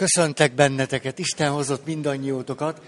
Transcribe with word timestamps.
Köszöntek 0.00 0.54
benneteket, 0.54 1.18
Isten 1.18 1.50
hozott 1.50 1.86
mindannyiótokat. 1.86 2.80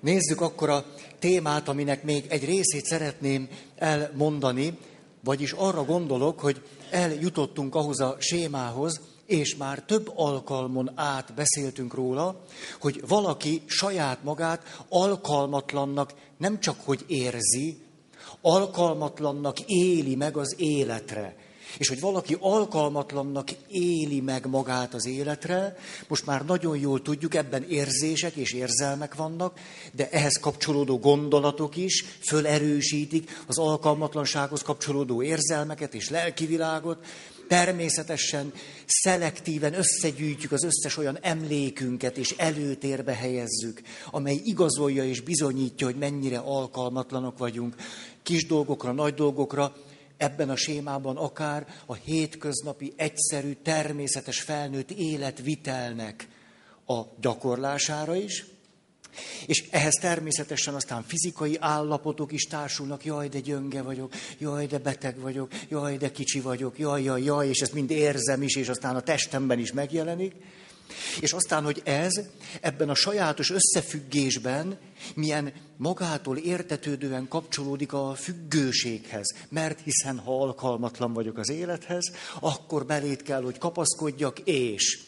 Nézzük 0.00 0.40
akkor 0.40 0.68
a 0.68 0.84
témát, 1.18 1.68
aminek 1.68 2.02
még 2.02 2.24
egy 2.28 2.44
részét 2.44 2.84
szeretném 2.84 3.48
elmondani, 3.76 4.78
vagyis 5.24 5.52
arra 5.52 5.84
gondolok, 5.84 6.40
hogy 6.40 6.62
eljutottunk 6.90 7.74
ahhoz 7.74 8.00
a 8.00 8.16
sémához, 8.18 9.00
és 9.26 9.56
már 9.56 9.82
több 9.82 10.12
alkalmon 10.16 10.90
át 10.94 11.34
beszéltünk 11.34 11.94
róla, 11.94 12.44
hogy 12.80 13.02
valaki 13.08 13.62
saját 13.66 14.24
magát 14.24 14.84
alkalmatlannak 14.88 16.14
nem 16.38 16.60
csak 16.60 16.76
hogy 16.84 17.04
érzi, 17.06 17.78
alkalmatlannak 18.40 19.60
éli 19.60 20.14
meg 20.14 20.36
az 20.36 20.54
életre. 20.58 21.36
És 21.78 21.88
hogy 21.88 22.00
valaki 22.00 22.36
alkalmatlannak 22.40 23.48
éli 23.68 24.20
meg 24.20 24.46
magát 24.46 24.94
az 24.94 25.06
életre, 25.06 25.76
most 26.08 26.26
már 26.26 26.44
nagyon 26.44 26.76
jól 26.78 27.02
tudjuk, 27.02 27.34
ebben 27.34 27.64
érzések 27.68 28.34
és 28.34 28.52
érzelmek 28.52 29.14
vannak, 29.14 29.58
de 29.92 30.10
ehhez 30.10 30.38
kapcsolódó 30.40 30.98
gondolatok 30.98 31.76
is 31.76 32.04
fölerősítik 32.20 33.42
az 33.46 33.58
alkalmatlansághoz 33.58 34.62
kapcsolódó 34.62 35.22
érzelmeket 35.22 35.94
és 35.94 36.10
lelkivilágot. 36.10 37.04
Természetesen 37.48 38.52
szelektíven 38.86 39.74
összegyűjtjük 39.74 40.52
az 40.52 40.64
összes 40.64 40.96
olyan 40.96 41.18
emlékünket, 41.20 42.16
és 42.16 42.30
előtérbe 42.30 43.14
helyezzük, 43.14 43.82
amely 44.10 44.40
igazolja 44.44 45.04
és 45.04 45.20
bizonyítja, 45.20 45.86
hogy 45.86 45.96
mennyire 45.96 46.38
alkalmatlanok 46.38 47.38
vagyunk 47.38 47.74
kis 48.22 48.46
dolgokra, 48.46 48.92
nagy 48.92 49.14
dolgokra, 49.14 49.74
ebben 50.16 50.50
a 50.50 50.56
sémában 50.56 51.16
akár 51.16 51.66
a 51.86 51.94
hétköznapi, 51.94 52.92
egyszerű, 52.96 53.52
természetes 53.52 54.40
felnőtt 54.40 54.90
életvitelnek 54.90 56.28
a 56.86 57.02
gyakorlására 57.20 58.14
is, 58.14 58.44
és 59.46 59.64
ehhez 59.70 59.94
természetesen 59.94 60.74
aztán 60.74 61.02
fizikai 61.02 61.56
állapotok 61.60 62.32
is 62.32 62.42
társulnak, 62.42 63.04
jaj, 63.04 63.28
de 63.28 63.40
gyönge 63.40 63.82
vagyok, 63.82 64.12
jaj, 64.38 64.66
de 64.66 64.78
beteg 64.78 65.18
vagyok, 65.18 65.50
jaj, 65.68 65.96
de 65.96 66.10
kicsi 66.10 66.40
vagyok, 66.40 66.78
jaj, 66.78 67.02
jaj, 67.02 67.22
jaj, 67.22 67.48
és 67.48 67.60
ezt 67.60 67.72
mind 67.72 67.90
érzem 67.90 68.42
is, 68.42 68.56
és 68.56 68.68
aztán 68.68 68.96
a 68.96 69.00
testemben 69.00 69.58
is 69.58 69.72
megjelenik. 69.72 70.34
És 71.20 71.32
aztán, 71.32 71.64
hogy 71.64 71.80
ez 71.84 72.12
ebben 72.60 72.88
a 72.88 72.94
sajátos 72.94 73.50
összefüggésben 73.50 74.78
milyen 75.14 75.52
magától 75.76 76.36
értetődően 76.36 77.28
kapcsolódik 77.28 77.92
a 77.92 78.14
függőséghez. 78.14 79.34
Mert 79.48 79.80
hiszen 79.80 80.18
ha 80.18 80.40
alkalmatlan 80.40 81.12
vagyok 81.12 81.38
az 81.38 81.50
élethez, 81.50 82.12
akkor 82.40 82.86
belét 82.86 83.22
kell, 83.22 83.42
hogy 83.42 83.58
kapaszkodjak, 83.58 84.38
és. 84.38 85.00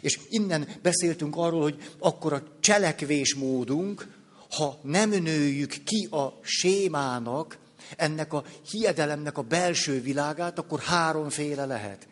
És 0.00 0.20
innen 0.28 0.68
beszéltünk 0.82 1.36
arról, 1.36 1.62
hogy 1.62 1.90
akkor 1.98 2.32
a 2.32 2.42
cselekvésmódunk, 2.60 4.06
ha 4.50 4.78
nem 4.82 5.10
nőjük 5.10 5.76
ki 5.84 6.08
a 6.10 6.38
sémának, 6.42 7.58
ennek 7.96 8.32
a 8.32 8.44
hiedelemnek 8.70 9.38
a 9.38 9.42
belső 9.42 10.00
világát, 10.00 10.58
akkor 10.58 10.80
háromféle 10.80 11.64
lehet. 11.64 12.06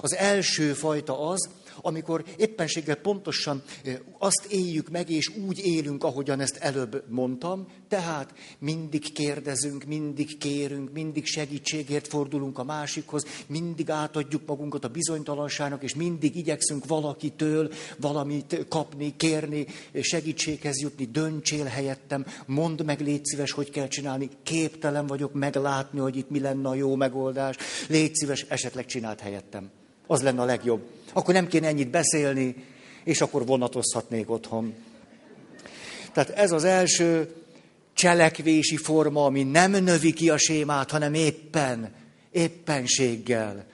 Az 0.00 0.14
első 0.14 0.72
fajta 0.72 1.28
az, 1.28 1.48
amikor 1.80 2.24
éppenséggel 2.36 2.96
pontosan 2.96 3.62
azt 4.18 4.46
éljük 4.50 4.88
meg, 4.88 5.10
és 5.10 5.28
úgy 5.46 5.58
élünk, 5.64 6.04
ahogyan 6.04 6.40
ezt 6.40 6.56
előbb 6.56 7.04
mondtam, 7.08 7.66
tehát 7.88 8.34
mindig 8.58 9.12
kérdezünk, 9.12 9.84
mindig 9.84 10.38
kérünk, 10.38 10.92
mindig 10.92 11.26
segítségért 11.26 12.08
fordulunk 12.08 12.58
a 12.58 12.64
másikhoz, 12.64 13.26
mindig 13.46 13.90
átadjuk 13.90 14.42
magunkat 14.46 14.84
a 14.84 14.88
bizonytalanságnak, 14.88 15.82
és 15.82 15.94
mindig 15.94 16.36
igyekszünk 16.36 16.86
valakitől 16.86 17.72
valamit 17.96 18.66
kapni, 18.68 19.16
kérni, 19.16 19.66
segítséghez 20.00 20.80
jutni, 20.80 21.04
döntsél 21.04 21.64
helyettem, 21.64 22.26
mondd 22.46 22.84
meg, 22.84 23.00
légy 23.00 23.24
szíves, 23.24 23.52
hogy 23.52 23.70
kell 23.70 23.88
csinálni, 23.88 24.28
képtelen 24.42 25.06
vagyok 25.06 25.32
meglátni, 25.32 25.98
hogy 25.98 26.16
itt 26.16 26.30
mi 26.30 26.40
lenne 26.40 26.68
a 26.68 26.74
jó 26.74 26.94
megoldás, 26.94 27.56
légy 27.88 28.14
szíves, 28.14 28.42
esetleg 28.48 28.86
csinált 28.86 29.20
helyettem. 29.20 29.77
Az 30.10 30.22
lenne 30.22 30.40
a 30.40 30.44
legjobb. 30.44 30.82
Akkor 31.12 31.34
nem 31.34 31.46
kéne 31.46 31.66
ennyit 31.66 31.90
beszélni, 31.90 32.64
és 33.04 33.20
akkor 33.20 33.46
vonatozhatnék 33.46 34.30
otthon. 34.30 34.74
Tehát 36.12 36.30
ez 36.30 36.52
az 36.52 36.64
első 36.64 37.34
cselekvési 37.92 38.76
forma, 38.76 39.24
ami 39.24 39.42
nem 39.42 39.70
növi 39.70 40.12
ki 40.12 40.30
a 40.30 40.36
sémát, 40.36 40.90
hanem 40.90 41.14
éppen, 41.14 41.92
éppenséggel 42.30 43.66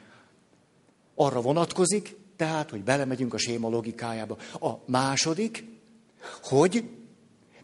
arra 1.14 1.40
vonatkozik, 1.40 2.16
tehát, 2.36 2.70
hogy 2.70 2.82
belemegyünk 2.84 3.34
a 3.34 3.38
séma 3.38 3.68
logikájába. 3.68 4.36
A 4.60 4.70
második, 4.86 5.64
hogy 6.42 6.84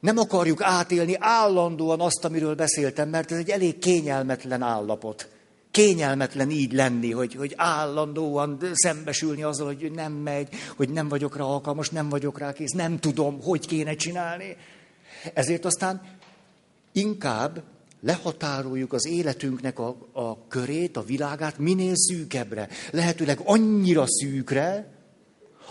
nem 0.00 0.18
akarjuk 0.18 0.62
átélni 0.62 1.16
állandóan 1.18 2.00
azt, 2.00 2.24
amiről 2.24 2.54
beszéltem, 2.54 3.08
mert 3.08 3.32
ez 3.32 3.38
egy 3.38 3.50
elég 3.50 3.78
kényelmetlen 3.78 4.62
állapot 4.62 5.28
kényelmetlen 5.70 6.50
így 6.50 6.72
lenni, 6.72 7.10
hogy, 7.12 7.34
hogy 7.34 7.52
állandóan 7.56 8.58
szembesülni 8.72 9.42
azzal, 9.42 9.66
hogy 9.66 9.90
nem 9.94 10.12
megy, 10.12 10.48
hogy 10.76 10.88
nem 10.88 11.08
vagyok 11.08 11.36
rá 11.36 11.44
alkalmas, 11.44 11.90
nem 11.90 12.08
vagyok 12.08 12.38
rá 12.38 12.52
kész, 12.52 12.72
nem 12.72 12.98
tudom, 12.98 13.42
hogy 13.42 13.66
kéne 13.66 13.94
csinálni. 13.94 14.56
Ezért 15.34 15.64
aztán 15.64 16.00
inkább 16.92 17.62
lehatároljuk 18.02 18.92
az 18.92 19.06
életünknek 19.06 19.78
a, 19.78 19.96
a 20.12 20.46
körét, 20.48 20.96
a 20.96 21.02
világát 21.02 21.58
minél 21.58 21.94
szűkebbre. 21.94 22.68
Lehetőleg 22.90 23.40
annyira 23.44 24.04
szűkre, 24.06 24.99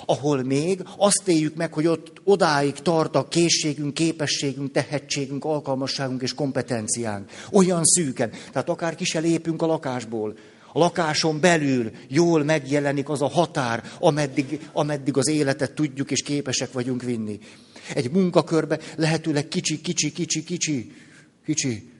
ahol 0.05 0.43
még 0.43 0.83
azt 0.97 1.27
éljük 1.27 1.55
meg, 1.55 1.73
hogy 1.73 1.87
ott 1.87 2.21
odáig 2.23 2.73
tart 2.73 3.15
a 3.15 3.27
készségünk, 3.27 3.93
képességünk, 3.93 4.71
tehetségünk, 4.71 5.45
alkalmasságunk 5.45 6.21
és 6.21 6.33
kompetenciánk. 6.33 7.29
Olyan 7.51 7.83
szűken. 7.83 8.31
Tehát 8.51 8.69
akár 8.69 8.95
ki 8.95 9.03
se 9.03 9.19
lépünk 9.19 9.61
a 9.61 9.65
lakásból. 9.65 10.35
A 10.73 10.79
lakáson 10.79 11.39
belül 11.39 11.91
jól 12.07 12.43
megjelenik 12.43 13.09
az 13.09 13.21
a 13.21 13.27
határ, 13.27 13.83
ameddig, 13.99 14.69
ameddig 14.73 15.17
az 15.17 15.27
életet 15.27 15.71
tudjuk 15.71 16.11
és 16.11 16.21
képesek 16.21 16.71
vagyunk 16.71 17.03
vinni. 17.03 17.39
Egy 17.93 18.11
munkakörbe 18.11 18.79
lehetőleg 18.95 19.47
kicsi, 19.47 19.81
kicsi, 19.81 20.11
kicsi, 20.11 20.43
kicsi, 20.43 20.91
kicsi. 21.45 21.91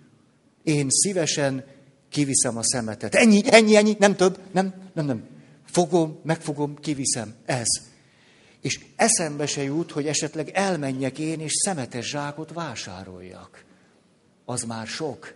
Én 0.64 0.88
szívesen 0.90 1.64
kiviszem 2.10 2.58
a 2.58 2.64
szemetet. 2.64 3.16
Ennyi, 3.16 3.42
ennyi, 3.46 3.76
ennyi, 3.76 3.96
nem 4.00 4.16
több, 4.16 4.40
nem, 4.52 4.74
nem, 4.94 5.06
nem. 5.06 5.24
Fogom, 5.66 6.20
megfogom, 6.24 6.76
kiviszem. 6.76 7.34
Ez. 7.46 7.68
És 8.62 8.80
eszembe 8.96 9.46
se 9.46 9.64
jut, 9.64 9.92
hogy 9.92 10.08
esetleg 10.08 10.50
elmenjek 10.50 11.20
én, 11.20 11.40
és 11.40 11.52
szemetes 11.54 12.10
zsákot 12.10 12.54
vásároljak. 12.54 13.64
Az 14.46 14.64
már 14.64 14.88
sok. 14.88 15.34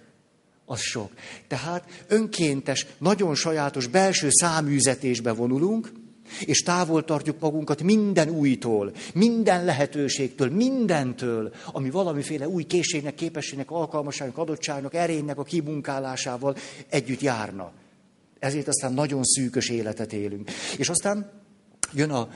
Az 0.65 0.79
sok. 0.79 1.11
Tehát 1.47 2.03
önkéntes, 2.07 2.85
nagyon 2.97 3.35
sajátos 3.35 3.87
belső 3.87 4.27
száműzetésbe 4.31 5.31
vonulunk, 5.31 5.91
és 6.39 6.61
távol 6.61 7.03
tartjuk 7.03 7.39
magunkat 7.39 7.83
minden 7.83 8.29
újtól, 8.29 8.91
minden 9.13 9.65
lehetőségtől, 9.65 10.49
mindentől, 10.49 11.53
ami 11.71 11.89
valamiféle 11.89 12.47
új 12.47 12.63
készségnek, 12.63 13.15
képességnek, 13.15 13.71
alkalmasságnak, 13.71 14.37
adottságnak, 14.37 14.93
erénynek 14.93 15.37
a 15.37 15.43
kimunkálásával 15.43 16.55
együtt 16.89 17.21
járna. 17.21 17.71
Ezért 18.39 18.67
aztán 18.67 18.93
nagyon 18.93 19.23
szűkös 19.23 19.69
életet 19.69 20.13
élünk. 20.13 20.51
És 20.77 20.89
aztán 20.89 21.31
jön 21.93 22.09
a 22.09 22.29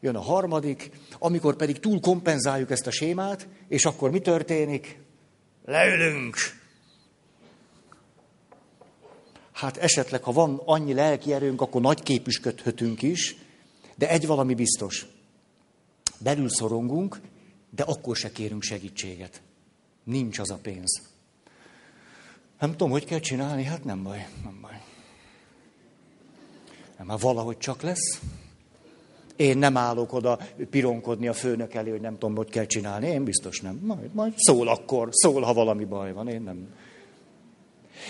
Jön 0.00 0.16
a 0.16 0.20
harmadik, 0.20 0.90
amikor 1.18 1.56
pedig 1.56 1.78
túl 1.78 2.00
kompenzáljuk 2.00 2.70
ezt 2.70 2.86
a 2.86 2.90
sémát, 2.90 3.48
és 3.68 3.84
akkor 3.84 4.10
mi 4.10 4.20
történik? 4.20 5.00
Leülünk. 5.64 6.36
Hát 9.52 9.76
esetleg, 9.76 10.22
ha 10.22 10.32
van 10.32 10.62
annyi 10.64 10.94
lelki 10.94 11.32
erőnk, 11.32 11.60
akkor 11.60 11.80
nagy 11.80 12.02
képüsködhetünk 12.02 13.02
is, 13.02 13.36
de 13.94 14.08
egy 14.08 14.26
valami 14.26 14.54
biztos. 14.54 15.06
Belül 16.18 16.48
szorongunk, 16.48 17.20
de 17.70 17.82
akkor 17.82 18.16
se 18.16 18.32
kérünk 18.32 18.62
segítséget. 18.62 19.42
Nincs 20.04 20.38
az 20.38 20.50
a 20.50 20.58
pénz. 20.62 21.02
Nem 22.60 22.70
tudom, 22.70 22.90
hogy 22.90 23.04
kell 23.04 23.20
csinálni, 23.20 23.64
hát 23.64 23.84
nem 23.84 24.02
baj, 24.02 24.28
nem 24.44 24.58
baj. 24.60 24.82
Már 27.04 27.18
valahogy 27.18 27.58
csak 27.58 27.82
lesz. 27.82 28.20
Én 29.38 29.58
nem 29.58 29.76
állok 29.76 30.12
oda 30.12 30.38
pironkodni 30.70 31.28
a 31.28 31.32
főnök 31.32 31.74
elé, 31.74 31.90
hogy 31.90 32.00
nem 32.00 32.12
tudom, 32.12 32.36
hogy 32.36 32.50
kell 32.50 32.66
csinálni. 32.66 33.08
Én 33.08 33.24
biztos 33.24 33.60
nem. 33.60 33.80
Majd, 33.82 34.14
majd 34.14 34.32
szól 34.36 34.68
akkor, 34.68 35.08
szól, 35.10 35.42
ha 35.42 35.52
valami 35.52 35.84
baj 35.84 36.12
van. 36.12 36.28
Én 36.28 36.42
nem. 36.42 36.68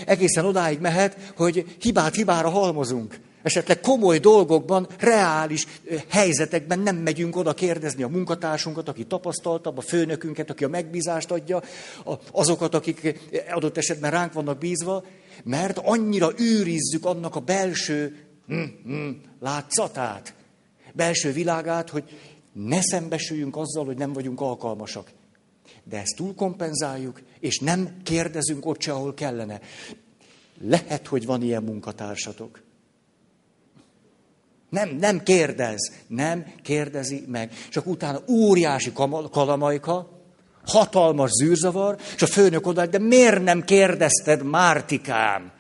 Egészen 0.06 0.44
odáig 0.44 0.80
mehet, 0.80 1.32
hogy 1.36 1.76
hibát 1.80 2.14
hibára 2.14 2.48
halmozunk. 2.48 3.20
Esetleg 3.42 3.80
komoly 3.80 4.18
dolgokban, 4.18 4.86
reális 4.98 5.66
helyzetekben 6.08 6.78
nem 6.78 6.96
megyünk 6.96 7.36
oda 7.36 7.54
kérdezni 7.54 8.02
a 8.02 8.08
munkatársunkat, 8.08 8.88
aki 8.88 9.04
tapasztaltabb, 9.04 9.78
a 9.78 9.80
főnökünket, 9.80 10.50
aki 10.50 10.64
a 10.64 10.68
megbízást 10.68 11.30
adja, 11.30 11.62
azokat, 12.32 12.74
akik 12.74 13.18
adott 13.50 13.76
esetben 13.76 14.10
ránk 14.10 14.32
vannak 14.32 14.58
bízva, 14.58 15.04
mert 15.44 15.78
annyira 15.78 16.30
őrizzük 16.36 17.04
annak 17.04 17.36
a 17.36 17.40
belső 17.40 18.16
hm, 18.46 18.62
hm, 18.84 19.10
látszatát, 19.40 20.34
belső 20.92 21.32
világát, 21.32 21.90
hogy 21.90 22.04
ne 22.52 22.80
szembesüljünk 22.80 23.56
azzal, 23.56 23.84
hogy 23.84 23.96
nem 23.96 24.12
vagyunk 24.12 24.40
alkalmasak. 24.40 25.10
De 25.84 25.98
ezt 25.98 26.16
túlkompenzáljuk, 26.16 27.22
és 27.40 27.58
nem 27.58 27.96
kérdezünk 28.02 28.66
ott 28.66 28.80
se, 28.80 28.92
ahol 28.92 29.14
kellene. 29.14 29.60
Lehet, 30.60 31.06
hogy 31.06 31.26
van 31.26 31.42
ilyen 31.42 31.62
munkatársatok. 31.62 32.62
Nem, 34.70 34.88
nem 34.88 35.22
kérdez, 35.22 35.92
nem 36.06 36.52
kérdezi 36.62 37.24
meg. 37.26 37.52
Csak 37.70 37.86
utána 37.86 38.22
óriási 38.28 38.92
kalamajka, 39.30 40.18
hatalmas 40.64 41.30
zűrzavar, 41.30 41.96
és 42.14 42.22
a 42.22 42.26
főnök 42.26 42.66
oda, 42.66 42.86
de 42.86 42.98
miért 42.98 43.42
nem 43.42 43.64
kérdezted, 43.64 44.42
Mártikám? 44.42 45.52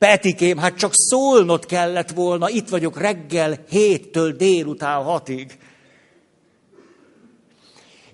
Petikém, 0.00 0.58
hát 0.58 0.76
csak 0.76 0.90
szólnod 0.94 1.66
kellett 1.66 2.10
volna, 2.10 2.50
itt 2.50 2.68
vagyok 2.68 2.98
reggel 2.98 3.64
héttől 3.68 4.32
délután 4.32 5.02
hatig. 5.02 5.58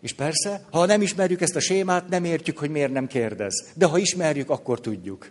És 0.00 0.12
persze, 0.12 0.66
ha 0.70 0.86
nem 0.86 1.02
ismerjük 1.02 1.40
ezt 1.40 1.56
a 1.56 1.60
sémát, 1.60 2.08
nem 2.08 2.24
értjük, 2.24 2.58
hogy 2.58 2.70
miért 2.70 2.92
nem 2.92 3.06
kérdez. 3.06 3.72
De 3.74 3.86
ha 3.86 3.98
ismerjük, 3.98 4.50
akkor 4.50 4.80
tudjuk. 4.80 5.30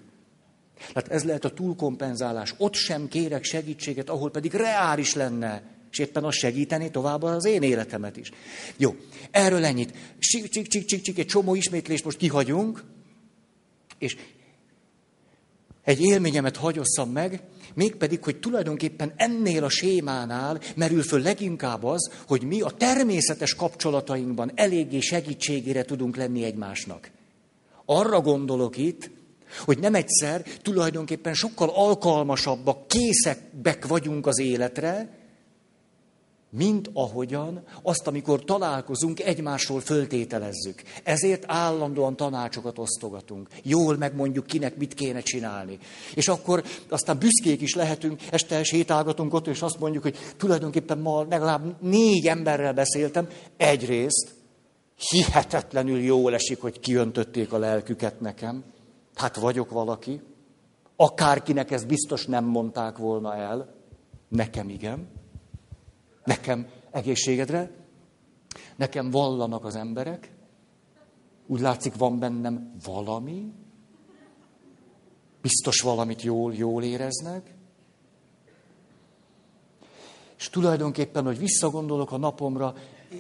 Tehát 0.94 1.12
ez 1.12 1.24
lehet 1.24 1.46
a 1.46 1.54
túlkompenzálás. 1.54 2.54
Ott 2.58 2.74
sem 2.74 3.08
kérek 3.08 3.44
segítséget, 3.44 4.10
ahol 4.10 4.32
pedig 4.32 4.54
reális 4.54 5.14
lenne. 5.14 5.64
És 5.92 6.00
éppen 6.00 6.24
az 6.24 6.36
segíteni 6.36 6.92
tovább 6.92 7.24
az 7.24 7.46
én 7.46 7.62
életemet 7.62 8.18
is. 8.18 8.32
Jó, 8.78 8.96
erről 9.32 9.66
ennyit. 9.66 9.94
Csik, 10.20 10.50
csik, 10.50 10.68
csik, 10.68 10.86
csik, 10.86 11.02
csik, 11.02 11.20
egy 11.20 11.26
csomó 11.26 11.56
ismétlést 11.56 12.04
most 12.04 12.18
kihagyunk, 12.18 12.84
és 13.98 14.16
egy 15.86 16.02
élményemet 16.02 16.58
hagyosszam 16.58 17.10
meg, 17.10 17.42
mégpedig, 17.74 18.24
hogy 18.24 18.40
tulajdonképpen 18.40 19.14
ennél 19.16 19.64
a 19.64 19.70
sémánál 19.70 20.60
merül 20.76 21.04
föl 21.04 21.22
leginkább 21.22 21.84
az, 21.84 22.12
hogy 22.28 22.44
mi 22.44 22.62
a 22.62 22.70
természetes 22.70 23.56
kapcsolatainkban 23.56 24.52
eléggé 24.56 25.00
segítségére 25.00 25.84
tudunk 25.84 26.16
lenni 26.16 26.44
egymásnak. 26.44 27.12
Arra 27.86 28.22
gondolok 28.22 28.78
itt, 28.78 29.10
hogy 29.66 29.80
nem 29.80 29.96
egyszer 29.96 30.44
tulajdonképpen 30.62 31.34
sokkal 31.34 31.70
alkalmasabbak, 31.70 32.88
készebbek 32.88 33.88
vagyunk 33.88 34.28
az 34.28 34.40
életre, 34.40 35.10
mint 36.56 36.90
ahogyan 36.94 37.64
azt, 37.82 38.08
amikor 38.08 38.44
találkozunk, 38.44 39.20
egymásról 39.20 39.80
föltételezzük. 39.80 40.82
Ezért 41.04 41.44
állandóan 41.48 42.16
tanácsokat 42.16 42.80
osztogatunk. 42.80 43.48
Jól 43.64 43.98
megmondjuk, 43.98 44.46
kinek 44.46 44.78
mit 44.78 44.94
kéne 44.94 45.20
csinálni. 45.20 45.80
És 46.14 46.28
akkor 46.28 46.64
aztán 46.90 47.18
büszkék 47.18 47.62
is 47.62 47.76
lehetünk, 47.76 48.22
este 48.32 48.64
sétálgatunk 48.64 49.34
ott, 49.34 49.48
és 49.48 49.62
azt 49.62 49.80
mondjuk, 49.80 50.04
hogy 50.04 50.18
tulajdonképpen 50.38 50.98
ma 50.98 51.26
legalább 51.30 51.82
négy 51.82 52.28
emberrel 52.28 52.74
beszéltem. 52.74 53.28
Egyrészt 53.58 54.34
hihetetlenül 55.10 56.00
jól 56.00 56.34
esik, 56.34 56.62
hogy 56.62 56.80
kiöntötték 56.80 57.54
a 57.54 57.58
lelküket 57.58 58.20
nekem. 58.20 58.64
Hát 59.14 59.36
vagyok 59.36 59.72
valaki. 59.72 60.22
Akárkinek 60.96 61.72
ezt 61.72 61.88
biztos 61.88 62.26
nem 62.26 62.46
mondták 62.46 62.98
volna 62.98 63.36
el. 63.36 63.74
Nekem 64.30 64.70
igen. 64.70 65.15
Nekem 66.26 66.68
egészségedre. 66.92 67.72
Nekem 68.76 69.10
vallanak 69.10 69.66
az 69.66 69.76
emberek. 69.76 70.32
Úgy 71.48 71.60
látszik, 71.60 71.96
van 71.96 72.20
bennem 72.20 72.72
valami. 72.86 73.52
Biztos 75.42 75.82
valamit 75.82 76.22
jól, 76.22 76.54
jól 76.54 76.84
éreznek. 76.84 77.54
És 80.38 80.50
tulajdonképpen, 80.50 81.26
hogy 81.26 81.38
visszagondolok 81.38 82.12
a 82.12 82.18
napomra, 82.18 82.74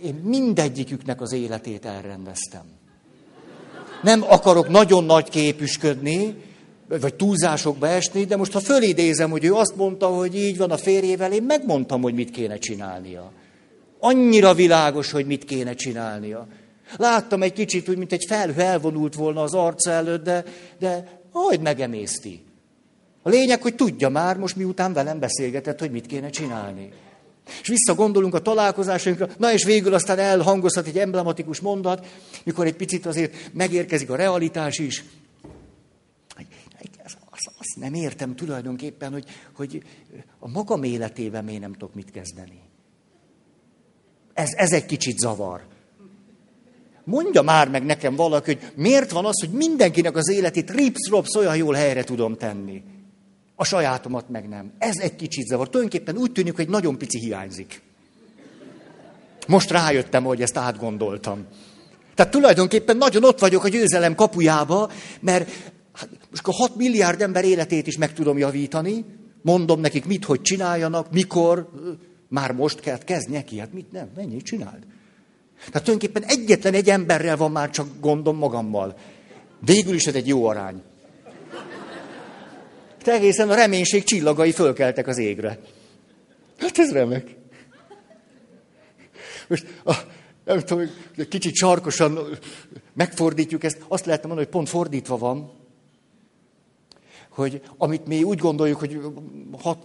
én 0.03 0.13
mindegyiküknek 0.15 1.21
az 1.21 1.31
életét 1.31 1.85
elrendeztem. 1.85 2.65
Nem 4.03 4.23
akarok 4.23 4.67
nagyon 4.67 5.03
nagy 5.03 5.29
képüsködni, 5.29 6.43
vagy 6.87 7.15
túlzásokba 7.15 7.87
esni, 7.87 8.23
de 8.23 8.35
most 8.35 8.51
ha 8.51 8.59
fölidézem, 8.59 9.29
hogy 9.29 9.43
ő 9.43 9.53
azt 9.53 9.75
mondta, 9.75 10.07
hogy 10.07 10.35
így 10.35 10.57
van 10.57 10.71
a 10.71 10.77
férjével, 10.77 11.33
én 11.33 11.43
megmondtam, 11.43 12.01
hogy 12.01 12.13
mit 12.13 12.31
kéne 12.31 12.57
csinálnia. 12.57 13.31
Annyira 13.99 14.53
világos, 14.53 15.11
hogy 15.11 15.25
mit 15.25 15.45
kéne 15.45 15.73
csinálnia. 15.73 16.47
Láttam 16.97 17.41
egy 17.41 17.53
kicsit, 17.53 17.89
úgy, 17.89 17.97
mint 17.97 18.11
egy 18.11 18.25
felhő 18.27 18.61
elvonult 18.61 19.15
volna 19.15 19.41
az 19.41 19.53
arca 19.53 19.91
előtt, 19.91 20.23
de, 20.23 20.43
de 20.79 21.19
majd 21.31 21.61
megemészti. 21.61 22.43
A 23.21 23.29
lényeg, 23.29 23.61
hogy 23.61 23.75
tudja 23.75 24.09
már 24.09 24.37
most, 24.37 24.55
miután 24.55 24.93
velem 24.93 25.19
beszélgetett, 25.19 25.79
hogy 25.79 25.91
mit 25.91 26.05
kéne 26.05 26.29
csinálni. 26.29 26.91
És 27.61 27.67
visszagondolunk 27.67 28.33
a 28.33 28.41
találkozásainkra, 28.41 29.27
na 29.37 29.53
és 29.53 29.63
végül 29.63 29.93
aztán 29.93 30.19
elhangozhat 30.19 30.87
egy 30.87 30.97
emblematikus 30.97 31.59
mondat, 31.59 32.05
mikor 32.43 32.65
egy 32.65 32.75
picit 32.75 33.05
azért 33.05 33.33
megérkezik 33.53 34.09
a 34.09 34.15
realitás 34.15 34.77
is. 34.77 35.03
Nem 37.75 37.93
értem 37.93 38.35
tulajdonképpen, 38.35 39.11
hogy, 39.11 39.25
hogy 39.55 39.83
a 40.39 40.49
magam 40.49 40.83
életében 40.83 41.43
miért 41.43 41.61
nem 41.61 41.73
tudok 41.73 41.93
mit 41.93 42.11
kezdeni. 42.11 42.59
Ez, 44.33 44.49
ez 44.55 44.71
egy 44.71 44.85
kicsit 44.85 45.17
zavar. 45.17 45.61
Mondja 47.03 47.41
már 47.41 47.69
meg 47.69 47.85
nekem 47.85 48.15
valaki, 48.15 48.53
hogy 48.53 48.71
miért 48.75 49.11
van 49.11 49.25
az, 49.25 49.39
hogy 49.39 49.49
mindenkinek 49.49 50.15
az 50.15 50.29
életét 50.29 50.71
rips 50.71 51.09
olyan 51.37 51.55
jól 51.55 51.73
helyre 51.73 52.03
tudom 52.03 52.37
tenni. 52.37 52.83
A 53.55 53.63
sajátomat 53.63 54.29
meg 54.29 54.47
nem. 54.47 54.73
Ez 54.77 54.97
egy 54.97 55.15
kicsit 55.15 55.47
zavar. 55.47 55.69
Tulajdonképpen 55.69 56.17
úgy 56.17 56.31
tűnik, 56.31 56.55
hogy 56.55 56.69
nagyon 56.69 56.97
pici 56.97 57.19
hiányzik. 57.19 57.81
Most 59.47 59.71
rájöttem, 59.71 60.23
hogy 60.23 60.41
ezt 60.41 60.57
átgondoltam. 60.57 61.45
Tehát 62.15 62.31
tulajdonképpen 62.31 62.97
nagyon 62.97 63.23
ott 63.23 63.39
vagyok 63.39 63.63
a 63.63 63.67
győzelem 63.67 64.15
kapujába, 64.15 64.91
mert 65.19 65.73
hát, 65.95 66.09
most 66.29 66.47
a 66.47 66.51
6 66.51 66.75
milliárd 66.75 67.21
ember 67.21 67.45
életét 67.45 67.87
is 67.87 67.97
meg 67.97 68.13
tudom 68.13 68.37
javítani, 68.37 69.05
mondom 69.41 69.79
nekik, 69.79 70.05
mit, 70.05 70.25
hogy 70.25 70.41
csináljanak, 70.41 71.11
mikor, 71.11 71.69
már 72.27 72.51
most 72.51 72.79
kell 72.79 72.97
kezd 72.97 73.29
neki, 73.29 73.59
hát 73.59 73.73
mit 73.73 73.91
nem, 73.91 74.09
menjél, 74.15 74.41
csináld. 74.41 74.83
Tehát 75.57 75.83
tulajdonképpen 75.83 76.23
egyetlen 76.23 76.73
egy 76.73 76.89
emberrel 76.89 77.37
van 77.37 77.51
már 77.51 77.69
csak 77.69 77.87
gondom 77.99 78.37
magammal. 78.37 78.97
Végül 79.65 79.93
is 79.93 80.05
ez 80.05 80.15
egy 80.15 80.27
jó 80.27 80.45
arány. 80.45 80.81
Te 83.03 83.11
egészen 83.11 83.49
a 83.49 83.55
reménység 83.55 84.03
csillagai 84.03 84.51
fölkeltek 84.51 85.07
az 85.07 85.17
égre. 85.17 85.59
Hát 86.57 86.77
ez 86.77 86.91
remek. 86.91 87.35
Most, 89.47 89.65
a, 89.83 89.93
nem 90.45 90.59
tudom, 90.59 90.89
kicsit 91.29 91.55
sarkosan 91.55 92.19
megfordítjuk 92.93 93.63
ezt, 93.63 93.77
azt 93.87 94.05
lehetne 94.05 94.27
mondani, 94.27 94.47
hogy 94.47 94.57
pont 94.57 94.69
fordítva 94.69 95.17
van, 95.17 95.51
hogy 97.35 97.61
amit 97.77 98.07
mi 98.07 98.23
úgy 98.23 98.39
gondoljuk, 98.39 98.79
hogy 98.79 99.01
6, 99.61 99.77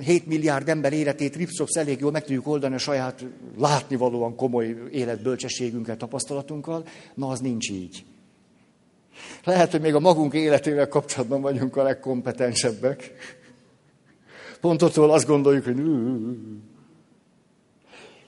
7 0.00 0.26
milliárd 0.26 0.68
ember 0.68 0.92
életét 0.92 1.36
Ripszops 1.36 1.74
elég 1.74 2.00
jól 2.00 2.10
meg 2.10 2.24
tudjuk 2.24 2.46
oldani 2.46 2.74
a 2.74 2.78
saját 2.78 3.24
látnivalóan 3.58 4.36
komoly 4.36 4.76
életbölcsességünkkel, 4.90 5.96
tapasztalatunkkal, 5.96 6.86
na 7.14 7.28
az 7.28 7.40
nincs 7.40 7.70
így. 7.70 8.04
Lehet, 9.44 9.70
hogy 9.70 9.80
még 9.80 9.94
a 9.94 10.00
magunk 10.00 10.34
életével 10.34 10.88
kapcsolatban 10.88 11.40
vagyunk 11.40 11.76
a 11.76 11.82
legkompetensebbek. 11.82 13.12
Pont 14.60 14.82
ottól 14.82 15.10
azt 15.10 15.26
gondoljuk, 15.26 15.64
hogy... 15.64 15.82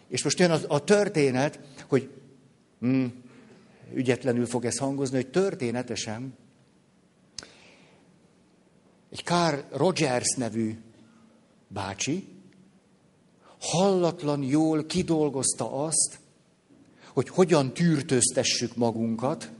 És 0.08 0.24
most 0.24 0.38
jön 0.38 0.50
a, 0.50 0.58
a 0.68 0.84
történet, 0.84 1.60
hogy 1.88 2.08
mm, 2.86 3.04
ügyetlenül 3.94 4.46
fog 4.46 4.64
ez 4.64 4.78
hangozni, 4.78 5.16
hogy 5.16 5.30
történetesen 5.30 6.34
egy 9.10 9.24
Carl 9.24 9.58
Rogers 9.70 10.34
nevű 10.36 10.78
bácsi 11.68 12.28
hallatlan 13.60 14.42
jól 14.42 14.86
kidolgozta 14.86 15.84
azt, 15.84 16.18
hogy 17.12 17.28
hogyan 17.28 17.74
tűrtöztessük 17.74 18.76
magunkat, 18.76 19.50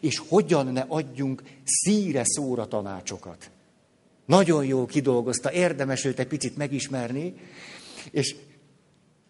és 0.00 0.18
hogyan 0.28 0.66
ne 0.66 0.80
adjunk 0.80 1.42
szíre 1.64 2.22
szóra 2.24 2.68
tanácsokat. 2.68 3.50
Nagyon 4.26 4.64
jól 4.64 4.86
kidolgozta, 4.86 5.52
érdemes 5.52 6.04
őt 6.04 6.18
egy 6.18 6.26
picit 6.26 6.56
megismerni, 6.56 7.34
és 8.10 8.36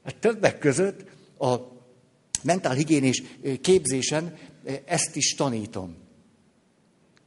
hát 0.05 0.17
többek 0.17 0.59
között 0.59 1.05
a 1.39 1.57
mentálhigiénés 2.43 3.23
képzésen 3.61 4.37
ezt 4.85 5.17
is 5.17 5.35
tanítom. 5.35 5.97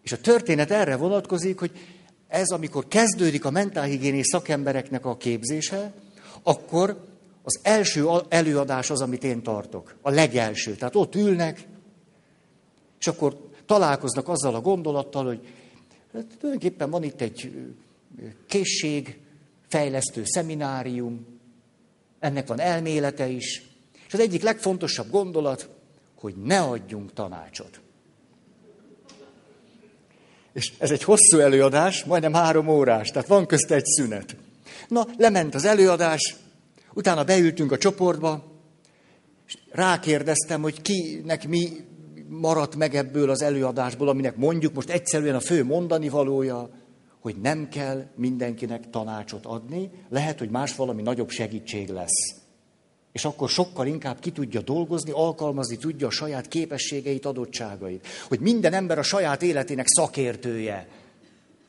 És 0.09 0.15
a 0.15 0.21
történet 0.21 0.71
erre 0.71 0.95
vonatkozik, 0.95 1.59
hogy 1.59 1.71
ez, 2.27 2.49
amikor 2.49 2.87
kezdődik 2.87 3.45
a 3.45 3.49
mentálhigiénés 3.49 4.25
szakembereknek 4.27 5.05
a 5.05 5.17
képzése, 5.17 5.93
akkor 6.43 7.05
az 7.43 7.59
első 7.63 8.07
előadás 8.29 8.89
az, 8.89 9.01
amit 9.01 9.23
én 9.23 9.41
tartok. 9.41 9.95
A 10.01 10.09
legelső. 10.09 10.75
Tehát 10.75 10.95
ott 10.95 11.15
ülnek, 11.15 11.63
és 12.99 13.07
akkor 13.07 13.49
találkoznak 13.65 14.27
azzal 14.27 14.55
a 14.55 14.61
gondolattal, 14.61 15.25
hogy 15.25 15.47
hát, 16.13 16.25
tulajdonképpen 16.39 16.89
van 16.89 17.03
itt 17.03 17.21
egy 17.21 17.51
készség, 18.47 19.19
fejlesztő 19.67 20.23
szeminárium, 20.25 21.25
ennek 22.19 22.47
van 22.47 22.59
elmélete 22.59 23.27
is. 23.27 23.63
És 24.07 24.13
az 24.13 24.19
egyik 24.19 24.41
legfontosabb 24.41 25.09
gondolat, 25.09 25.69
hogy 26.15 26.35
ne 26.35 26.59
adjunk 26.61 27.13
tanácsot. 27.13 27.79
És 30.59 30.73
ez 30.77 30.91
egy 30.91 31.03
hosszú 31.03 31.39
előadás, 31.39 32.03
majdnem 32.03 32.33
három 32.33 32.67
órás, 32.67 33.09
tehát 33.09 33.27
van 33.27 33.45
közte 33.45 33.75
egy 33.75 33.85
szünet. 33.85 34.35
Na, 34.87 35.07
lement 35.17 35.55
az 35.55 35.65
előadás, 35.65 36.35
utána 36.93 37.23
beültünk 37.23 37.71
a 37.71 37.77
csoportba, 37.77 38.43
és 39.47 39.57
rákérdeztem, 39.71 40.61
hogy 40.61 40.81
kinek 40.81 41.47
mi 41.47 41.69
maradt 42.27 42.75
meg 42.75 42.95
ebből 42.95 43.29
az 43.29 43.41
előadásból, 43.41 44.07
aminek 44.07 44.35
mondjuk 44.35 44.73
most 44.73 44.89
egyszerűen 44.89 45.35
a 45.35 45.39
fő 45.39 45.63
mondani 45.63 46.09
valója, 46.09 46.69
hogy 47.19 47.35
nem 47.41 47.69
kell 47.69 48.05
mindenkinek 48.15 48.89
tanácsot 48.89 49.45
adni, 49.45 49.89
lehet, 50.09 50.39
hogy 50.39 50.49
más 50.49 50.75
valami 50.75 51.01
nagyobb 51.01 51.29
segítség 51.29 51.89
lesz. 51.89 52.38
És 53.19 53.25
akkor 53.25 53.49
sokkal 53.49 53.87
inkább 53.87 54.19
ki 54.19 54.31
tudja 54.31 54.61
dolgozni, 54.61 55.11
alkalmazni 55.11 55.77
tudja 55.77 56.07
a 56.07 56.11
saját 56.11 56.47
képességeit, 56.47 57.25
adottságait. 57.25 58.07
Hogy 58.27 58.39
minden 58.39 58.73
ember 58.73 58.97
a 58.97 59.03
saját 59.03 59.41
életének 59.41 59.87
szakértője. 59.87 60.87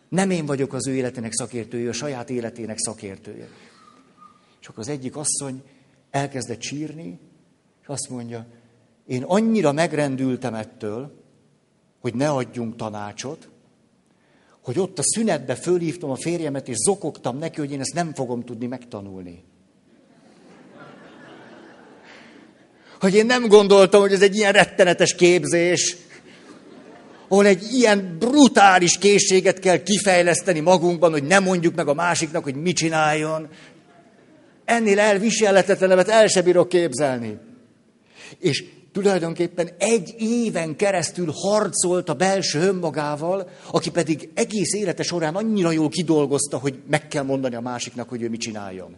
Nem 0.08 0.30
én 0.30 0.46
vagyok 0.46 0.72
az 0.72 0.86
ő 0.86 0.94
életének 0.94 1.32
szakértője, 1.32 1.88
a 1.88 1.92
saját 1.92 2.30
életének 2.30 2.78
szakértője. 2.78 3.48
És 4.60 4.66
akkor 4.66 4.78
az 4.78 4.88
egyik 4.88 5.16
asszony 5.16 5.62
elkezdett 6.10 6.60
sírni, 6.60 7.18
és 7.82 7.86
azt 7.86 8.08
mondja, 8.08 8.46
én 9.06 9.22
annyira 9.22 9.72
megrendültem 9.72 10.54
ettől, 10.54 11.22
hogy 12.00 12.14
ne 12.14 12.28
adjunk 12.28 12.76
tanácsot, 12.76 13.48
hogy 14.60 14.78
ott 14.78 14.98
a 14.98 15.02
szünetbe 15.04 15.54
fölhívtam 15.54 16.10
a 16.10 16.16
férjemet, 16.16 16.68
és 16.68 16.76
zokogtam 16.76 17.38
neki, 17.38 17.60
hogy 17.60 17.72
én 17.72 17.80
ezt 17.80 17.94
nem 17.94 18.14
fogom 18.14 18.44
tudni 18.44 18.66
megtanulni. 18.66 19.48
Hogy 23.00 23.14
én 23.14 23.26
nem 23.26 23.48
gondoltam, 23.48 24.00
hogy 24.00 24.12
ez 24.12 24.22
egy 24.22 24.36
ilyen 24.36 24.52
rettenetes 24.52 25.14
képzés, 25.14 25.96
ahol 27.28 27.46
egy 27.46 27.62
ilyen 27.72 28.16
brutális 28.18 28.98
készséget 28.98 29.58
kell 29.58 29.82
kifejleszteni 29.82 30.60
magunkban, 30.60 31.10
hogy 31.10 31.22
nem 31.22 31.42
mondjuk 31.42 31.74
meg 31.74 31.88
a 31.88 31.94
másiknak, 31.94 32.42
hogy 32.42 32.54
mit 32.54 32.76
csináljon. 32.76 33.48
Ennél 34.64 34.98
elviselhetetlenebbet 34.98 36.08
el 36.08 36.26
sem 36.26 36.44
bírok 36.44 36.68
képzelni. 36.68 37.38
És 38.38 38.64
tulajdonképpen 38.92 39.68
egy 39.78 40.14
éven 40.18 40.76
keresztül 40.76 41.32
harcolt 41.34 42.08
a 42.08 42.14
belső 42.14 42.60
önmagával, 42.60 43.48
aki 43.70 43.90
pedig 43.90 44.28
egész 44.34 44.72
élete 44.72 45.02
során 45.02 45.34
annyira 45.34 45.70
jól 45.70 45.88
kidolgozta, 45.88 46.58
hogy 46.58 46.78
meg 46.90 47.08
kell 47.08 47.24
mondani 47.24 47.54
a 47.54 47.60
másiknak, 47.60 48.08
hogy 48.08 48.22
ő 48.22 48.28
mit 48.28 48.40
csináljon. 48.40 48.96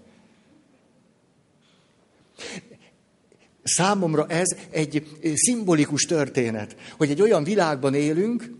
Számomra 3.63 4.27
ez 4.27 4.57
egy 4.71 5.07
szimbolikus 5.35 6.03
történet, 6.03 6.77
hogy 6.97 7.11
egy 7.11 7.23
olyan 7.23 7.45
világban 7.45 7.95
élünk, 7.95 8.51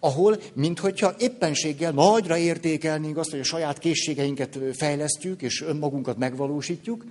ahol, 0.00 0.40
minthogyha 0.54 1.14
éppenséggel 1.18 1.92
nagyra 1.92 2.36
értékelnénk 2.36 3.16
azt, 3.16 3.30
hogy 3.30 3.40
a 3.40 3.44
saját 3.44 3.78
készségeinket 3.78 4.58
fejlesztjük, 4.72 5.42
és 5.42 5.62
önmagunkat 5.62 6.18
megvalósítjuk, 6.18 7.04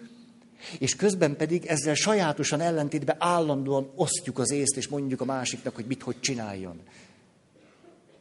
és 0.80 0.96
közben 0.96 1.36
pedig 1.36 1.66
ezzel 1.66 1.94
sajátosan 1.94 2.60
ellentétben 2.60 3.16
állandóan 3.20 3.92
osztjuk 3.96 4.40
az 4.40 4.52
észt, 4.52 4.78
és 4.78 4.88
mondjuk 4.88 5.22
a 5.22 5.26
másiknak, 5.26 5.76
hogy 5.76 5.86
mit, 5.86 6.02
hogy 6.02 6.20
csináljon. 6.20 6.82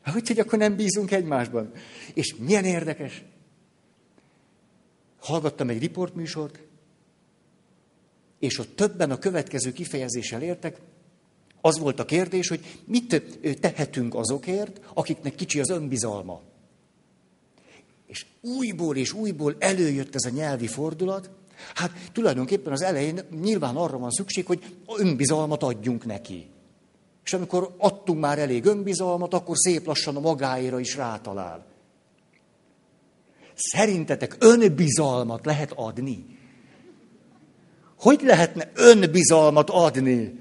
Hogy, 0.04 0.28
hogy 0.28 0.38
akkor 0.38 0.58
nem 0.58 0.76
bízunk 0.76 1.10
egymásban. 1.10 1.72
És 2.14 2.34
milyen 2.38 2.64
érdekes. 2.64 3.24
Hallgattam 5.18 5.68
egy 5.68 5.78
riportműsort, 5.78 6.60
és 8.38 8.58
ott 8.58 8.76
többen 8.76 9.10
a 9.10 9.18
következő 9.18 9.72
kifejezéssel 9.72 10.42
értek, 10.42 10.80
az 11.60 11.78
volt 11.78 12.00
a 12.00 12.04
kérdés, 12.04 12.48
hogy 12.48 12.80
mit 12.84 13.22
tehetünk 13.60 14.14
azokért, 14.14 14.80
akiknek 14.94 15.34
kicsi 15.34 15.60
az 15.60 15.70
önbizalma. 15.70 16.40
És 18.06 18.26
újból 18.40 18.96
és 18.96 19.12
újból 19.12 19.56
előjött 19.58 20.14
ez 20.14 20.24
a 20.24 20.34
nyelvi 20.34 20.66
fordulat, 20.66 21.30
Hát 21.74 21.90
tulajdonképpen 22.12 22.72
az 22.72 22.82
elején 22.82 23.20
nyilván 23.40 23.76
arra 23.76 23.98
van 23.98 24.10
szükség, 24.10 24.46
hogy 24.46 24.76
önbizalmat 24.98 25.62
adjunk 25.62 26.04
neki. 26.04 26.50
És 27.24 27.32
amikor 27.32 27.74
adtunk 27.78 28.20
már 28.20 28.38
elég 28.38 28.64
önbizalmat, 28.64 29.34
akkor 29.34 29.56
szép 29.56 29.86
lassan 29.86 30.16
a 30.16 30.20
magáéra 30.20 30.80
is 30.80 30.96
rátalál. 30.96 31.66
Szerintetek 33.54 34.36
önbizalmat 34.38 35.44
lehet 35.44 35.72
adni? 35.72 36.35
Hogy 37.98 38.20
lehetne 38.22 38.70
önbizalmat 38.74 39.70
adni? 39.70 40.38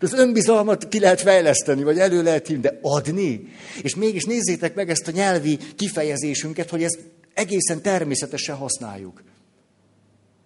Az 0.00 0.12
önbizalmat 0.12 0.88
ki 0.88 1.00
lehet 1.00 1.20
fejleszteni, 1.20 1.82
vagy 1.82 1.98
elő 1.98 2.22
lehet 2.22 2.46
hívni, 2.46 2.62
de 2.62 2.78
adni? 2.82 3.52
És 3.82 3.94
mégis 3.94 4.24
nézzétek 4.24 4.74
meg 4.74 4.90
ezt 4.90 5.08
a 5.08 5.10
nyelvi 5.10 5.58
kifejezésünket, 5.76 6.70
hogy 6.70 6.82
ezt 6.82 6.98
egészen 7.34 7.82
természetesen 7.82 8.56
használjuk 8.56 9.22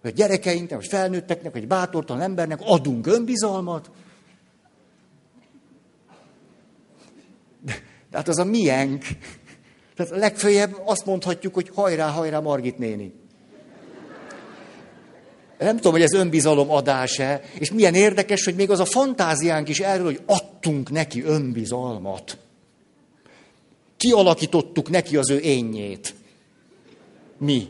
hogy 0.05 0.13
gyerekeinknek, 0.13 0.79
vagy 0.79 0.87
felnőtteknek, 0.87 1.53
vagy 1.53 1.67
bátortalan 1.67 2.21
embernek 2.21 2.59
adunk 2.61 3.07
önbizalmat. 3.07 3.91
De, 7.61 7.73
de 8.11 8.17
hát 8.17 8.27
az 8.27 8.37
a 8.37 8.43
miénk. 8.43 9.05
Tehát 9.95 10.11
legfőjebb 10.11 10.81
azt 10.85 11.05
mondhatjuk, 11.05 11.53
hogy 11.53 11.69
hajrá, 11.73 12.09
hajrá, 12.09 12.39
Margit 12.39 12.77
néni. 12.77 13.13
Nem 15.57 15.75
tudom, 15.75 15.91
hogy 15.91 16.01
ez 16.01 16.13
önbizalom 16.13 16.71
adása, 16.71 17.41
és 17.59 17.71
milyen 17.71 17.93
érdekes, 17.93 18.45
hogy 18.45 18.55
még 18.55 18.69
az 18.69 18.79
a 18.79 18.85
fantáziánk 18.85 19.69
is 19.69 19.79
erről, 19.79 20.05
hogy 20.05 20.21
adtunk 20.25 20.91
neki 20.91 21.23
önbizalmat. 21.23 22.37
Kialakítottuk 23.97 24.89
neki 24.89 25.17
az 25.17 25.29
ő 25.29 25.39
énjét. 25.39 26.13
Mi? 27.37 27.67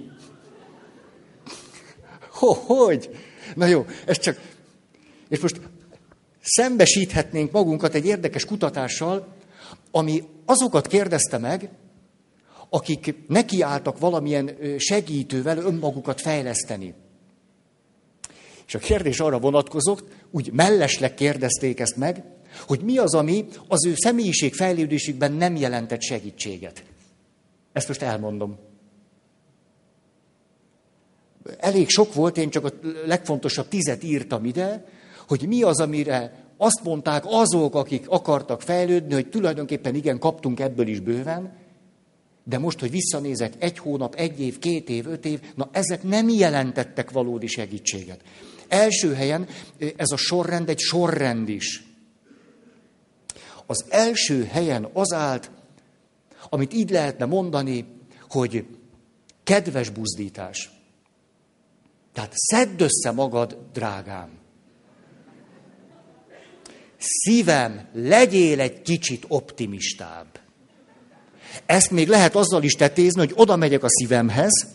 Hogy? 2.65 3.09
Na 3.55 3.65
jó, 3.65 3.85
ez 4.05 4.19
csak... 4.19 4.39
És 5.29 5.39
most 5.39 5.61
szembesíthetnénk 6.41 7.51
magunkat 7.51 7.93
egy 7.93 8.05
érdekes 8.05 8.45
kutatással, 8.45 9.27
ami 9.91 10.23
azokat 10.45 10.87
kérdezte 10.87 11.37
meg, 11.37 11.69
akik 12.69 13.15
nekiálltak 13.27 13.99
valamilyen 13.99 14.57
segítővel 14.77 15.57
önmagukat 15.57 16.21
fejleszteni. 16.21 16.93
És 18.67 18.75
a 18.75 18.79
kérdés 18.79 19.19
arra 19.19 19.39
vonatkozott, 19.39 20.03
úgy 20.31 20.51
mellesleg 20.51 21.13
kérdezték 21.13 21.79
ezt 21.79 21.95
meg, 21.95 22.23
hogy 22.67 22.81
mi 22.81 22.97
az, 22.97 23.13
ami 23.13 23.45
az 23.67 23.85
ő 23.85 23.93
személyiség 23.95 24.53
fejlődésükben 24.53 25.31
nem 25.31 25.55
jelentett 25.55 26.01
segítséget. 26.01 26.83
Ezt 27.73 27.87
most 27.87 28.01
elmondom 28.01 28.57
elég 31.59 31.89
sok 31.89 32.13
volt, 32.13 32.37
én 32.37 32.49
csak 32.49 32.65
a 32.65 32.71
legfontosabb 33.05 33.67
tizet 33.67 34.03
írtam 34.03 34.45
ide, 34.45 34.85
hogy 35.27 35.47
mi 35.47 35.61
az, 35.61 35.79
amire 35.79 36.43
azt 36.57 36.83
mondták 36.83 37.23
azok, 37.25 37.75
akik 37.75 38.09
akartak 38.09 38.61
fejlődni, 38.61 39.13
hogy 39.13 39.29
tulajdonképpen 39.29 39.95
igen, 39.95 40.19
kaptunk 40.19 40.59
ebből 40.59 40.87
is 40.87 40.99
bőven, 40.99 41.53
de 42.43 42.57
most, 42.57 42.79
hogy 42.79 42.91
visszanézek 42.91 43.53
egy 43.59 43.77
hónap, 43.77 44.15
egy 44.15 44.41
év, 44.41 44.59
két 44.59 44.89
év, 44.89 45.07
öt 45.07 45.25
év, 45.25 45.39
na 45.55 45.69
ezek 45.71 46.03
nem 46.03 46.29
jelentettek 46.29 47.11
valódi 47.11 47.47
segítséget. 47.47 48.21
Első 48.67 49.13
helyen 49.13 49.47
ez 49.95 50.11
a 50.11 50.17
sorrend 50.17 50.69
egy 50.69 50.79
sorrend 50.79 51.49
is. 51.49 51.83
Az 53.65 53.85
első 53.89 54.43
helyen 54.43 54.89
az 54.93 55.13
állt, 55.13 55.51
amit 56.49 56.73
így 56.73 56.89
lehetne 56.89 57.25
mondani, 57.25 57.85
hogy 58.29 58.65
kedves 59.43 59.89
buzdítás. 59.89 60.69
Tehát 62.13 62.31
szedd 62.33 62.81
össze 62.81 63.11
magad, 63.11 63.57
drágám. 63.73 64.29
Szívem, 66.97 67.87
legyél 67.93 68.59
egy 68.59 68.81
kicsit 68.81 69.25
optimistább. 69.27 70.39
Ezt 71.65 71.91
még 71.91 72.07
lehet 72.07 72.35
azzal 72.35 72.63
is 72.63 72.73
tetézni, 72.73 73.19
hogy 73.19 73.33
oda 73.35 73.55
megyek 73.55 73.83
a 73.83 73.89
szívemhez, 73.89 74.67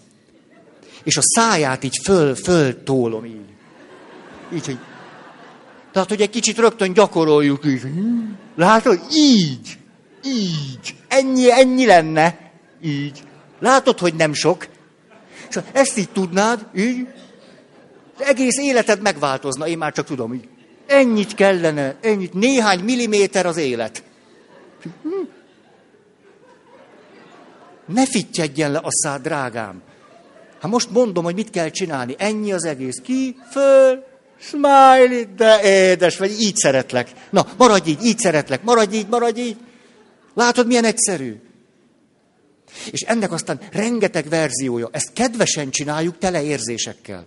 és 1.02 1.16
a 1.16 1.22
száját 1.22 1.84
így 1.84 1.98
föl, 2.02 2.34
föl 2.34 2.82
tólom 2.82 3.24
így. 3.24 3.54
Így, 4.52 4.66
hogy... 4.66 4.78
Tehát, 5.92 6.08
hogy 6.08 6.20
egy 6.20 6.30
kicsit 6.30 6.58
rögtön 6.58 6.92
gyakoroljuk 6.92 7.64
így. 7.64 7.82
Látod? 8.56 9.00
Így. 9.14 9.78
Így. 10.24 10.94
Ennyi, 11.08 11.52
ennyi 11.52 11.86
lenne. 11.86 12.50
Így. 12.82 13.22
Látod, 13.58 13.98
hogy 13.98 14.14
nem 14.14 14.32
sok. 14.32 14.66
És 15.48 15.58
ezt 15.72 15.98
így 15.98 16.10
tudnád, 16.10 16.66
így, 16.76 17.06
egész 18.18 18.58
életed 18.58 19.00
megváltozna, 19.00 19.66
én 19.66 19.78
már 19.78 19.92
csak 19.92 20.06
tudom, 20.06 20.28
hogy 20.28 20.48
ennyit 20.86 21.34
kellene, 21.34 21.96
ennyit, 22.00 22.32
néhány 22.32 22.80
milliméter 22.80 23.46
az 23.46 23.56
élet. 23.56 24.02
Ne 27.86 28.06
fittyedjen 28.06 28.70
le 28.72 28.78
a 28.78 28.88
szád, 28.88 29.22
drágám. 29.22 29.82
Hát 30.60 30.70
most 30.70 30.90
mondom, 30.90 31.24
hogy 31.24 31.34
mit 31.34 31.50
kell 31.50 31.68
csinálni. 31.68 32.14
Ennyi 32.18 32.52
az 32.52 32.64
egész. 32.64 33.00
Ki, 33.02 33.36
föl, 33.50 34.04
smiley, 34.40 35.34
de 35.36 35.62
édes 35.62 36.18
vagy, 36.18 36.40
így 36.40 36.56
szeretlek. 36.56 37.10
Na, 37.30 37.46
maradj 37.56 37.90
így, 37.90 38.04
így 38.04 38.18
szeretlek, 38.18 38.62
maradj 38.62 38.96
így, 38.96 39.08
maradj 39.08 39.40
így. 39.40 39.56
Látod, 40.34 40.66
milyen 40.66 40.84
egyszerű? 40.84 41.40
És 42.90 43.00
ennek 43.00 43.32
aztán 43.32 43.60
rengeteg 43.72 44.28
verziója. 44.28 44.88
Ezt 44.92 45.12
kedvesen 45.12 45.70
csináljuk, 45.70 46.18
tele 46.18 46.42
érzésekkel. 46.42 47.26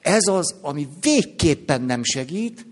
Ez 0.00 0.26
az, 0.26 0.54
ami 0.60 0.88
végképpen 1.00 1.82
nem 1.82 2.02
segít. 2.02 2.66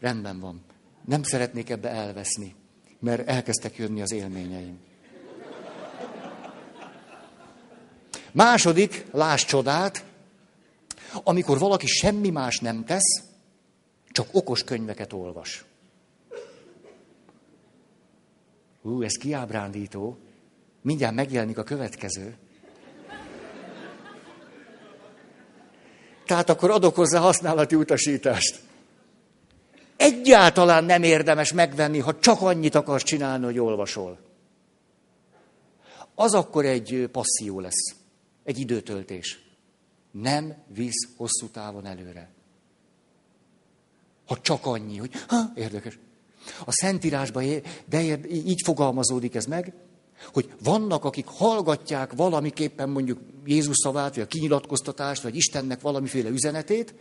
Rendben 0.00 0.40
van. 0.40 0.64
Nem 1.04 1.22
szeretnék 1.22 1.70
ebbe 1.70 1.88
elveszni, 1.88 2.54
mert 3.00 3.28
elkezdtek 3.28 3.76
jönni 3.76 4.00
az 4.00 4.12
élményeim. 4.12 4.78
Második, 8.32 9.06
láss 9.12 9.44
csodát, 9.44 10.04
amikor 11.22 11.58
valaki 11.58 11.86
semmi 11.86 12.30
más 12.30 12.58
nem 12.58 12.84
tesz, 12.84 13.22
csak 14.10 14.28
okos 14.32 14.64
könyveket 14.64 15.12
olvas. 15.12 15.64
Hú, 18.82 19.02
ez 19.02 19.16
kiábrándító. 19.16 20.18
Mindjárt 20.82 21.14
megjelenik 21.14 21.58
a 21.58 21.62
következő. 21.62 22.36
Tehát 26.26 26.50
akkor 26.50 26.70
adok 26.70 26.94
hozzá 26.94 27.18
használati 27.18 27.74
utasítást. 27.74 28.60
Egyáltalán 29.96 30.84
nem 30.84 31.02
érdemes 31.02 31.52
megvenni, 31.52 31.98
ha 31.98 32.18
csak 32.18 32.40
annyit 32.40 32.74
akarsz 32.74 33.02
csinálni, 33.02 33.44
hogy 33.44 33.58
olvasol. 33.58 34.18
Az 36.14 36.34
akkor 36.34 36.64
egy 36.64 37.08
passzió 37.12 37.60
lesz, 37.60 37.94
egy 38.50 38.58
időtöltés. 38.58 39.38
Nem 40.10 40.54
visz 40.74 41.08
hosszú 41.16 41.46
távon 41.46 41.86
előre. 41.86 42.30
Ha 44.26 44.40
csak 44.40 44.66
annyi, 44.66 44.96
hogy 44.96 45.10
ha, 45.28 45.52
érdekes. 45.54 45.98
A 46.64 46.72
Szentírásban 46.72 47.44
de 47.88 48.28
így 48.28 48.60
fogalmazódik 48.64 49.34
ez 49.34 49.44
meg, 49.44 49.72
hogy 50.32 50.50
vannak, 50.62 51.04
akik 51.04 51.26
hallgatják 51.26 52.12
valamiképpen 52.12 52.88
mondjuk 52.88 53.18
Jézus 53.44 53.76
szavát, 53.76 54.14
vagy 54.14 54.24
a 54.24 54.26
kinyilatkoztatást, 54.26 55.22
vagy 55.22 55.36
Istennek 55.36 55.80
valamiféle 55.80 56.28
üzenetét, 56.28 56.94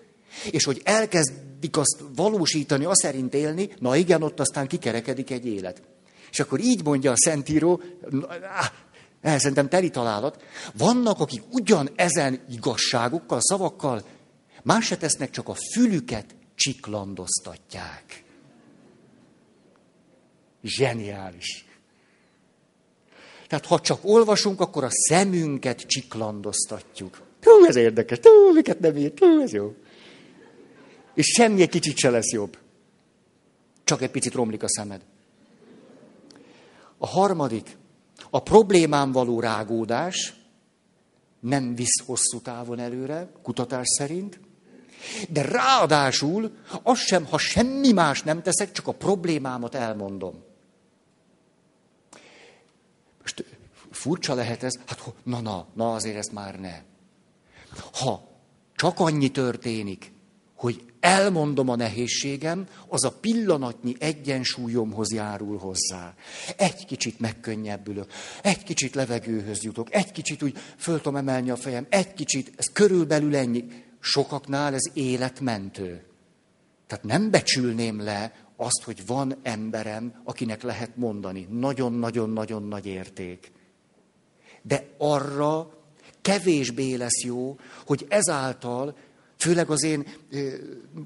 és 0.51 0.63
hogy 0.63 0.81
elkezdik 0.83 1.77
azt 1.77 2.03
valósítani, 2.15 2.85
azt 2.85 3.01
szerint 3.01 3.33
élni, 3.33 3.69
na 3.79 3.95
igen, 3.95 4.23
ott 4.23 4.39
aztán 4.39 4.67
kikerekedik 4.67 5.31
egy 5.31 5.45
élet. 5.45 5.81
És 6.31 6.39
akkor 6.39 6.59
így 6.59 6.83
mondja 6.83 7.11
a 7.11 7.17
Szentíró, 7.17 7.81
ehhez 9.21 9.39
szerintem 9.39 9.69
teli 9.69 9.89
találat, 9.89 10.43
vannak, 10.73 11.19
akik 11.19 11.43
ugyan 11.51 11.89
ezen 11.95 12.43
igazságokkal, 12.49 13.39
szavakkal 13.41 14.03
más 14.63 14.85
se 14.85 14.97
tesznek, 14.97 15.29
csak 15.29 15.47
a 15.47 15.55
fülüket 15.73 16.35
csiklandoztatják. 16.55 18.23
Zseniális. 20.63 21.65
Tehát 23.47 23.65
ha 23.65 23.79
csak 23.79 23.99
olvasunk, 24.03 24.61
akkor 24.61 24.83
a 24.83 24.89
szemünket 24.91 25.79
csiklandoztatjuk. 25.79 27.21
Hú, 27.41 27.65
ez 27.65 27.75
érdekes, 27.75 28.17
hú, 28.21 28.53
miket 28.53 28.79
nem 28.79 28.95
írt, 28.95 29.19
hú, 29.19 29.41
ez 29.41 29.51
jó. 29.51 29.75
És 31.13 31.25
semmi 31.25 31.61
egy 31.61 31.69
kicsit 31.69 31.97
se 31.97 32.09
lesz 32.09 32.31
jobb. 32.31 32.57
Csak 33.83 34.01
egy 34.01 34.11
picit 34.11 34.33
romlik 34.33 34.63
a 34.63 34.69
szemed. 34.69 35.01
A 36.97 37.07
harmadik, 37.07 37.77
a 38.29 38.39
problémán 38.39 39.11
való 39.11 39.39
rágódás 39.39 40.33
nem 41.39 41.75
visz 41.75 42.01
hosszú 42.05 42.41
távon 42.41 42.79
előre, 42.79 43.31
kutatás 43.41 43.87
szerint, 43.97 44.39
de 45.29 45.41
ráadásul 45.41 46.57
az 46.83 46.99
sem, 46.99 47.25
ha 47.25 47.37
semmi 47.37 47.91
más 47.91 48.23
nem 48.23 48.41
teszek, 48.41 48.71
csak 48.71 48.87
a 48.87 48.91
problémámat 48.91 49.75
elmondom. 49.75 50.43
Most 53.21 53.45
furcsa 53.91 54.33
lehet 54.33 54.63
ez, 54.63 54.79
hát 54.85 55.13
na, 55.23 55.41
na, 55.41 55.67
na 55.73 55.93
azért 55.93 56.17
ezt 56.17 56.31
már 56.31 56.59
ne. 56.59 56.81
Ha 57.93 58.27
csak 58.75 58.99
annyi 58.99 59.29
történik, 59.29 60.11
hogy 60.55 60.88
elmondom 60.99 61.69
a 61.69 61.75
nehézségem, 61.75 62.67
az 62.87 63.03
a 63.03 63.11
pillanatnyi 63.11 63.95
egyensúlyomhoz 63.99 65.13
járul 65.13 65.57
hozzá. 65.57 66.13
Egy 66.57 66.85
kicsit 66.85 67.19
megkönnyebbülök, 67.19 68.11
egy 68.43 68.63
kicsit 68.63 68.95
levegőhöz 68.95 69.63
jutok, 69.63 69.93
egy 69.93 70.11
kicsit 70.11 70.43
úgy 70.43 70.57
föl 70.77 70.97
tudom 70.97 71.15
emelni 71.15 71.49
a 71.49 71.55
fejem, 71.55 71.85
egy 71.89 72.13
kicsit, 72.13 72.51
ez 72.55 72.65
körülbelül 72.73 73.35
ennyi. 73.35 73.63
Sokaknál 73.99 74.73
ez 74.73 74.91
életmentő. 74.93 76.03
Tehát 76.87 77.03
nem 77.03 77.29
becsülném 77.29 78.01
le 78.01 78.33
azt, 78.55 78.83
hogy 78.83 79.05
van 79.05 79.39
emberem, 79.43 80.21
akinek 80.23 80.61
lehet 80.63 80.95
mondani. 80.95 81.47
Nagyon-nagyon-nagyon 81.51 82.63
nagy 82.63 82.85
érték. 82.85 83.51
De 84.61 84.87
arra 84.97 85.73
kevésbé 86.21 86.95
lesz 86.95 87.23
jó, 87.23 87.57
hogy 87.85 88.05
ezáltal 88.09 88.97
főleg 89.39 89.69
az 89.69 89.83
én 89.83 90.07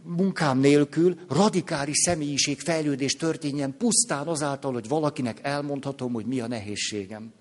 munkám 0.03 0.59
nélkül 0.59 1.19
radikális 1.29 1.97
személyiség 1.97 2.59
fejlődés 2.59 3.15
történjen 3.15 3.77
pusztán 3.77 4.27
azáltal, 4.27 4.73
hogy 4.73 4.87
valakinek 4.87 5.39
elmondhatom, 5.41 6.13
hogy 6.13 6.25
mi 6.25 6.39
a 6.39 6.47
nehézségem. 6.47 7.33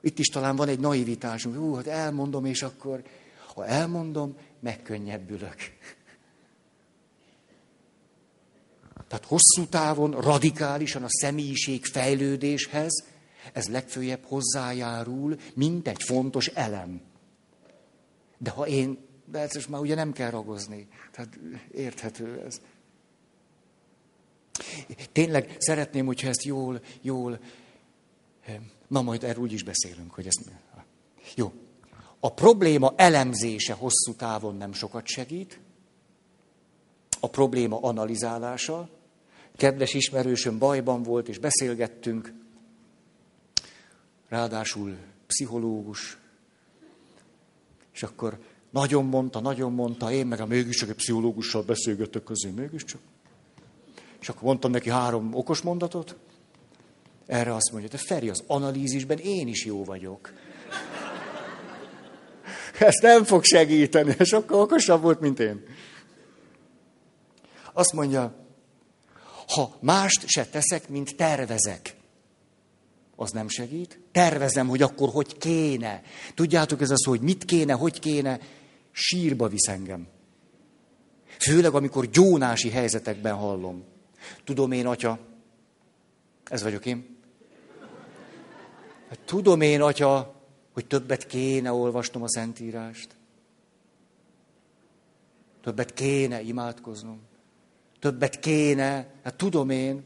Itt 0.00 0.18
is 0.18 0.26
talán 0.26 0.56
van 0.56 0.68
egy 0.68 0.80
naivitásunk, 0.80 1.56
hú, 1.56 1.74
hát 1.74 1.86
elmondom, 1.86 2.44
és 2.44 2.62
akkor, 2.62 3.02
ha 3.54 3.66
elmondom, 3.66 4.36
megkönnyebbülök. 4.60 5.56
Tehát 9.08 9.24
hosszú 9.26 9.66
távon, 9.68 10.10
radikálisan 10.10 11.02
a 11.02 11.08
személyiség 11.08 11.84
fejlődéshez 11.84 13.04
ez 13.52 13.68
legfőjebb 13.68 14.24
hozzájárul, 14.24 15.36
mint 15.54 15.88
egy 15.88 16.02
fontos 16.02 16.46
elem. 16.46 17.00
De 18.38 18.50
ha 18.50 18.66
én, 18.66 18.98
de 19.24 19.38
ez 19.38 19.54
most 19.54 19.68
már 19.68 19.80
ugye 19.80 19.94
nem 19.94 20.12
kell 20.12 20.30
ragozni. 20.30 20.88
Tehát 21.12 21.38
érthető 21.72 22.42
ez. 22.46 22.60
Tényleg 25.12 25.56
szeretném, 25.58 26.06
hogyha 26.06 26.28
ezt 26.28 26.42
jól, 26.42 26.80
jól, 27.00 27.40
na 28.88 29.02
majd 29.02 29.24
erről 29.24 29.42
úgy 29.42 29.52
is 29.52 29.62
beszélünk, 29.62 30.14
hogy 30.14 30.26
ezt... 30.26 30.50
Jó. 31.34 31.52
A 32.20 32.32
probléma 32.32 32.92
elemzése 32.96 33.72
hosszú 33.72 34.14
távon 34.16 34.56
nem 34.56 34.72
sokat 34.72 35.06
segít, 35.06 35.60
a 37.20 37.28
probléma 37.28 37.78
analizálása. 37.80 38.88
Kedves 39.56 39.94
ismerősöm 39.94 40.58
bajban 40.58 41.02
volt, 41.02 41.28
és 41.28 41.38
beszélgettünk, 41.38 42.32
ráadásul 44.28 44.96
pszichológus, 45.26 46.18
és 47.94 48.02
akkor 48.02 48.38
nagyon 48.70 49.04
mondta, 49.04 49.40
nagyon 49.40 49.72
mondta, 49.72 50.12
én 50.12 50.26
meg 50.26 50.40
a 50.40 50.46
mégiscsak 50.46 50.88
egy 50.88 50.94
pszichológussal 50.94 51.62
beszélgetek 51.62 52.22
közé, 52.22 52.50
mégiscsak. 52.50 53.00
És 54.20 54.28
akkor 54.28 54.42
mondtam 54.42 54.70
neki 54.70 54.90
három 54.90 55.34
okos 55.34 55.60
mondatot. 55.60 56.16
Erre 57.26 57.54
azt 57.54 57.72
mondja, 57.72 57.90
de 57.90 57.96
Feri, 57.96 58.28
az 58.28 58.42
analízisben 58.46 59.18
én 59.18 59.48
is 59.48 59.64
jó 59.64 59.84
vagyok. 59.84 60.32
Ezt 62.78 63.02
nem 63.02 63.24
fog 63.24 63.44
segíteni, 63.44 64.16
sokkal 64.24 64.60
okosabb 64.60 65.02
volt, 65.02 65.20
mint 65.20 65.40
én. 65.40 65.64
Azt 67.72 67.92
mondja, 67.92 68.34
ha 69.46 69.76
mást 69.80 70.26
se 70.26 70.46
teszek, 70.46 70.88
mint 70.88 71.16
tervezek, 71.16 71.93
az 73.16 73.30
nem 73.30 73.48
segít. 73.48 74.00
Tervezem, 74.12 74.68
hogy 74.68 74.82
akkor 74.82 75.08
hogy 75.08 75.38
kéne. 75.38 76.02
Tudjátok, 76.34 76.80
ez 76.80 76.90
az, 76.90 77.04
hogy 77.04 77.20
mit 77.20 77.44
kéne, 77.44 77.72
hogy 77.72 77.98
kéne, 77.98 78.40
sírba 78.90 79.48
visz 79.48 79.68
engem. 79.68 80.06
Főleg, 81.38 81.74
amikor 81.74 82.06
gyónási 82.06 82.70
helyzetekben 82.70 83.34
hallom. 83.34 83.84
Tudom 84.44 84.72
én, 84.72 84.86
atya, 84.86 85.18
ez 86.44 86.62
vagyok 86.62 86.86
én. 86.86 87.16
Hát 89.08 89.18
tudom 89.24 89.60
én, 89.60 89.80
atya, 89.80 90.34
hogy 90.72 90.86
többet 90.86 91.26
kéne 91.26 91.72
olvasnom 91.72 92.22
a 92.22 92.28
Szentírást. 92.28 93.08
Többet 95.62 95.92
kéne 95.92 96.40
imádkoznom. 96.40 97.20
Többet 98.00 98.38
kéne, 98.38 99.14
hát 99.22 99.36
tudom 99.36 99.70
én, 99.70 100.02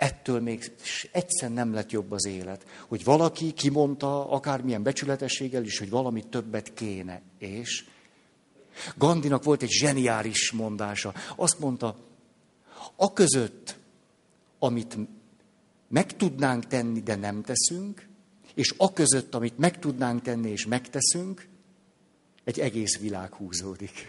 ettől 0.00 0.40
még 0.40 0.72
egyszer 1.12 1.52
nem 1.52 1.74
lett 1.74 1.90
jobb 1.90 2.10
az 2.12 2.26
élet. 2.26 2.66
Hogy 2.88 3.04
valaki 3.04 3.52
kimondta, 3.52 4.30
akármilyen 4.30 4.82
becsületességgel 4.82 5.64
is, 5.64 5.78
hogy 5.78 5.90
valami 5.90 6.24
többet 6.28 6.74
kéne. 6.74 7.22
És 7.38 7.84
Gandinak 8.96 9.44
volt 9.44 9.62
egy 9.62 9.70
zseniális 9.70 10.52
mondása. 10.52 11.14
Azt 11.36 11.58
mondta, 11.58 11.96
a 12.96 13.12
között, 13.12 13.76
amit 14.58 14.96
meg 15.88 16.16
tudnánk 16.16 16.66
tenni, 16.66 17.00
de 17.00 17.14
nem 17.14 17.42
teszünk, 17.42 18.08
és 18.54 18.74
a 18.76 18.92
között, 18.92 19.34
amit 19.34 19.58
meg 19.58 19.78
tudnánk 19.78 20.22
tenni, 20.22 20.50
és 20.50 20.66
megteszünk, 20.66 21.48
egy 22.44 22.60
egész 22.60 22.98
világ 22.98 23.34
húzódik. 23.34 24.06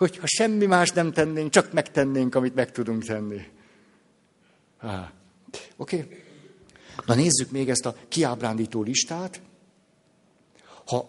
Hogyha 0.00 0.26
semmi 0.26 0.66
más 0.66 0.90
nem 0.90 1.12
tennénk, 1.12 1.50
csak 1.50 1.72
megtennénk, 1.72 2.34
amit 2.34 2.54
meg 2.54 2.72
tudunk 2.72 3.04
tenni. 3.04 3.40
Oké? 5.76 5.96
Okay. 5.96 6.22
Na 7.06 7.14
nézzük 7.14 7.50
még 7.50 7.68
ezt 7.68 7.86
a 7.86 7.96
kiábrándító 8.08 8.82
listát. 8.82 9.40
Ha 10.86 11.08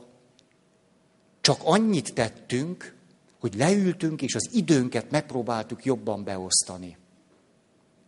csak 1.42 1.60
annyit 1.64 2.14
tettünk, 2.14 2.96
hogy 3.40 3.56
leültünk, 3.56 4.22
és 4.22 4.36
az 4.36 4.50
időnket 4.54 5.12
megpróbáltuk 5.12 5.86
jobban 5.86 6.24
beosztani. 6.24 6.98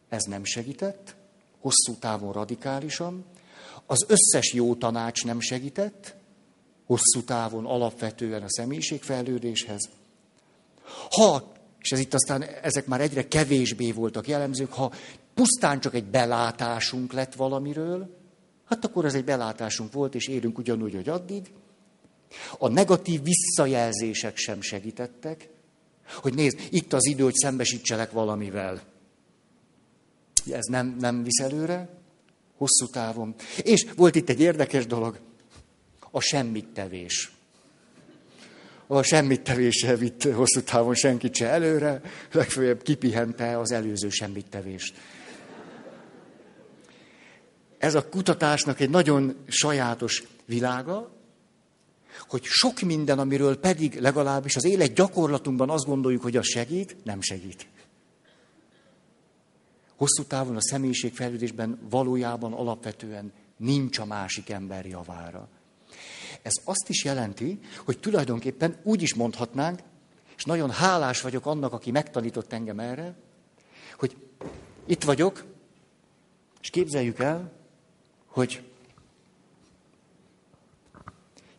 Ez 0.10 0.24
nem 0.24 0.44
segített, 0.44 1.16
hosszú 1.60 1.96
távon 2.00 2.34
radikálisan. 2.34 3.26
Az 3.86 4.06
összes 4.08 4.54
jó 4.54 4.76
tanács 4.76 5.26
nem 5.26 5.40
segített, 5.40 6.16
hosszú 6.86 7.24
távon 7.26 7.66
alapvetően 7.66 8.44
a 8.44 8.50
személyiségfejlődéshez. 8.50 9.90
Ha, 11.10 11.52
és 11.80 11.92
ez 11.92 12.00
itt 12.00 12.14
aztán 12.14 12.44
ezek 12.44 12.86
már 12.86 13.02
egyre 13.02 13.28
kevésbé 13.28 13.92
voltak 13.92 14.28
jellemzők, 14.28 14.74
ha 14.74 14.94
pusztán 15.34 15.80
csak 15.80 15.94
egy 15.94 16.06
belátásunk 16.06 17.14
lett 17.14 17.34
valamiről, 17.34 18.18
hát 18.66 18.86
akkor 18.86 19.06
ez 19.06 19.14
egy 19.14 19.24
belátásunk 19.24 19.94
volt, 19.94 20.16
és 20.16 20.28
élünk 20.28 20.58
ugyanúgy, 20.58 20.94
hogy 20.94 21.10
addig. 21.10 21.52
A 22.58 22.68
negatív 22.68 23.22
visszajelzések 23.24 24.38
sem 24.38 24.62
segítettek, 24.62 25.50
hogy 26.22 26.34
nézd, 26.34 26.68
itt 26.70 26.94
az 26.94 27.08
idő, 27.08 27.24
hogy 27.24 27.34
szembesítselek 27.34 28.12
valamivel. 28.12 28.82
Ez 30.52 30.66
nem, 30.66 30.96
nem 31.00 31.24
visz 31.24 31.40
előre, 31.40 31.90
hosszú 32.58 32.88
távon. 32.88 33.36
És 33.64 33.86
volt 33.96 34.16
itt 34.16 34.30
egy 34.30 34.40
érdekes 34.40 34.86
dolog, 34.86 35.20
a 36.12 36.20
semmit 36.20 36.68
tevés. 36.68 37.32
A 38.88 39.02
semmit 39.02 39.42
tevéssel 39.42 39.96
vitt 39.96 40.24
hosszú 40.24 40.62
távon 40.62 40.96
senkit 40.96 41.36
se 41.36 41.48
előre, 41.48 42.02
legfeljebb 42.32 42.82
kipihente 42.82 43.60
az 43.60 43.72
előző 43.72 44.10
semmit 44.10 44.50
tevést. 44.50 44.96
Ez 47.78 47.96
a 47.96 48.10
kutatásnak 48.10 48.80
egy 48.80 48.90
nagyon 48.90 49.36
sajátos 49.48 50.24
világa, 50.46 51.12
hogy 52.20 52.44
sok 52.44 52.82
minden, 52.82 53.20
amiről 53.20 53.60
pedig 53.60 54.00
legalábbis 54.00 54.56
az 54.56 54.66
élet 54.66 54.94
gyakorlatunkban 54.94 55.70
azt 55.70 55.86
gondoljuk, 55.86 56.22
hogy 56.22 56.38
az 56.38 56.46
segít, 56.46 56.96
nem 57.04 57.22
segít. 57.22 57.68
Hosszú 59.96 60.24
távon 60.24 60.56
a 60.56 60.62
személyiségfejlődésben 60.62 61.80
valójában 61.90 62.54
alapvetően 62.54 63.32
nincs 63.58 64.00
a 64.00 64.06
másik 64.06 64.50
ember 64.50 64.86
javára. 64.86 65.50
Ez 66.44 66.54
azt 66.64 66.90
is 66.90 67.04
jelenti, 67.04 67.60
hogy 67.86 68.00
tulajdonképpen 68.00 68.80
úgy 68.84 69.02
is 69.02 69.14
mondhatnánk, 69.14 69.80
és 70.38 70.44
nagyon 70.44 70.72
hálás 70.72 71.22
vagyok 71.22 71.46
annak, 71.46 71.74
aki 71.74 71.92
megtanított 71.92 72.54
engem 72.54 72.80
erre, 72.80 73.16
hogy 73.98 74.16
itt 74.86 75.04
vagyok, 75.04 75.46
és 76.62 76.70
képzeljük 76.70 77.20
el, 77.20 77.52
hogy 78.26 78.64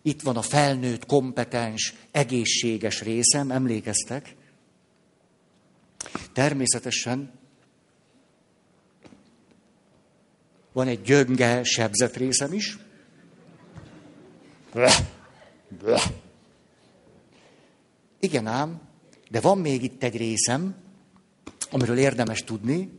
itt 0.03 0.23
van 0.23 0.37
a 0.37 0.43
felnőtt, 0.43 1.07
kompetens, 1.07 1.95
egészséges 2.11 3.03
részem, 3.03 3.51
emlékeztek? 3.51 4.37
Természetesen 6.33 7.33
van 10.73 10.87
egy 10.87 11.03
gyönge, 11.03 11.63
sebzett 11.63 12.17
részem 12.17 12.53
is. 12.53 12.79
Igen 18.19 18.47
ám, 18.47 18.81
de 19.31 19.41
van 19.41 19.59
még 19.59 19.83
itt 19.83 20.03
egy 20.03 20.17
részem, 20.17 20.77
amiről 21.71 21.99
érdemes 21.99 22.45
tudni. 22.45 22.91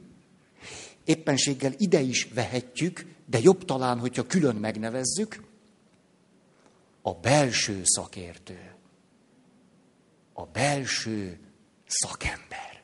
Éppenséggel 1.03 1.73
ide 1.77 1.99
is 1.99 2.27
vehetjük, 2.33 3.05
de 3.25 3.39
jobb 3.41 3.65
talán, 3.65 3.99
hogyha 3.99 4.25
külön 4.25 4.55
megnevezzük, 4.55 5.43
a 7.01 7.13
belső 7.13 7.81
szakértő. 7.83 8.75
A 10.33 10.45
belső 10.45 11.39
szakember. 11.85 12.83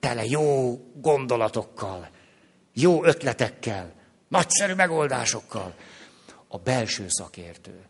Tele 0.00 0.24
jó 0.24 0.78
gondolatokkal, 0.94 2.10
jó 2.72 3.04
ötletekkel, 3.04 4.03
nagyszerű 4.34 4.74
megoldásokkal. 4.74 5.74
A 6.48 6.58
belső 6.58 7.04
szakértő. 7.08 7.86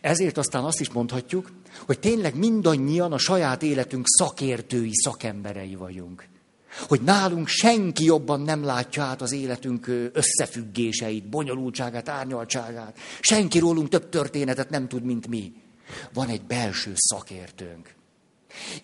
Ezért 0.00 0.38
aztán 0.38 0.64
azt 0.64 0.80
is 0.80 0.90
mondhatjuk, 0.90 1.50
hogy 1.86 1.98
tényleg 1.98 2.34
mindannyian 2.34 3.12
a 3.12 3.18
saját 3.18 3.62
életünk 3.62 4.04
szakértői, 4.06 4.90
szakemberei 4.92 5.74
vagyunk. 5.74 6.28
Hogy 6.88 7.00
nálunk 7.02 7.48
senki 7.48 8.04
jobban 8.04 8.40
nem 8.40 8.64
látja 8.64 9.02
át 9.02 9.20
az 9.20 9.32
életünk 9.32 9.86
összefüggéseit, 10.12 11.28
bonyolultságát, 11.28 12.08
árnyaltságát. 12.08 12.98
Senki 13.20 13.58
rólunk 13.58 13.88
több 13.88 14.08
történetet 14.08 14.70
nem 14.70 14.88
tud, 14.88 15.02
mint 15.02 15.26
mi. 15.26 15.52
Van 16.12 16.28
egy 16.28 16.42
belső 16.42 16.92
szakértőnk. 16.94 17.94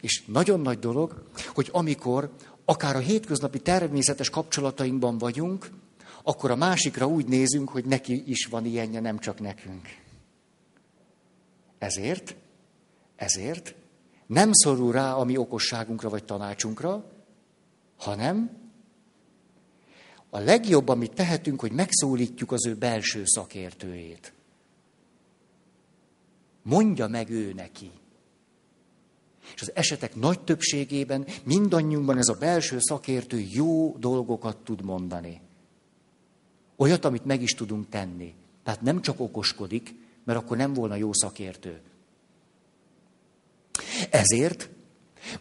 És 0.01 0.23
nagyon 0.27 0.61
nagy 0.61 0.79
dolog, 0.79 1.23
hogy 1.55 1.69
amikor 1.73 2.31
akár 2.69 2.97
a 2.97 2.99
hétköznapi 2.99 3.59
természetes 3.61 4.31
kapcsolatainkban 4.31 5.19
vagyunk, 5.19 5.71
akkor 6.23 6.51
a 6.51 6.57
másikra 6.57 7.07
úgy 7.07 7.27
nézünk, 7.27 7.69
hogy 7.69 7.85
neki 7.85 8.31
is 8.31 8.47
van 8.47 8.65
ilyenje, 8.65 9.01
nem 9.01 9.19
csak 9.19 9.41
nekünk. 9.41 9.89
Ezért, 11.79 12.37
ezért 13.17 13.75
nem 14.27 14.53
szorul 14.53 14.93
rá 14.93 15.15
a 15.15 15.25
mi 15.25 15.37
okosságunkra 15.37 16.09
vagy 16.09 16.25
tanácsunkra, 16.25 17.05
hanem 17.97 18.51
a 20.31 20.39
legjobb, 20.39 20.89
amit 20.89 21.15
tehetünk, 21.15 21.61
hogy 21.61 21.73
megszólítjuk 21.73 22.53
az 22.53 22.67
ő 22.67 22.75
belső 22.75 23.23
szakértőjét. 23.25 24.33
Mondja 26.63 27.07
meg 27.07 27.31
ő 27.31 27.53
neki. 27.53 27.91
És 29.57 29.63
az 29.63 29.71
esetek 29.75 30.15
nagy 30.15 30.41
többségében 30.41 31.27
mindannyiunkban 31.45 32.19
ez 32.19 32.29
a 32.29 32.35
belső 32.35 32.77
szakértő 32.81 33.47
jó 33.53 33.97
dolgokat 33.99 34.57
tud 34.57 34.83
mondani. 34.83 35.41
Olyat, 36.77 37.05
amit 37.05 37.25
meg 37.25 37.43
is 37.43 37.55
tudunk 37.55 37.89
tenni. 37.89 38.35
Tehát 38.63 38.81
nem 38.81 39.03
csak 39.03 39.21
okoskodik, 39.21 39.95
mert 40.25 40.39
akkor 40.39 40.57
nem 40.57 40.73
volna 40.73 40.95
jó 40.95 41.13
szakértő. 41.13 41.81
Ezért 44.11 44.69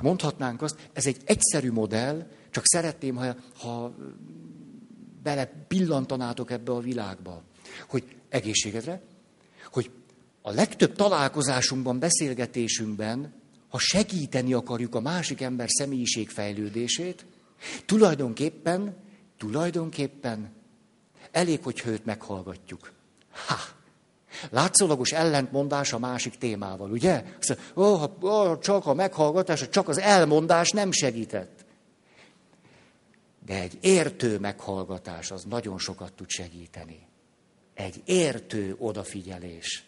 mondhatnánk 0.02 0.62
azt, 0.62 0.90
ez 0.94 1.06
egy 1.06 1.18
egyszerű 1.26 1.72
modell, 1.72 2.28
csak 2.50 2.66
szeretném, 2.66 3.16
ha, 3.16 3.36
ha 3.58 3.96
bele 5.24 5.46
pillantanátok 5.68 6.52
ebbe 6.52 6.72
a 6.72 6.80
világba, 6.80 7.44
hogy 7.90 8.16
egészségedre, 8.30 9.02
hogy 9.72 9.92
a 10.42 10.52
legtöbb 10.52 10.96
találkozásunkban, 10.96 12.00
beszélgetésünkben, 12.00 13.34
ha 13.76 13.82
segíteni 13.82 14.54
akarjuk 14.54 14.96
a 14.96 15.00
másik 15.00 15.42
ember 15.42 15.70
személyiség 15.70 16.30
fejlődését, 16.30 17.26
tulajdonképpen, 17.86 18.98
tulajdonképpen 19.38 20.54
elég, 21.32 21.64
hogy 21.64 21.82
őt 21.86 22.06
meghallgatjuk. 22.06 22.92
Ha! 23.48 23.56
Látszólagos 24.50 25.12
ellentmondás 25.12 25.94
a 25.94 26.00
másik 26.00 26.38
témával, 26.38 26.92
ugye? 26.92 27.24
Azt 27.40 27.58
oh, 27.74 28.04
oh, 28.20 28.60
csak 28.60 28.86
a 28.86 28.94
meghallgatás, 28.94 29.70
csak 29.70 29.90
az 29.90 29.98
elmondás 29.98 30.70
nem 30.70 30.92
segített. 30.92 31.66
De 33.46 33.62
egy 33.62 33.78
értő 33.82 34.40
meghallgatás 34.40 35.32
az 35.32 35.44
nagyon 35.44 35.78
sokat 35.78 36.14
tud 36.14 36.30
segíteni. 36.30 37.08
Egy 37.74 38.02
értő 38.06 38.76
odafigyelés. 38.78 39.84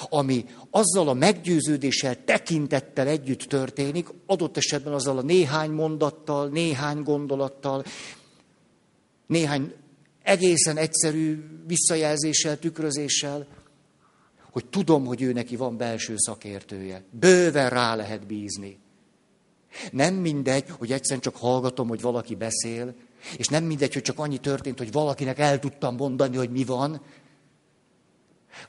Ami 0.00 0.44
azzal 0.70 1.08
a 1.08 1.12
meggyőződéssel, 1.12 2.24
tekintettel 2.24 3.06
együtt 3.06 3.42
történik, 3.42 4.08
adott 4.26 4.56
esetben 4.56 4.92
azzal 4.92 5.18
a 5.18 5.22
néhány 5.22 5.70
mondattal, 5.70 6.48
néhány 6.48 7.02
gondolattal, 7.02 7.84
néhány 9.26 9.72
egészen 10.22 10.76
egyszerű 10.76 11.44
visszajelzéssel, 11.66 12.58
tükrözéssel, 12.58 13.46
hogy 14.50 14.66
tudom, 14.66 15.04
hogy 15.04 15.22
ő 15.22 15.32
neki 15.32 15.56
van 15.56 15.76
belső 15.76 16.14
szakértője. 16.16 17.04
Bőven 17.10 17.70
rá 17.70 17.94
lehet 17.94 18.26
bízni. 18.26 18.78
Nem 19.90 20.14
mindegy, 20.14 20.64
hogy 20.78 20.92
egyszerűen 20.92 21.20
csak 21.20 21.36
hallgatom, 21.36 21.88
hogy 21.88 22.00
valaki 22.00 22.34
beszél, 22.34 22.94
És 23.36 23.48
nem 23.48 23.64
mindegy, 23.64 23.92
hogy 23.92 24.02
csak 24.02 24.18
annyi 24.18 24.38
történt, 24.38 24.78
hogy 24.78 24.92
valakinek 24.92 25.38
el 25.38 25.58
tudtam 25.58 25.96
mondani, 25.96 26.36
hogy 26.36 26.50
mi 26.50 26.64
van. 26.64 27.00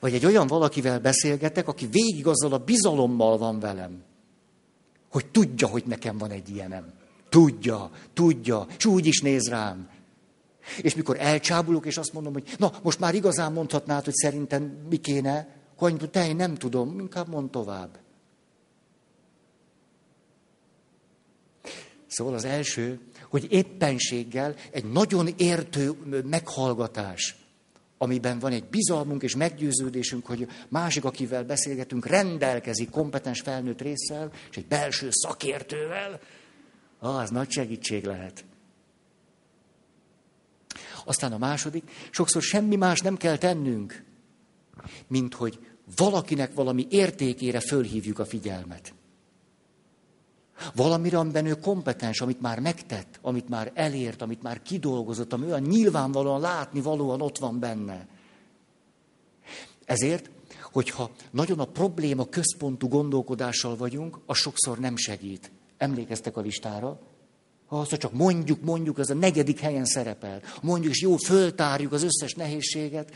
Vagy 0.00 0.14
egy 0.14 0.26
olyan 0.26 0.46
valakivel 0.46 1.00
beszélgetek, 1.00 1.68
aki 1.68 1.86
végig 1.86 2.26
azzal 2.26 2.52
a 2.52 2.58
bizalommal 2.58 3.38
van 3.38 3.60
velem, 3.60 4.02
hogy 5.10 5.26
tudja, 5.26 5.66
hogy 5.66 5.84
nekem 5.86 6.18
van 6.18 6.30
egy 6.30 6.48
ilyenem. 6.48 6.92
Tudja, 7.28 7.90
tudja, 8.12 8.66
és 8.76 8.84
úgy 8.84 9.06
is 9.06 9.20
néz 9.20 9.48
rám. 9.48 9.88
És 10.82 10.94
mikor 10.94 11.16
elcsábulok, 11.20 11.86
és 11.86 11.96
azt 11.96 12.12
mondom, 12.12 12.32
hogy 12.32 12.54
na, 12.58 12.72
most 12.82 13.00
már 13.00 13.14
igazán 13.14 13.52
mondhatnád, 13.52 14.04
hogy 14.04 14.14
szerintem 14.14 14.62
mi 14.88 14.96
kéne, 14.96 15.48
hogy 15.76 16.10
te, 16.10 16.32
nem 16.32 16.54
tudom, 16.54 16.98
inkább 16.98 17.28
mond 17.28 17.50
tovább. 17.50 17.98
Szóval 22.06 22.34
az 22.34 22.44
első, 22.44 23.00
hogy 23.28 23.46
éppenséggel 23.50 24.54
egy 24.70 24.84
nagyon 24.84 25.28
értő 25.36 25.92
meghallgatás, 26.24 27.36
amiben 27.98 28.38
van 28.38 28.52
egy 28.52 28.64
bizalmunk 28.64 29.22
és 29.22 29.36
meggyőződésünk, 29.36 30.26
hogy 30.26 30.48
másik, 30.68 31.04
akivel 31.04 31.44
beszélgetünk, 31.44 32.06
rendelkezik 32.06 32.90
kompetens 32.90 33.40
felnőtt 33.40 33.80
résszel, 33.80 34.32
és 34.50 34.56
egy 34.56 34.66
belső 34.66 35.08
szakértővel, 35.10 36.20
az 36.98 37.30
nagy 37.30 37.50
segítség 37.50 38.04
lehet. 38.04 38.44
Aztán 41.04 41.32
a 41.32 41.38
második, 41.38 41.90
sokszor 42.10 42.42
semmi 42.42 42.76
más 42.76 43.00
nem 43.00 43.16
kell 43.16 43.38
tennünk, 43.38 44.04
mint 45.06 45.34
hogy 45.34 45.58
valakinek 45.96 46.54
valami 46.54 46.86
értékére 46.90 47.60
fölhívjuk 47.60 48.18
a 48.18 48.24
figyelmet. 48.24 48.94
Valamire, 50.74 51.18
amiben 51.18 51.46
ő 51.46 51.54
kompetens, 51.54 52.20
amit 52.20 52.40
már 52.40 52.60
megtett, 52.60 53.18
amit 53.22 53.48
már 53.48 53.72
elért, 53.74 54.22
amit 54.22 54.42
már 54.42 54.62
kidolgozott, 54.62 55.32
ami 55.32 55.46
olyan 55.46 55.62
nyilvánvalóan 55.62 56.40
látni 56.40 56.80
valóan 56.80 57.20
ott 57.20 57.38
van 57.38 57.60
benne. 57.60 58.06
Ezért, 59.84 60.30
hogyha 60.72 61.10
nagyon 61.30 61.58
a 61.58 61.64
probléma 61.64 62.24
központú 62.24 62.88
gondolkodással 62.88 63.76
vagyunk, 63.76 64.18
az 64.26 64.36
sokszor 64.36 64.78
nem 64.78 64.96
segít. 64.96 65.50
Emlékeztek 65.76 66.36
a 66.36 66.40
listára? 66.40 67.00
Ha 67.66 67.78
azt 67.78 67.96
csak 67.96 68.12
mondjuk, 68.12 68.62
mondjuk, 68.62 68.98
ez 68.98 69.10
a 69.10 69.14
negyedik 69.14 69.58
helyen 69.58 69.84
szerepel. 69.84 70.42
Mondjuk, 70.62 70.92
és 70.92 71.00
jó, 71.00 71.16
föltárjuk 71.16 71.92
az 71.92 72.02
összes 72.02 72.34
nehézséget. 72.34 73.12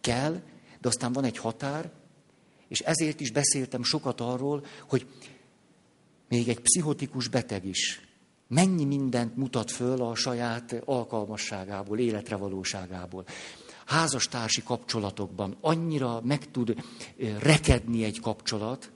Kell, 0.00 0.40
de 0.80 0.88
aztán 0.88 1.12
van 1.12 1.24
egy 1.24 1.38
határ, 1.38 1.90
és 2.72 2.80
ezért 2.80 3.20
is 3.20 3.30
beszéltem 3.30 3.82
sokat 3.82 4.20
arról, 4.20 4.64
hogy 4.88 5.06
még 6.28 6.48
egy 6.48 6.60
pszichotikus 6.60 7.28
beteg 7.28 7.64
is 7.64 8.00
mennyi 8.48 8.84
mindent 8.84 9.36
mutat 9.36 9.70
föl 9.70 10.02
a 10.02 10.14
saját 10.14 10.82
alkalmasságából, 10.84 11.98
életre 11.98 12.36
valóságából. 12.36 13.24
Házastársi 13.86 14.62
kapcsolatokban 14.62 15.56
annyira 15.60 16.20
meg 16.20 16.50
tud 16.50 16.74
rekedni 17.38 18.04
egy 18.04 18.20
kapcsolat, 18.20 18.90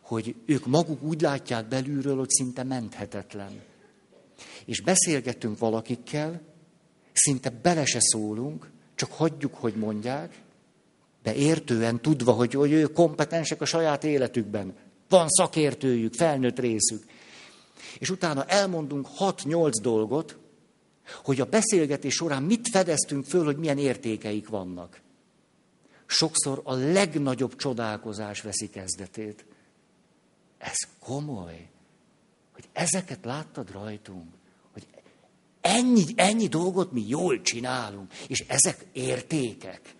hogy 0.00 0.34
ők 0.46 0.66
maguk 0.66 1.02
úgy 1.02 1.20
látják 1.20 1.68
belülről, 1.68 2.16
hogy 2.16 2.30
szinte 2.30 2.62
menthetetlen. 2.62 3.60
És 4.64 4.80
beszélgetünk 4.80 5.58
valakikkel, 5.58 6.40
szinte 7.12 7.50
bele 7.50 7.84
se 7.84 8.00
szólunk, 8.00 8.70
csak 8.94 9.12
hagyjuk, 9.12 9.54
hogy 9.54 9.74
mondják, 9.74 10.42
de 11.22 11.34
értően 11.34 12.00
tudva, 12.00 12.32
hogy, 12.32 12.54
hogy 12.54 12.72
ők 12.72 12.92
kompetensek 12.92 13.60
a 13.60 13.64
saját 13.64 14.04
életükben. 14.04 14.74
Van 15.08 15.28
szakértőjük, 15.28 16.14
felnőtt 16.14 16.58
részük. 16.58 17.04
És 17.98 18.10
utána 18.10 18.44
elmondunk 18.44 19.08
6-8 19.18 19.72
dolgot, 19.82 20.36
hogy 21.24 21.40
a 21.40 21.44
beszélgetés 21.44 22.14
során 22.14 22.42
mit 22.42 22.68
fedeztünk 22.68 23.24
föl, 23.24 23.44
hogy 23.44 23.56
milyen 23.56 23.78
értékeik 23.78 24.48
vannak. 24.48 25.00
Sokszor 26.06 26.60
a 26.64 26.74
legnagyobb 26.74 27.56
csodálkozás 27.56 28.40
veszi 28.40 28.70
kezdetét. 28.70 29.44
Ez 30.58 30.76
komoly, 31.00 31.68
hogy 32.52 32.68
ezeket 32.72 33.24
láttad 33.24 33.70
rajtunk, 33.70 34.26
hogy 34.72 34.86
ennyi, 35.60 36.04
ennyi 36.14 36.46
dolgot 36.46 36.92
mi 36.92 37.04
jól 37.08 37.40
csinálunk, 37.40 38.12
és 38.26 38.44
ezek 38.46 38.86
értékek. 38.92 39.94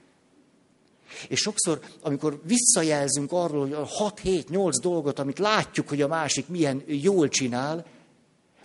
És 1.29 1.40
sokszor, 1.40 1.81
amikor 2.01 2.40
visszajelzünk 2.44 3.33
arról, 3.33 3.61
hogy 3.61 3.72
a 3.72 3.87
6-7-8 3.87 4.72
dolgot, 4.83 5.18
amit 5.18 5.38
látjuk, 5.38 5.88
hogy 5.88 6.03
a 6.03 6.09
másik 6.09 6.48
milyen 6.48 6.83
jól 6.87 7.29
csinál, 7.29 7.87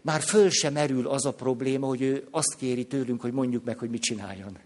már 0.02 0.22
föl 0.22 0.50
sem 0.50 0.74
merül 0.74 1.08
az 1.08 1.26
a 1.26 1.34
probléma, 1.34 1.88
hogy 1.88 2.02
ő 2.02 2.28
azt 2.32 2.56
kéri 2.56 2.86
tőlünk, 2.86 3.22
hogy 3.22 3.32
mondjuk 3.32 3.64
meg, 3.64 3.78
hogy 3.78 3.90
mit 3.90 4.02
csináljon. 4.02 4.58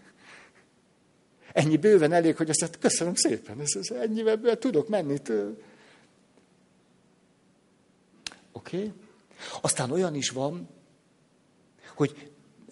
Ennyi 1.53 1.77
bőven 1.77 2.11
elég, 2.11 2.35
hogy 2.35 2.49
azt 2.49 2.61
mondja, 2.61 2.79
köszönöm 2.79 3.15
szépen, 3.15 3.59
ez, 3.59 3.75
ez 3.75 3.89
ennyivel 3.89 4.57
tudok 4.57 4.87
menni. 4.87 5.13
Oké? 8.51 8.77
Okay? 8.77 8.91
Aztán 9.61 9.91
olyan 9.91 10.15
is 10.15 10.29
van, 10.29 10.69
hogy 11.95 12.31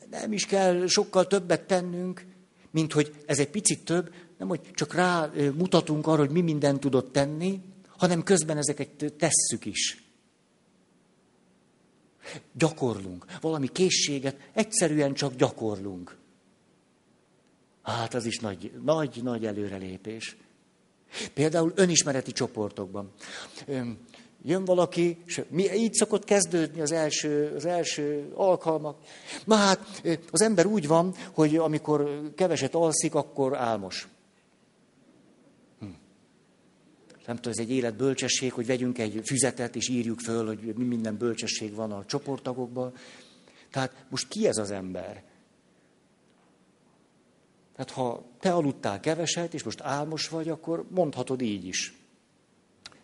nem 0.09 0.31
is 0.31 0.45
kell 0.45 0.87
sokkal 0.87 1.27
többet 1.27 1.67
tennünk, 1.67 2.25
mint 2.71 2.93
hogy 2.93 3.13
ez 3.25 3.39
egy 3.39 3.49
picit 3.49 3.85
több, 3.85 4.13
nem 4.39 4.47
hogy 4.47 4.61
csak 4.73 4.93
rá 4.93 5.31
mutatunk 5.55 6.07
arra, 6.07 6.19
hogy 6.19 6.29
mi 6.29 6.41
mindent 6.41 6.79
tudott 6.79 7.11
tenni, 7.11 7.61
hanem 7.97 8.23
közben 8.23 8.57
ezeket 8.57 9.13
tesszük 9.17 9.65
is. 9.65 10.03
Gyakorlunk. 12.53 13.25
Valami 13.41 13.67
készséget 13.67 14.49
egyszerűen 14.53 15.13
csak 15.13 15.35
gyakorlunk. 15.35 16.17
Hát 17.81 18.13
az 18.13 18.25
is 18.25 18.39
nagy, 18.39 18.71
nagy, 18.83 19.19
nagy 19.23 19.45
előrelépés. 19.45 20.37
Például 21.33 21.71
önismereti 21.75 22.31
csoportokban. 22.31 23.11
Jön 24.43 24.65
valaki, 24.65 25.17
és 25.25 25.41
mi, 25.49 25.73
így 25.73 25.93
szokott 25.93 26.23
kezdődni 26.23 26.81
az 26.81 26.91
első, 26.91 27.53
az 27.55 27.65
első 27.65 28.31
alkalmak. 28.33 28.97
Na 29.45 29.55
hát, 29.55 30.01
az 30.31 30.41
ember 30.41 30.65
úgy 30.65 30.87
van, 30.87 31.13
hogy 31.31 31.55
amikor 31.55 32.31
keveset 32.35 32.75
alszik, 32.75 33.15
akkor 33.15 33.57
álmos. 33.57 34.07
Nem 37.29 37.37
tudom, 37.37 37.51
ez 37.51 37.65
egy 37.65 37.71
életbölcsesség, 37.71 38.53
hogy 38.53 38.65
vegyünk 38.65 38.97
egy 38.97 39.21
füzetet, 39.25 39.75
és 39.75 39.89
írjuk 39.89 40.19
föl, 40.19 40.45
hogy 40.45 40.73
mi 40.75 40.83
minden 40.83 41.17
bölcsesség 41.17 41.75
van 41.75 41.91
a 41.91 42.05
csoporttagokban. 42.05 42.93
Tehát 43.71 44.05
most 44.09 44.27
ki 44.27 44.47
ez 44.47 44.57
az 44.57 44.71
ember? 44.71 45.23
Tehát 47.75 47.91
ha 47.91 48.25
te 48.39 48.53
aludtál 48.53 48.99
keveset, 48.99 49.53
és 49.53 49.63
most 49.63 49.81
álmos 49.81 50.29
vagy, 50.29 50.49
akkor 50.49 50.85
mondhatod 50.89 51.41
így 51.41 51.65
is. 51.65 51.93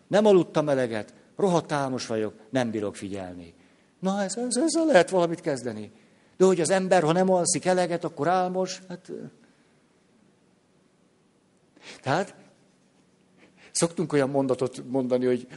Nem 0.08 0.26
aludtam 0.26 0.70
eleget, 0.70 1.14
rohadt 1.36 1.72
álmos 1.72 2.08
vagyok, 2.08 2.34
nem 2.50 2.72
bírok 2.72 2.96
figyelni. 2.96 3.54
Na, 4.00 4.24
ez, 4.24 4.38
ez, 4.38 4.58
ezzel 4.58 4.86
lehet 4.86 5.10
valamit 5.10 5.42
kezdeni. 5.42 5.92
De 6.38 6.46
hogy 6.46 6.62
az 6.62 6.70
ember, 6.70 7.04
ha 7.04 7.12
nem 7.12 7.30
alszik 7.30 7.66
eleget, 7.66 8.04
akkor 8.04 8.28
álmos, 8.28 8.82
hát... 8.88 9.12
Tehát 12.02 12.45
Szoktunk 13.76 14.14
olyan 14.14 14.30
mondatot 14.30 14.84
mondani, 14.90 15.26
hogy 15.26 15.48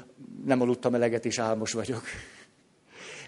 nem 0.45 0.61
aludtam 0.61 0.95
eleget 0.95 1.25
és 1.25 1.39
álmos 1.39 1.73
vagyok. 1.73 2.03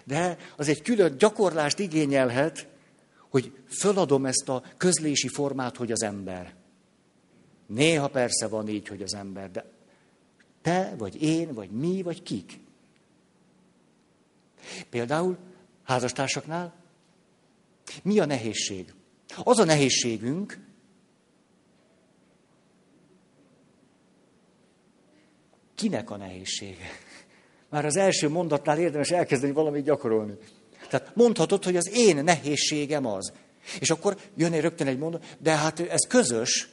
De 0.03 0.37
az 0.55 0.67
egy 0.67 0.81
külön 0.81 1.17
gyakorlást 1.17 1.79
igényelhet, 1.79 2.67
hogy 3.29 3.51
föladom 3.67 4.25
ezt 4.25 4.49
a 4.49 4.63
közlési 4.77 5.27
formát, 5.27 5.77
hogy 5.77 5.91
az 5.91 6.03
ember. 6.03 6.55
Néha 7.67 8.07
persze 8.07 8.47
van 8.47 8.67
így, 8.67 8.87
hogy 8.87 9.01
az 9.01 9.13
ember, 9.13 9.51
de 9.51 9.65
te, 10.61 10.95
vagy 10.97 11.23
én, 11.23 11.53
vagy 11.53 11.69
mi, 11.69 12.01
vagy 12.01 12.23
kik. 12.23 12.59
Például 14.89 15.37
házastársaknál 15.83 16.73
mi 18.03 18.19
a 18.19 18.25
nehézség? 18.25 18.93
Az 19.43 19.59
a 19.59 19.63
nehézségünk, 19.63 20.70
Kinek 25.81 26.09
a 26.09 26.17
nehézsége? 26.17 26.89
Már 27.69 27.85
az 27.85 27.95
első 27.95 28.29
mondatnál 28.29 28.79
érdemes 28.79 29.09
elkezdeni 29.09 29.53
valamit 29.53 29.83
gyakorolni. 29.83 30.33
Tehát 30.89 31.15
mondhatod, 31.15 31.63
hogy 31.63 31.75
az 31.75 31.89
én 31.93 32.23
nehézségem 32.23 33.05
az. 33.05 33.33
És 33.79 33.89
akkor 33.89 34.17
jön 34.35 34.53
egy 34.53 34.61
rögtön 34.61 34.87
egy 34.87 34.97
mondat, 34.97 35.35
de 35.39 35.51
hát 35.51 35.79
ez 35.79 36.07
közös. 36.07 36.69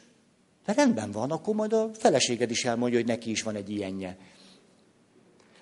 De 0.65 0.73
rendben 0.73 1.11
van, 1.11 1.31
akkor 1.31 1.55
majd 1.55 1.73
a 1.73 1.91
feleséged 1.99 2.51
is 2.51 2.65
elmondja, 2.65 2.99
hogy 2.99 3.07
neki 3.07 3.31
is 3.31 3.43
van 3.43 3.55
egy 3.55 3.71
ilyenje. 3.71 4.17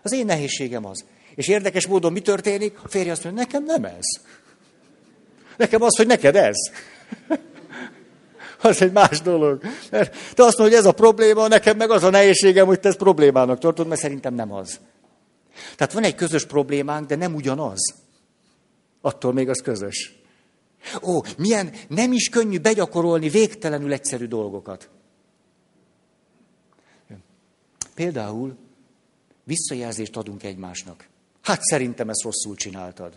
Az 0.03 0.13
én 0.13 0.25
nehézségem 0.25 0.85
az. 0.85 1.05
És 1.35 1.49
érdekes 1.49 1.87
módon 1.87 2.13
mi 2.13 2.21
történik? 2.21 2.85
A 2.85 2.89
férje 2.89 3.13
azt 3.13 3.25
mondja, 3.25 3.43
nekem 3.43 3.65
nem 3.65 3.85
ez. 3.85 4.05
Nekem 5.57 5.83
az, 5.83 5.97
hogy 5.97 6.07
neked 6.07 6.37
ez 6.37 6.57
az 8.67 8.83
egy 8.83 8.93
más 8.93 9.21
dolog. 9.21 9.61
Te 9.91 10.45
azt 10.45 10.59
mondod, 10.59 10.59
hogy 10.59 10.73
ez 10.73 10.85
a 10.85 10.93
probléma, 10.93 11.49
nekem 11.49 11.77
meg 11.77 11.91
az 11.91 12.03
a 12.03 12.11
nehézségem, 12.11 12.67
hogy 12.67 12.81
te 12.81 12.89
ezt 12.89 12.99
problémának 12.99 13.59
tartod, 13.59 13.87
mert 13.87 14.01
szerintem 14.01 14.35
nem 14.35 14.53
az. 14.53 14.81
Tehát 15.77 15.93
van 15.93 16.05
egy 16.05 16.15
közös 16.15 16.47
problémánk, 16.47 17.07
de 17.07 17.17
nem 17.17 17.35
ugyanaz. 17.35 17.95
Attól 19.01 19.33
még 19.33 19.49
az 19.49 19.61
közös. 19.61 20.15
Ó, 21.03 21.21
milyen 21.39 21.73
nem 21.89 22.13
is 22.13 22.29
könnyű 22.29 22.59
begyakorolni 22.59 23.29
végtelenül 23.29 23.93
egyszerű 23.93 24.27
dolgokat. 24.27 24.89
Például 27.95 28.57
visszajelzést 29.45 30.17
adunk 30.17 30.43
egymásnak. 30.43 31.09
Hát 31.43 31.63
szerintem 31.63 32.09
ezt 32.09 32.23
rosszul 32.23 32.55
csináltad. 32.55 33.13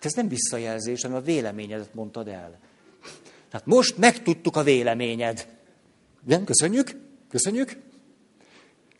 Hát 0.00 0.08
ez 0.08 0.16
nem 0.16 0.28
visszajelzés, 0.28 1.02
hanem 1.02 1.16
a 1.16 1.20
véleményedet 1.20 1.94
mondtad 1.94 2.28
el. 2.28 2.58
Tehát 3.50 3.66
most 3.66 3.96
megtudtuk 3.96 4.56
a 4.56 4.62
véleményed. 4.62 5.46
Nem, 6.26 6.44
köszönjük, 6.44 6.96
köszönjük. 7.28 7.76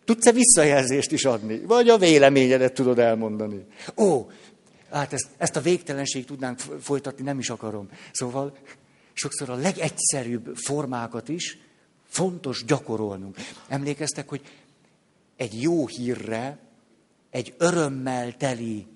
Tudsz-e 0.04 0.32
visszajelzést 0.32 1.12
is 1.12 1.24
adni? 1.24 1.58
Vagy 1.58 1.88
a 1.88 1.98
véleményedet 1.98 2.74
tudod 2.74 2.98
elmondani? 2.98 3.66
Ó, 3.96 4.30
hát 4.90 5.12
ezt, 5.12 5.28
ezt 5.36 5.56
a 5.56 5.60
végtelenség 5.60 6.24
tudnánk 6.24 6.58
folytatni, 6.58 7.24
nem 7.24 7.38
is 7.38 7.50
akarom. 7.50 7.88
Szóval 8.12 8.56
sokszor 9.12 9.50
a 9.50 9.54
legegyszerűbb 9.54 10.56
formákat 10.56 11.28
is 11.28 11.58
fontos 12.08 12.64
gyakorolnunk. 12.64 13.36
Emlékeztek, 13.68 14.28
hogy 14.28 14.40
egy 15.36 15.62
jó 15.62 15.86
hírre, 15.86 16.58
egy 17.30 17.54
örömmel 17.58 18.36
teli 18.36 18.86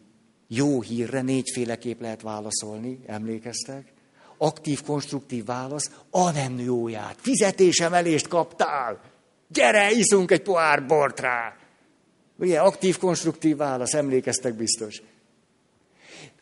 jó 0.49 0.81
hírre 0.81 1.23
négyféleképp 1.23 2.01
lehet 2.01 2.23
válaszolni, 2.23 3.01
emlékeztek? 3.07 3.93
Aktív, 4.39 4.83
konstruktív 4.83 5.45
válasz, 5.45 5.91
a 6.11 6.31
nem 6.31 6.59
jóját, 6.59 7.17
fizetésemelést 7.21 8.29
kaptál, 8.29 9.01
gyere, 9.49 9.91
iszunk 9.91 10.31
egy 10.31 10.43
pohár 10.43 10.87
bort 10.87 11.21
rá. 11.21 11.57
Ugye, 12.39 12.61
aktív, 12.61 12.99
konstruktív 12.99 13.57
válasz, 13.57 13.95
emlékeztek 13.95 14.55
biztos. 14.55 15.03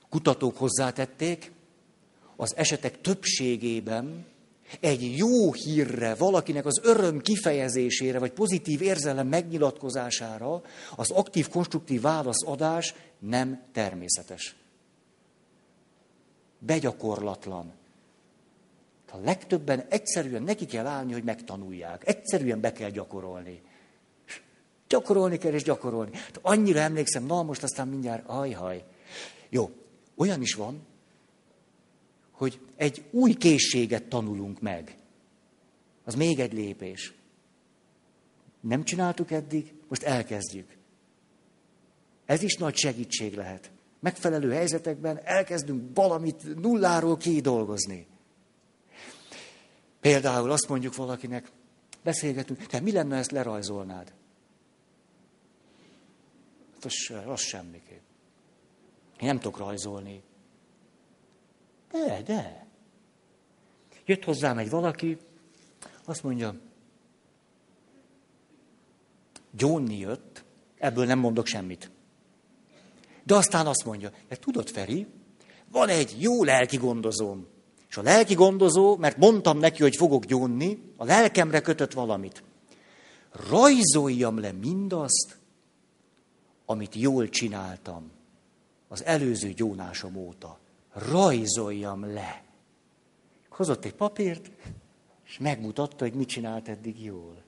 Kutatók 0.08 0.56
hozzátették, 0.56 1.52
az 2.36 2.56
esetek 2.56 3.00
többségében 3.00 4.26
egy 4.80 5.16
jó 5.16 5.52
hírre, 5.52 6.14
valakinek 6.14 6.66
az 6.66 6.80
öröm 6.82 7.20
kifejezésére, 7.20 8.18
vagy 8.18 8.32
pozitív 8.32 8.82
érzelem 8.82 9.28
megnyilatkozására 9.28 10.62
az 10.96 11.10
aktív, 11.10 11.48
konstruktív 11.48 12.00
válaszadás 12.00 12.94
nem 13.18 13.62
természetes. 13.72 14.56
Begyakorlatlan. 16.58 17.72
A 19.12 19.18
legtöbben 19.24 19.84
egyszerűen 19.88 20.42
neki 20.42 20.66
kell 20.66 20.86
állni, 20.86 21.12
hogy 21.12 21.24
megtanulják. 21.24 22.08
Egyszerűen 22.08 22.60
be 22.60 22.72
kell 22.72 22.90
gyakorolni. 22.90 23.62
Gyakorolni 24.88 25.38
kell 25.38 25.52
és 25.52 25.62
gyakorolni. 25.62 26.16
Hát 26.16 26.38
annyira 26.42 26.80
emlékszem, 26.80 27.24
na 27.24 27.42
most 27.42 27.62
aztán 27.62 27.88
mindjárt, 27.88 28.22
ajhaj. 28.26 28.84
Jó, 29.48 29.70
olyan 30.16 30.40
is 30.40 30.54
van, 30.54 30.86
hogy 32.42 32.60
egy 32.76 33.04
új 33.10 33.32
készséget 33.32 34.08
tanulunk 34.08 34.60
meg. 34.60 34.96
Az 36.04 36.14
még 36.14 36.40
egy 36.40 36.52
lépés. 36.52 37.14
Nem 38.60 38.84
csináltuk 38.84 39.30
eddig, 39.30 39.74
most 39.88 40.02
elkezdjük. 40.02 40.76
Ez 42.26 42.42
is 42.42 42.56
nagy 42.56 42.76
segítség 42.76 43.34
lehet. 43.34 43.70
Megfelelő 44.00 44.50
helyzetekben 44.50 45.20
elkezdünk 45.24 45.90
valamit 45.94 46.60
nulláról 46.60 47.16
kidolgozni. 47.16 48.06
Például 50.00 50.50
azt 50.50 50.68
mondjuk 50.68 50.94
valakinek, 50.94 51.50
beszélgetünk, 52.02 52.66
te 52.66 52.80
mi 52.80 52.92
lenne, 52.92 53.16
ezt 53.16 53.30
lerajzolnád? 53.30 54.12
Hát 56.74 56.84
az, 56.84 57.12
az 57.26 57.40
semmiképp. 57.40 58.02
Én 59.20 59.26
nem 59.26 59.38
tudok 59.38 59.58
rajzolni. 59.58 60.22
De, 61.92 62.22
de. 62.22 62.66
Jött 64.04 64.24
hozzám 64.24 64.58
egy 64.58 64.70
valaki, 64.70 65.18
azt 66.04 66.22
mondja, 66.22 66.54
Johnny 69.56 69.98
jött, 69.98 70.44
ebből 70.78 71.06
nem 71.06 71.18
mondok 71.18 71.46
semmit. 71.46 71.90
De 73.24 73.34
aztán 73.34 73.66
azt 73.66 73.84
mondja, 73.84 74.10
de 74.28 74.36
tudod, 74.36 74.68
Feri, 74.68 75.06
van 75.70 75.88
egy 75.88 76.16
jó 76.18 76.44
lelki 76.44 76.76
gondozóm. 76.76 77.46
És 77.88 77.96
a 77.96 78.02
lelki 78.02 78.34
gondozó, 78.34 78.96
mert 78.96 79.16
mondtam 79.16 79.58
neki, 79.58 79.82
hogy 79.82 79.96
fogok 79.96 80.24
gyónni, 80.24 80.92
a 80.96 81.04
lelkemre 81.04 81.60
kötött 81.60 81.92
valamit. 81.92 82.42
Rajzoljam 83.48 84.38
le 84.38 84.52
mindazt, 84.52 85.38
amit 86.66 86.94
jól 86.94 87.28
csináltam 87.28 88.10
az 88.88 89.04
előző 89.04 89.52
gyónásom 89.52 90.16
óta 90.16 90.58
rajzoljam 90.92 92.12
le. 92.12 92.42
Hozott 93.48 93.84
egy 93.84 93.94
papírt, 93.94 94.50
és 95.26 95.38
megmutatta, 95.38 96.04
hogy 96.04 96.14
mit 96.14 96.28
csinált 96.28 96.68
eddig 96.68 97.04
jól. 97.04 97.42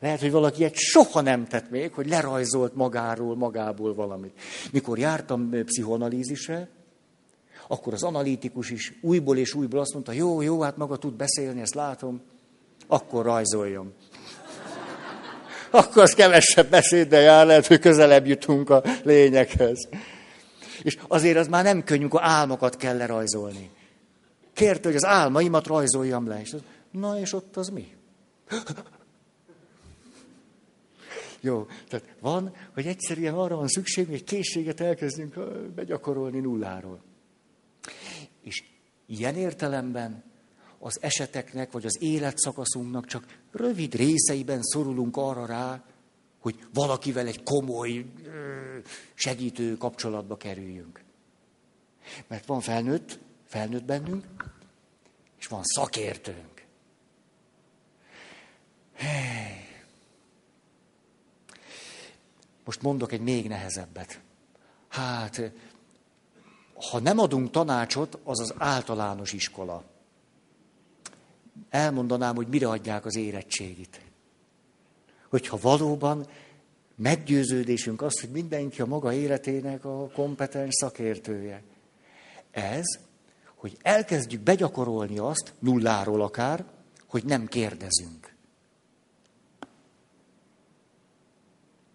Lehet, 0.00 0.20
hogy 0.20 0.30
valaki 0.30 0.64
egy 0.64 0.74
soha 0.74 1.20
nem 1.20 1.46
tett 1.46 1.70
még, 1.70 1.92
hogy 1.92 2.08
lerajzolt 2.08 2.74
magáról, 2.74 3.36
magából 3.36 3.94
valamit. 3.94 4.40
Mikor 4.72 4.98
jártam 4.98 5.50
pszichoanalízisre, 5.64 6.68
akkor 7.68 7.92
az 7.92 8.02
analitikus 8.02 8.70
is 8.70 8.92
újból 9.00 9.36
és 9.36 9.54
újból 9.54 9.80
azt 9.80 9.92
mondta, 9.92 10.12
jó, 10.12 10.40
jó, 10.40 10.60
hát 10.60 10.76
maga 10.76 10.96
tud 10.96 11.14
beszélni, 11.14 11.60
ezt 11.60 11.74
látom, 11.74 12.20
akkor 12.86 13.24
rajzoljam. 13.24 13.92
Akkor 15.70 16.02
az 16.02 16.14
kevesebb 16.14 16.70
beszéddel 16.70 17.20
jár, 17.20 17.46
lehet, 17.46 17.66
hogy 17.66 17.78
közelebb 17.78 18.26
jutunk 18.26 18.70
a 18.70 18.82
lényeghez. 19.02 19.88
És 20.82 20.98
azért 21.08 21.36
az 21.36 21.48
már 21.48 21.64
nem 21.64 21.84
könnyű, 21.84 22.00
amikor 22.00 22.22
álmokat 22.22 22.76
kell 22.76 22.96
lerajzolni. 22.96 23.70
Kérte, 24.52 24.88
hogy 24.88 24.96
az 24.96 25.04
álmaimat 25.04 25.66
rajzoljam 25.66 26.26
le. 26.26 26.40
És 26.40 26.52
az, 26.52 26.62
na 26.90 27.18
és 27.18 27.32
ott 27.32 27.56
az 27.56 27.68
mi? 27.68 27.96
Jó, 31.40 31.66
tehát 31.88 32.06
van, 32.20 32.54
hogy 32.74 32.86
egyszerűen 32.86 33.34
arra 33.34 33.56
van 33.56 33.68
szükség, 33.68 34.06
hogy 34.06 34.14
egy 34.14 34.24
készséget 34.24 34.80
elkezdünk 34.80 35.38
begyakorolni 35.74 36.40
nulláról. 36.40 37.02
És 38.42 38.64
ilyen 39.06 39.34
értelemben 39.34 40.22
az 40.78 40.98
eseteknek, 41.02 41.72
vagy 41.72 41.84
az 41.84 42.02
életszakaszunknak 42.02 43.06
csak 43.06 43.38
rövid 43.52 43.94
részeiben 43.94 44.62
szorulunk 44.62 45.16
arra 45.16 45.46
rá, 45.46 45.82
hogy 46.40 46.66
valakivel 46.72 47.26
egy 47.26 47.42
komoly, 47.42 48.04
segítő 49.14 49.76
kapcsolatba 49.76 50.36
kerüljünk. 50.36 51.04
Mert 52.26 52.46
van 52.46 52.60
felnőtt, 52.60 53.18
felnőtt 53.46 53.84
bennünk, 53.84 54.24
és 55.38 55.46
van 55.46 55.62
szakértőnk. 55.62 56.64
Most 62.64 62.82
mondok 62.82 63.12
egy 63.12 63.20
még 63.20 63.48
nehezebbet. 63.48 64.20
Hát, 64.88 65.52
ha 66.90 67.00
nem 67.00 67.18
adunk 67.18 67.50
tanácsot, 67.50 68.18
az 68.24 68.40
az 68.40 68.54
általános 68.58 69.32
iskola. 69.32 69.84
Elmondanám, 71.68 72.34
hogy 72.34 72.48
mire 72.48 72.68
adják 72.68 73.04
az 73.04 73.16
érettségit 73.16 74.09
hogyha 75.30 75.58
valóban 75.60 76.26
meggyőződésünk 76.96 78.02
az, 78.02 78.20
hogy 78.20 78.30
mindenki 78.30 78.80
a 78.80 78.86
maga 78.86 79.12
életének 79.12 79.84
a 79.84 80.08
kompetens 80.08 80.74
szakértője. 80.74 81.62
Ez, 82.50 82.84
hogy 83.54 83.76
elkezdjük 83.82 84.40
begyakorolni 84.40 85.18
azt, 85.18 85.54
nulláról 85.58 86.22
akár, 86.22 86.64
hogy 87.06 87.24
nem 87.24 87.46
kérdezünk. 87.46 88.34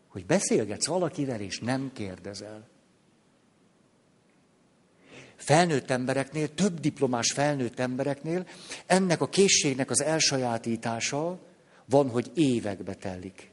Hogy 0.07 0.25
beszélgetsz 0.25 0.87
valakivel, 0.87 1.41
és 1.41 1.59
nem 1.59 1.91
kérdezel. 1.93 2.67
Felnőtt 5.35 5.89
embereknél, 5.89 6.53
több 6.53 6.79
diplomás 6.79 7.31
felnőtt 7.31 7.79
embereknél 7.79 8.47
ennek 8.85 9.21
a 9.21 9.29
készségnek 9.29 9.89
az 9.89 10.01
elsajátítása 10.01 11.39
van, 11.85 12.09
hogy 12.09 12.31
évekbe 12.33 12.93
telik. 12.93 13.51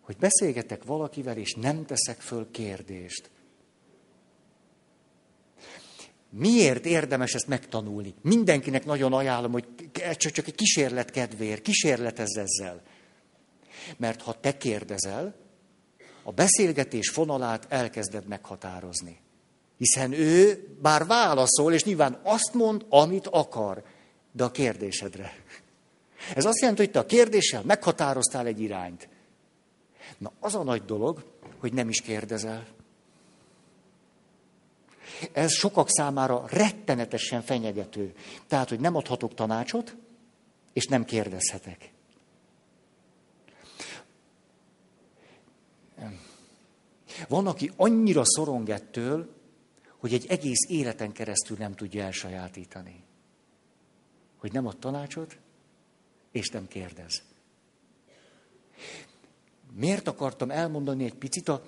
Hogy 0.00 0.16
beszélgetek 0.16 0.84
valakivel, 0.84 1.36
és 1.36 1.54
nem 1.54 1.86
teszek 1.86 2.20
föl 2.20 2.50
kérdést. 2.50 3.30
Miért 6.30 6.86
érdemes 6.86 7.34
ezt 7.34 7.46
megtanulni? 7.46 8.14
Mindenkinek 8.22 8.84
nagyon 8.84 9.12
ajánlom, 9.12 9.52
hogy 9.52 9.66
csak 10.16 10.46
egy 10.46 10.54
kísérlet 10.54 11.10
kedvéért, 11.10 11.62
kísérletezz 11.62 12.36
ezzel. 12.36 12.82
Mert 13.96 14.22
ha 14.22 14.40
te 14.40 14.56
kérdezel, 14.56 15.34
a 16.22 16.32
beszélgetés 16.32 17.08
fonalát 17.08 17.66
elkezded 17.68 18.26
meghatározni. 18.26 19.20
Hiszen 19.78 20.12
ő 20.12 20.66
bár 20.82 21.06
válaszol, 21.06 21.72
és 21.72 21.84
nyilván 21.84 22.20
azt 22.22 22.54
mond, 22.54 22.86
amit 22.88 23.26
akar, 23.26 23.82
de 24.32 24.44
a 24.44 24.50
kérdésedre. 24.50 25.32
Ez 26.34 26.44
azt 26.44 26.60
jelenti, 26.60 26.82
hogy 26.82 26.90
te 26.90 26.98
a 26.98 27.06
kérdéssel 27.06 27.62
meghatároztál 27.62 28.46
egy 28.46 28.60
irányt. 28.60 29.08
Na, 30.18 30.32
az 30.40 30.54
a 30.54 30.62
nagy 30.62 30.84
dolog, 30.84 31.24
hogy 31.58 31.72
nem 31.72 31.88
is 31.88 32.00
kérdezel. 32.00 32.66
Ez 35.32 35.52
sokak 35.52 35.88
számára 35.90 36.44
rettenetesen 36.46 37.42
fenyegető. 37.42 38.14
Tehát, 38.46 38.68
hogy 38.68 38.80
nem 38.80 38.96
adhatok 38.96 39.34
tanácsot, 39.34 39.96
és 40.72 40.86
nem 40.86 41.04
kérdezhetek. 41.04 41.92
Van, 47.28 47.46
aki 47.46 47.70
annyira 47.76 48.22
szorong 48.24 48.68
ettől, 48.68 49.36
hogy 49.98 50.12
egy 50.12 50.26
egész 50.28 50.68
életen 50.68 51.12
keresztül 51.12 51.56
nem 51.56 51.74
tudja 51.74 52.02
elsajátítani. 52.02 53.04
Hogy 54.36 54.52
nem 54.52 54.66
ad 54.66 54.78
tanácsot, 54.78 55.38
és 56.38 56.48
nem 56.48 56.68
kérdez. 56.68 57.22
Miért 59.72 60.08
akartam 60.08 60.50
elmondani 60.50 61.04
egy 61.04 61.14
picit 61.14 61.48
a 61.48 61.62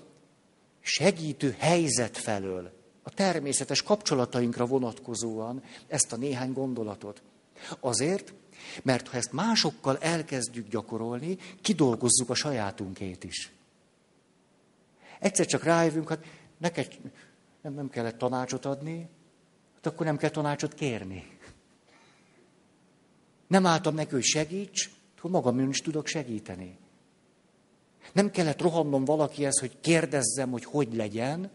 segítő 0.80 1.54
helyzet 1.58 2.16
felől, 2.16 2.72
a 3.02 3.10
természetes 3.10 3.82
kapcsolatainkra 3.82 4.66
vonatkozóan 4.66 5.62
ezt 5.88 6.12
a 6.12 6.16
néhány 6.16 6.52
gondolatot? 6.52 7.22
Azért, 7.80 8.32
mert 8.82 9.08
ha 9.08 9.16
ezt 9.16 9.32
másokkal 9.32 9.98
elkezdjük 9.98 10.68
gyakorolni, 10.68 11.38
kidolgozzuk 11.60 12.30
a 12.30 12.34
sajátunkét 12.34 13.24
is. 13.24 13.52
Egyszer 15.18 15.46
csak 15.46 15.62
rájövünk, 15.62 16.08
hát 16.08 16.24
neked 16.58 16.98
nem, 17.62 17.74
nem 17.74 17.88
kellett 17.88 18.18
tanácsot 18.18 18.64
adni, 18.64 19.08
hát 19.74 19.86
akkor 19.86 20.06
nem 20.06 20.16
kell 20.16 20.30
tanácsot 20.30 20.74
kérni. 20.74 21.38
Nem 23.50 23.66
álltam 23.66 23.94
neki, 23.94 24.10
hogy 24.10 24.22
segíts, 24.22 24.90
hogy 25.20 25.30
magam 25.30 25.68
is 25.68 25.78
tudok 25.78 26.06
segíteni. 26.06 26.78
Nem 28.12 28.30
kellett 28.30 28.60
rohannom 28.60 29.04
valakihez, 29.04 29.58
hogy 29.58 29.80
kérdezzem, 29.80 30.50
hogy 30.50 30.64
hogy 30.64 30.94
legyen. 30.94 31.50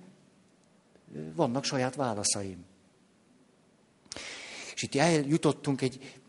Vannak 1.35 1.63
saját 1.63 1.95
válaszaim. 1.95 2.65
És 4.73 4.83
itt 4.83 4.95
eljutottunk 4.95 5.81
egy 5.81 6.19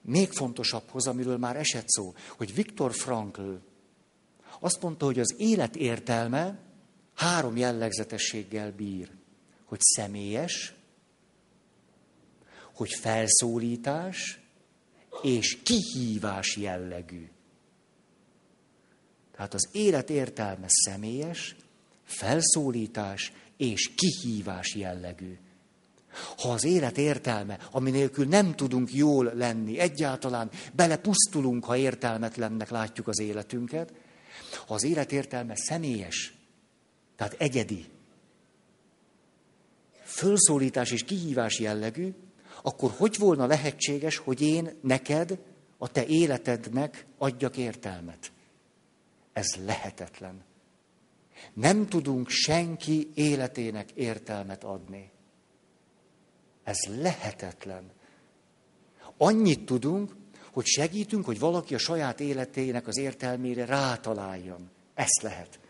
még 0.00 0.30
fontosabbhoz, 0.30 1.06
amiről 1.06 1.36
már 1.36 1.56
esett 1.56 1.88
szó, 1.88 2.14
hogy 2.36 2.54
Viktor 2.54 2.94
Frankl 2.94 3.52
azt 4.60 4.82
mondta, 4.82 5.04
hogy 5.04 5.18
az 5.18 5.34
élet 5.38 5.76
értelme 5.76 6.58
három 7.14 7.56
jellegzetességgel 7.56 8.72
bír. 8.72 9.10
Hogy 9.64 9.80
személyes, 9.80 10.74
hogy 12.74 12.92
felszólítás, 12.92 14.40
és 15.22 15.58
kihívás 15.62 16.56
jellegű. 16.56 17.28
Tehát 19.36 19.54
az 19.54 19.68
élet 19.72 20.10
értelme 20.10 20.66
személyes, 20.68 21.56
felszólítás 22.04 23.32
és 23.56 23.90
kihívás 23.94 24.74
jellegű. 24.74 25.38
Ha 26.38 26.52
az 26.52 26.64
élet 26.64 26.98
értelme, 26.98 27.58
ami 27.70 27.90
nélkül 27.90 28.26
nem 28.26 28.54
tudunk 28.54 28.94
jól 28.94 29.32
lenni, 29.34 29.78
egyáltalán 29.78 30.50
belepusztulunk, 30.72 31.64
ha 31.64 31.76
értelmetlennek 31.76 32.70
látjuk 32.70 33.08
az 33.08 33.20
életünket, 33.20 33.92
ha 34.66 34.74
az 34.74 34.84
élet 34.84 35.12
értelme 35.12 35.56
személyes, 35.56 36.34
tehát 37.16 37.34
egyedi, 37.38 37.84
fölszólítás 40.04 40.90
és 40.90 41.04
kihívás 41.04 41.58
jellegű, 41.58 42.14
akkor 42.68 42.90
hogy 42.96 43.18
volna 43.18 43.46
lehetséges, 43.46 44.16
hogy 44.16 44.40
én 44.40 44.78
neked, 44.80 45.38
a 45.78 45.88
te 45.88 46.06
életednek 46.06 47.06
adjak 47.18 47.56
értelmet? 47.56 48.32
Ez 49.32 49.46
lehetetlen. 49.64 50.44
Nem 51.54 51.86
tudunk 51.88 52.28
senki 52.28 53.10
életének 53.14 53.90
értelmet 53.90 54.64
adni. 54.64 55.10
Ez 56.64 56.78
lehetetlen. 57.00 57.90
Annyit 59.16 59.64
tudunk, 59.64 60.16
hogy 60.52 60.66
segítünk, 60.66 61.24
hogy 61.24 61.38
valaki 61.38 61.74
a 61.74 61.78
saját 61.78 62.20
életének 62.20 62.86
az 62.86 62.98
értelmére 62.98 63.64
rátaláljon. 63.64 64.70
Ezt 64.94 65.22
lehet. 65.22 65.60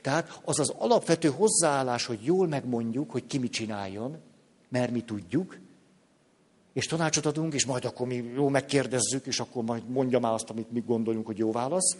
Tehát 0.00 0.40
az 0.44 0.58
az 0.58 0.70
alapvető 0.78 1.28
hozzáállás, 1.28 2.06
hogy 2.06 2.24
jól 2.24 2.46
megmondjuk, 2.46 3.10
hogy 3.10 3.26
ki 3.26 3.38
mit 3.38 3.52
csináljon, 3.52 4.32
mert 4.74 4.90
mi 4.90 5.00
tudjuk, 5.00 5.58
és 6.72 6.86
tanácsot 6.86 7.26
adunk, 7.26 7.54
és 7.54 7.64
majd 7.64 7.84
akkor 7.84 8.06
mi 8.06 8.32
jó 8.34 8.48
megkérdezzük, 8.48 9.26
és 9.26 9.40
akkor 9.40 9.64
majd 9.64 9.88
mondja 9.88 10.18
már 10.18 10.32
azt, 10.32 10.50
amit 10.50 10.70
mi 10.70 10.80
gondolunk, 10.86 11.26
hogy 11.26 11.38
jó 11.38 11.52
válasz. 11.52 11.96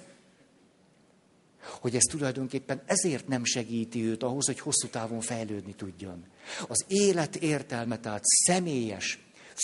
Hogy 1.80 1.94
ez 1.94 2.02
tulajdonképpen 2.02 2.82
ezért 2.86 3.28
nem 3.28 3.44
segíti 3.44 4.04
őt 4.04 4.22
ahhoz, 4.22 4.46
hogy 4.46 4.60
hosszú 4.60 4.88
távon 4.88 5.20
fejlődni 5.20 5.74
tudjon. 5.74 6.24
Az 6.68 6.84
élet 6.88 7.36
értelme, 7.36 7.98
tehát 7.98 8.24
személyes, 8.24 9.18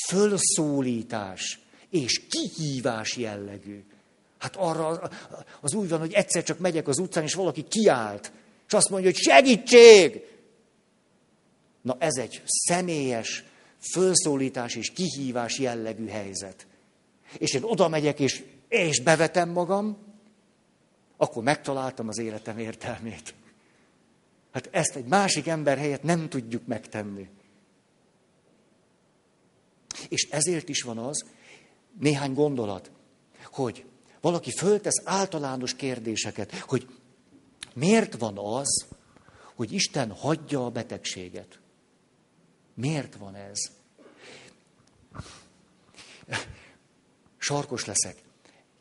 fölszólítás 0.09 1.61
és 1.91 2.27
kihívás 2.29 3.17
jellegű. 3.17 3.85
Hát 4.39 4.57
arra 4.57 5.11
az 5.61 5.75
úgy 5.75 5.89
van, 5.89 5.99
hogy 5.99 6.13
egyszer 6.13 6.43
csak 6.43 6.59
megyek 6.59 6.89
az 6.89 6.99
utcán, 6.99 7.25
és 7.25 7.35
valaki 7.35 7.63
kiállt, 7.63 8.33
és 8.67 8.73
azt 8.73 8.91
mondja, 8.91 9.11
hogy 9.11 9.19
segítség! 9.19 10.30
Na 11.83 11.97
ez 11.99 12.17
egy 12.17 12.43
személyes, 12.47 13.45
fölszólítás 13.93 14.75
és 14.75 14.93
kihívás 14.93 15.59
jellegű 15.59 16.07
helyzet. 16.07 16.67
És 17.39 17.55
én 17.55 17.63
oda 17.63 17.89
megyek, 17.89 18.21
és, 18.21 18.45
és 18.69 19.01
bevetem 19.01 19.49
magam, 19.49 19.97
akkor 21.17 21.43
megtaláltam 21.43 22.09
az 22.09 22.19
életem 22.19 22.59
értelmét. 22.59 23.35
Hát 24.53 24.69
ezt 24.71 24.97
egy 24.97 25.05
másik 25.05 25.47
ember 25.47 25.79
helyett 25.79 26.03
nem 26.03 26.29
tudjuk 26.29 26.67
megtenni. 26.67 27.29
És 30.09 30.29
ezért 30.31 30.69
is 30.69 30.83
van 30.83 30.99
az, 30.99 31.25
néhány 31.99 32.35
gondolat, 32.35 32.91
hogy 33.45 33.85
valaki 34.21 34.51
föltesz 34.51 35.03
általános 35.05 35.75
kérdéseket, 35.75 36.55
hogy 36.55 36.89
miért 37.75 38.19
van 38.19 38.39
az, 38.39 38.87
hogy 39.55 39.73
Isten 39.73 40.11
hagyja 40.11 40.65
a 40.65 40.71
betegséget. 40.71 41.59
Miért 42.81 43.17
van 43.17 43.35
ez? 43.35 43.59
Sarkos 47.39 47.85
leszek. 47.85 48.23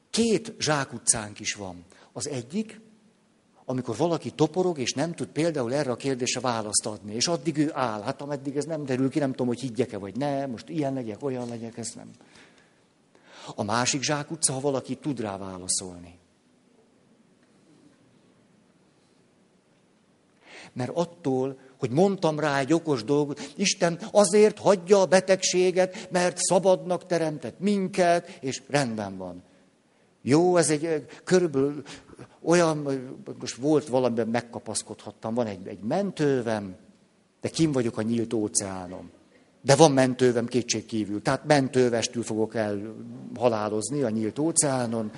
Két 0.09 0.53
zsákutcánk 0.59 1.39
is 1.39 1.53
van. 1.53 1.85
Az 2.11 2.27
egyik, 2.27 2.81
amikor 3.65 3.97
valaki 3.97 4.31
toporog, 4.31 4.79
és 4.79 4.91
nem 4.91 5.13
tud 5.13 5.27
például 5.27 5.73
erre 5.73 5.91
a 5.91 5.95
kérdésre 5.95 6.39
választ 6.39 6.85
adni, 6.85 7.13
és 7.13 7.27
addig 7.27 7.57
ő 7.57 7.69
áll. 7.73 8.01
Hát 8.01 8.21
ameddig 8.21 8.57
ez 8.57 8.65
nem 8.65 8.85
derül 8.85 9.09
ki, 9.09 9.19
nem 9.19 9.31
tudom, 9.31 9.47
hogy 9.47 9.59
higgyek-e 9.59 9.97
vagy 9.97 10.15
ne, 10.15 10.45
most 10.45 10.69
ilyen 10.69 10.93
legyek, 10.93 11.23
olyan 11.23 11.47
legyek, 11.47 11.77
ez 11.77 11.93
nem. 11.95 12.11
A 13.55 13.63
másik 13.63 14.01
zsákutca, 14.01 14.53
ha 14.53 14.59
valaki 14.59 14.95
tud 14.95 15.19
rá 15.19 15.37
válaszolni. 15.37 16.17
Mert 20.73 20.91
attól, 20.93 21.59
hogy 21.80 21.89
mondtam 21.89 22.39
rá 22.39 22.59
egy 22.59 22.73
okos 22.73 23.03
dolgot, 23.03 23.51
Isten 23.55 23.99
azért 24.11 24.59
hagyja 24.59 25.01
a 25.01 25.05
betegséget, 25.05 26.07
mert 26.11 26.38
szabadnak 26.38 27.05
teremtett 27.05 27.59
minket, 27.59 28.38
és 28.41 28.61
rendben 28.67 29.17
van. 29.17 29.43
Jó, 30.21 30.57
ez 30.57 30.69
egy 30.69 31.05
körülbelül 31.23 31.84
olyan, 32.41 32.88
most 33.39 33.55
volt 33.55 33.88
valamiben 33.88 34.27
megkapaszkodhattam, 34.27 35.34
van 35.34 35.47
egy, 35.47 35.67
egy 35.67 35.80
mentővem, 35.80 36.75
de 37.41 37.49
kim 37.49 37.71
vagyok 37.71 37.97
a 37.97 38.01
nyílt 38.01 38.34
óceánom. 38.34 39.09
De 39.61 39.75
van 39.75 39.91
mentővem 39.91 40.47
kétség 40.47 40.86
kívül. 40.86 41.21
Tehát 41.21 41.45
mentővestül 41.45 42.23
fogok 42.23 42.55
el 42.55 42.95
halálozni 43.36 44.01
a 44.01 44.09
nyílt 44.09 44.39
óceánon. 44.39 45.11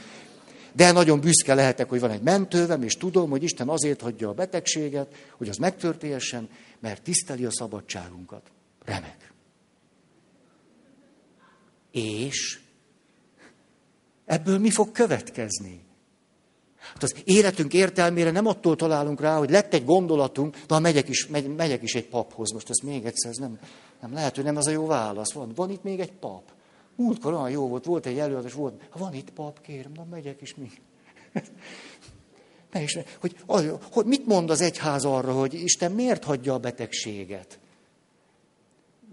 De 0.74 0.92
nagyon 0.92 1.20
büszke 1.20 1.54
lehetek, 1.54 1.90
hogy 1.90 2.00
van 2.00 2.12
egy 2.12 2.22
mentővem, 2.22 2.84
és 2.84 2.98
tudom, 2.98 3.30
hogy 3.30 3.44
Isten 3.44 3.70
azért 3.70 4.02
hagyja 4.02 4.30
a 4.30 4.34
betegséget, 4.34 5.16
hogy 5.38 5.50
az 5.50 5.58
megtörténhessen, 5.58 6.50
mert 6.80 7.02
tiszteli 7.02 7.46
a 7.46 7.52
szabadságunkat. 7.52 8.52
Remek. 8.86 9.34
És 11.92 12.60
ebből 14.26 14.60
mi 14.60 14.70
fog 14.70 14.92
következni? 14.92 15.82
Hát 16.82 17.04
az 17.04 17.16
életünk 17.24 17.74
értelmére 17.74 18.32
nem 18.32 18.46
attól 18.46 18.76
találunk 18.76 19.22
rá, 19.22 19.38
hogy 19.38 19.50
lett 19.50 19.74
egy 19.74 19.86
gondolatunk, 19.86 20.58
de 20.68 20.80
megyek 20.80 21.10
is, 21.10 21.28
megy, 21.28 21.56
megyek 21.56 21.82
is 21.82 21.94
egy 21.94 22.08
paphoz. 22.08 22.52
Most 22.52 22.70
ezt 22.70 22.84
még 22.84 23.06
egyszer, 23.06 23.32
ez 23.32 23.38
nem, 23.38 23.60
nem 24.02 24.14
lehet, 24.14 24.36
hogy 24.36 24.44
nem 24.44 24.58
az 24.58 24.68
a 24.68 24.72
jó 24.72 24.86
válasz. 24.86 25.34
Van, 25.34 25.52
van 25.56 25.70
itt 25.70 25.84
még 25.84 26.00
egy 26.00 26.12
pap. 26.12 26.44
Múltkor 27.02 27.34
olyan 27.34 27.50
jó 27.50 27.68
volt, 27.68 27.86
volt 27.86 28.06
egy 28.06 28.20
előadás, 28.20 28.54
volt, 28.54 28.82
ha 28.90 29.00
van 29.00 29.14
itt 29.14 29.30
pap, 29.30 29.62
kérem, 29.62 29.92
na 29.96 30.06
megyek 30.10 30.42
is 30.42 30.56
mi. 30.56 30.72
Ne 32.72 32.82
is, 32.82 32.98
hogy, 33.20 33.36
hogy 33.92 34.06
mit 34.06 34.26
mond 34.26 34.50
az 34.50 34.62
egyház 34.62 35.06
arra, 35.06 35.34
hogy 35.34 35.54
Isten 35.54 35.92
miért 35.92 36.24
hagyja 36.24 36.54
a 36.54 36.60
betegséget? 36.60 37.60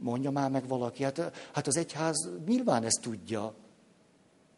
Mondja 0.00 0.30
már 0.30 0.50
meg 0.50 0.68
valaki, 0.68 1.02
hát, 1.02 1.32
hát 1.52 1.66
az 1.66 1.76
egyház 1.76 2.28
nyilván 2.46 2.84
ezt 2.84 3.00
tudja. 3.02 3.54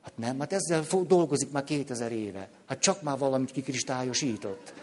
Hát 0.03 0.17
nem, 0.17 0.39
hát 0.39 0.53
ezzel 0.53 0.85
dolgozik 1.07 1.51
már 1.51 1.65
2000 1.65 2.13
éve. 2.13 2.49
Hát 2.67 2.81
csak 2.81 3.03
már 3.03 3.19
valamit 3.19 3.51
kikristályosított. 3.51 4.75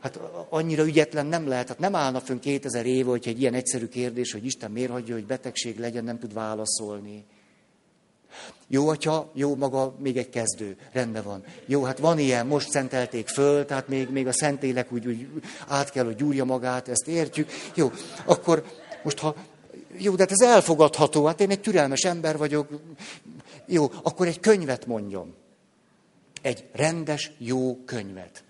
Hát 0.00 0.20
annyira 0.48 0.84
ügyetlen 0.84 1.26
nem 1.26 1.48
lehet, 1.48 1.68
hát 1.68 1.78
nem 1.78 1.94
állna 1.94 2.20
fönn 2.20 2.38
2000 2.38 2.86
éve, 2.86 3.10
hogyha 3.10 3.30
egy 3.30 3.40
ilyen 3.40 3.54
egyszerű 3.54 3.86
kérdés, 3.86 4.32
hogy 4.32 4.44
Isten 4.44 4.70
miért 4.70 4.90
hagyja, 4.90 5.14
hogy 5.14 5.26
betegség 5.26 5.78
legyen, 5.78 6.04
nem 6.04 6.18
tud 6.18 6.32
válaszolni. 6.32 7.24
Jó 8.68 8.88
atya, 8.88 9.30
jó 9.34 9.56
maga, 9.56 9.94
még 9.98 10.16
egy 10.16 10.28
kezdő, 10.28 10.76
rendben 10.92 11.22
van. 11.22 11.44
Jó, 11.66 11.82
hát 11.82 11.98
van 11.98 12.18
ilyen, 12.18 12.46
most 12.46 12.70
szentelték 12.70 13.28
föl, 13.28 13.64
tehát 13.64 13.88
még, 13.88 14.10
még 14.10 14.26
a 14.26 14.32
Szentélek 14.32 14.92
úgy, 14.92 15.06
úgy 15.06 15.26
át 15.68 15.90
kell, 15.90 16.04
hogy 16.04 16.16
gyúrja 16.16 16.44
magát, 16.44 16.88
ezt 16.88 17.08
értjük. 17.08 17.50
Jó, 17.74 17.90
akkor 18.24 18.64
most 19.02 19.18
ha, 19.18 19.34
jó, 19.96 20.14
de 20.14 20.22
hát 20.22 20.32
ez 20.32 20.46
elfogadható, 20.48 21.24
hát 21.24 21.40
én 21.40 21.50
egy 21.50 21.60
türelmes 21.60 22.02
ember 22.02 22.36
vagyok. 22.36 22.68
Jó, 23.66 23.90
akkor 24.02 24.26
egy 24.26 24.40
könyvet 24.40 24.86
mondjon. 24.86 25.34
Egy 26.42 26.64
rendes, 26.72 27.32
jó 27.38 27.84
könyvet. 27.84 28.44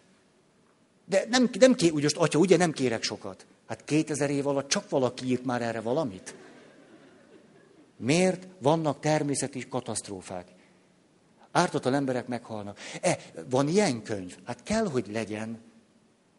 De 1.11 1.25
nem, 1.31 1.51
nem 1.59 1.75
ké, 1.75 1.89
úgy 1.89 2.03
most, 2.03 2.17
atya, 2.17 2.39
ugye 2.39 2.57
nem 2.57 2.73
kérek 2.73 3.03
sokat. 3.03 3.47
Hát 3.67 3.85
2000 3.85 4.31
év 4.31 4.47
alatt 4.47 4.69
csak 4.69 4.91
valaki 4.91 5.27
írt 5.27 5.45
már 5.45 5.63
erre 5.63 5.81
valamit. 5.81 6.35
Miért 7.97 8.47
vannak 8.59 9.01
természeti 9.01 9.69
katasztrófák? 9.69 10.49
Ártatlan 11.53 11.95
emberek 11.95 12.27
meghalnak. 12.27 12.79
E, 13.01 13.19
van 13.49 13.69
ilyen 13.69 14.03
könyv? 14.03 14.37
Hát 14.45 14.63
kell, 14.63 14.87
hogy 14.87 15.07
legyen. 15.13 15.59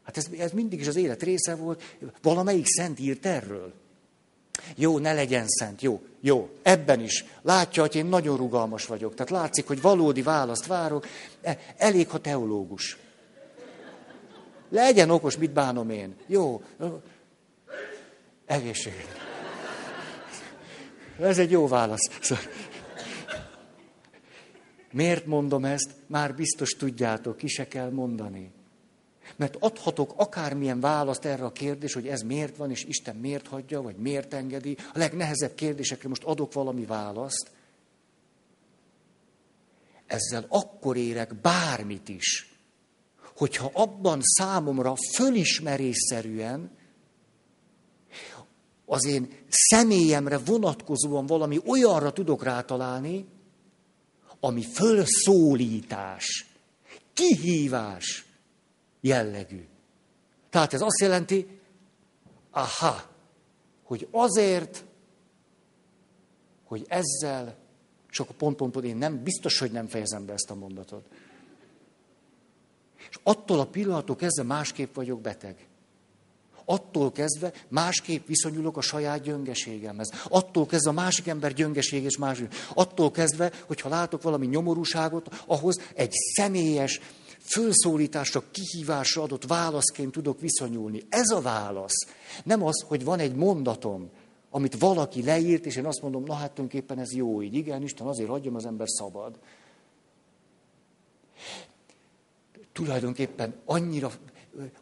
Hát 0.03 0.17
ez, 0.17 0.27
ez 0.37 0.51
mindig 0.51 0.79
is 0.79 0.87
az 0.87 0.95
élet 0.95 1.23
része 1.23 1.55
volt. 1.55 1.97
Valamelyik 2.21 2.67
szent 2.67 2.99
írt 2.99 3.25
erről. 3.25 3.73
Jó, 4.75 4.97
ne 4.97 5.13
legyen 5.13 5.47
szent, 5.47 5.81
jó, 5.81 6.01
jó, 6.19 6.49
ebben 6.61 6.99
is. 6.99 7.25
Látja, 7.41 7.81
hogy 7.81 7.95
én 7.95 8.05
nagyon 8.05 8.37
rugalmas 8.37 8.85
vagyok. 8.85 9.13
Tehát 9.13 9.31
látszik, 9.31 9.67
hogy 9.67 9.81
valódi 9.81 10.21
választ 10.21 10.65
várok. 10.65 11.07
E, 11.41 11.59
elég, 11.77 12.09
ha 12.09 12.17
teológus. 12.17 12.97
Legyen 14.71 15.09
okos, 15.09 15.37
mit 15.37 15.51
bánom 15.51 15.89
én. 15.89 16.15
Jó. 16.27 16.61
Egészség. 18.45 19.05
Ez 21.19 21.37
egy 21.37 21.51
jó 21.51 21.67
válasz. 21.67 22.09
Miért 24.91 25.25
mondom 25.25 25.65
ezt? 25.65 25.91
Már 26.07 26.35
biztos 26.35 26.69
tudjátok, 26.69 27.37
ki 27.37 27.47
se 27.47 27.67
kell 27.67 27.89
mondani. 27.89 28.51
Mert 29.35 29.55
adhatok 29.59 30.13
akármilyen 30.15 30.79
választ 30.79 31.25
erre 31.25 31.43
a 31.43 31.51
kérdés, 31.51 31.93
hogy 31.93 32.07
ez 32.07 32.21
miért 32.21 32.57
van, 32.57 32.71
és 32.71 32.83
Isten 32.83 33.15
miért 33.15 33.47
hagyja, 33.47 33.81
vagy 33.81 33.95
miért 33.95 34.33
engedi. 34.33 34.77
A 34.93 34.97
legnehezebb 34.97 35.55
kérdésekre 35.55 36.09
most 36.09 36.23
adok 36.23 36.53
valami 36.53 36.85
választ. 36.85 37.51
Ezzel 40.05 40.45
akkor 40.49 40.97
érek 40.97 41.35
bármit 41.35 42.09
is, 42.09 42.50
hogyha 43.41 43.69
abban 43.73 44.19
számomra 44.21 44.93
fölismerésszerűen 45.13 46.71
az 48.85 49.05
én 49.05 49.33
személyemre 49.49 50.37
vonatkozóan 50.37 51.25
valami 51.25 51.59
olyanra 51.65 52.13
tudok 52.13 52.43
rátalálni, 52.43 53.25
ami 54.39 54.61
fölszólítás, 54.61 56.47
kihívás 57.13 58.25
jellegű. 58.99 59.67
Tehát 60.49 60.73
ez 60.73 60.81
azt 60.81 60.99
jelenti, 60.99 61.59
aha, 62.51 63.03
hogy 63.83 64.07
azért, 64.11 64.85
hogy 66.63 66.85
ezzel, 66.87 67.57
és 68.11 68.19
akkor 68.19 68.35
pont, 68.35 68.55
pont, 68.55 68.71
pont 68.71 68.85
én 68.85 68.97
nem, 68.97 69.23
biztos, 69.23 69.59
hogy 69.59 69.71
nem 69.71 69.87
fejezem 69.87 70.25
be 70.25 70.33
ezt 70.33 70.51
a 70.51 70.55
mondatot. 70.55 71.05
És 73.09 73.17
attól 73.23 73.59
a 73.59 73.65
pillanattól 73.65 74.15
kezdve 74.15 74.43
másképp 74.43 74.95
vagyok 74.95 75.21
beteg. 75.21 75.55
Attól 76.65 77.11
kezdve 77.11 77.53
másképp 77.67 78.27
viszonyulok 78.27 78.77
a 78.77 78.81
saját 78.81 79.21
gyöngeségemhez. 79.21 80.09
Attól 80.29 80.65
kezdve 80.65 80.89
a 80.89 80.93
másik 80.93 81.27
ember 81.27 81.53
gyöngeség 81.53 82.03
és 82.03 82.17
más. 82.17 82.43
Attól 82.73 83.11
kezdve, 83.11 83.51
hogyha 83.65 83.89
látok 83.89 84.21
valami 84.21 84.45
nyomorúságot, 84.45 85.43
ahhoz 85.45 85.81
egy 85.95 86.11
személyes, 86.11 86.99
fölszólításra, 87.39 88.43
kihívásra 88.51 89.21
adott 89.21 89.45
válaszként 89.45 90.11
tudok 90.11 90.39
viszonyulni. 90.39 91.03
Ez 91.09 91.29
a 91.29 91.41
válasz. 91.41 92.05
Nem 92.43 92.63
az, 92.63 92.83
hogy 92.87 93.03
van 93.03 93.19
egy 93.19 93.35
mondatom, 93.35 94.09
amit 94.49 94.79
valaki 94.79 95.23
leírt, 95.23 95.65
és 95.65 95.75
én 95.75 95.85
azt 95.85 96.01
mondom, 96.01 96.23
na 96.23 96.33
hát 96.33 96.51
tulajdonképpen 96.51 96.99
ez 96.99 97.13
jó 97.13 97.41
így. 97.41 97.53
Igen, 97.53 97.81
Isten 97.81 98.07
azért 98.07 98.29
hagyjam, 98.29 98.55
az 98.55 98.65
ember 98.65 98.87
szabad. 98.89 99.39
Tulajdonképpen 102.81 103.53
annyira 103.65 104.11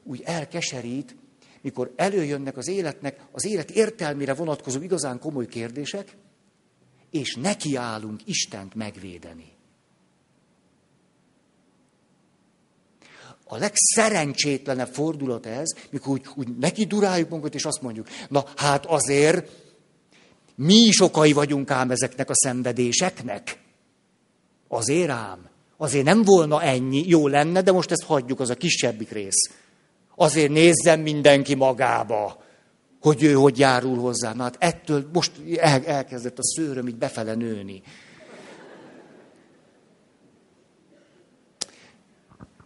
úgy 0.04 0.22
elkeserít, 0.22 1.16
mikor 1.62 1.94
előjönnek 1.96 2.58
az 2.58 2.68
életnek, 2.68 3.26
az 3.32 3.46
élet 3.46 3.72
értelmére 3.72 4.34
vonatkozó 4.34 4.82
igazán 4.82 5.20
komoly 5.20 5.48
kérdések, 5.48 6.18
és 7.12 7.36
nekiállunk 7.36 8.20
Istent 8.26 8.76
megvédeni. 8.76 9.52
A 13.44 13.58
legszerencsétlenebb 13.58 14.94
fordulat 14.94 15.46
ez, 15.46 15.76
mikor 15.90 16.12
úgy, 16.12 16.28
úgy 16.36 16.58
neki 16.58 16.86
duráljuk 16.86 17.30
magunkat, 17.30 17.56
és 17.56 17.66
azt 17.66 17.82
mondjuk, 17.82 18.08
na 18.30 18.46
hát 18.56 18.86
azért 18.86 19.52
mi 20.56 20.76
is 20.76 21.02
okai 21.02 21.32
vagyunk 21.32 21.72
ám 21.72 21.92
ezeknek 21.92 22.30
a 22.30 22.36
szenvedéseknek. 22.36 23.62
Azért 24.68 25.10
ám. 25.10 25.49
Azért 25.82 26.06
nem 26.06 26.24
volna 26.24 26.62
ennyi, 26.62 27.08
jó 27.08 27.28
lenne, 27.28 27.62
de 27.62 27.72
most 27.72 27.92
ezt 27.92 28.04
hagyjuk, 28.04 28.40
az 28.40 28.50
a 28.50 28.56
kisebbik 28.56 29.12
rész. 29.12 29.52
Azért 30.16 30.52
nézzen 30.52 31.00
mindenki 31.00 31.56
magába, 31.56 32.44
hogy 33.02 33.24
ő 33.24 33.34
hogy 33.34 33.60
járul 33.60 33.98
hozzá. 33.98 34.34
Na 34.34 34.44
hát 34.44 34.56
ettől 34.60 35.10
most 35.14 35.32
el, 35.58 35.86
elkezdett 35.86 36.38
a 36.38 36.44
szőröm 36.44 36.88
így 36.88 36.96
befele 36.96 37.34
nőni. 37.34 37.82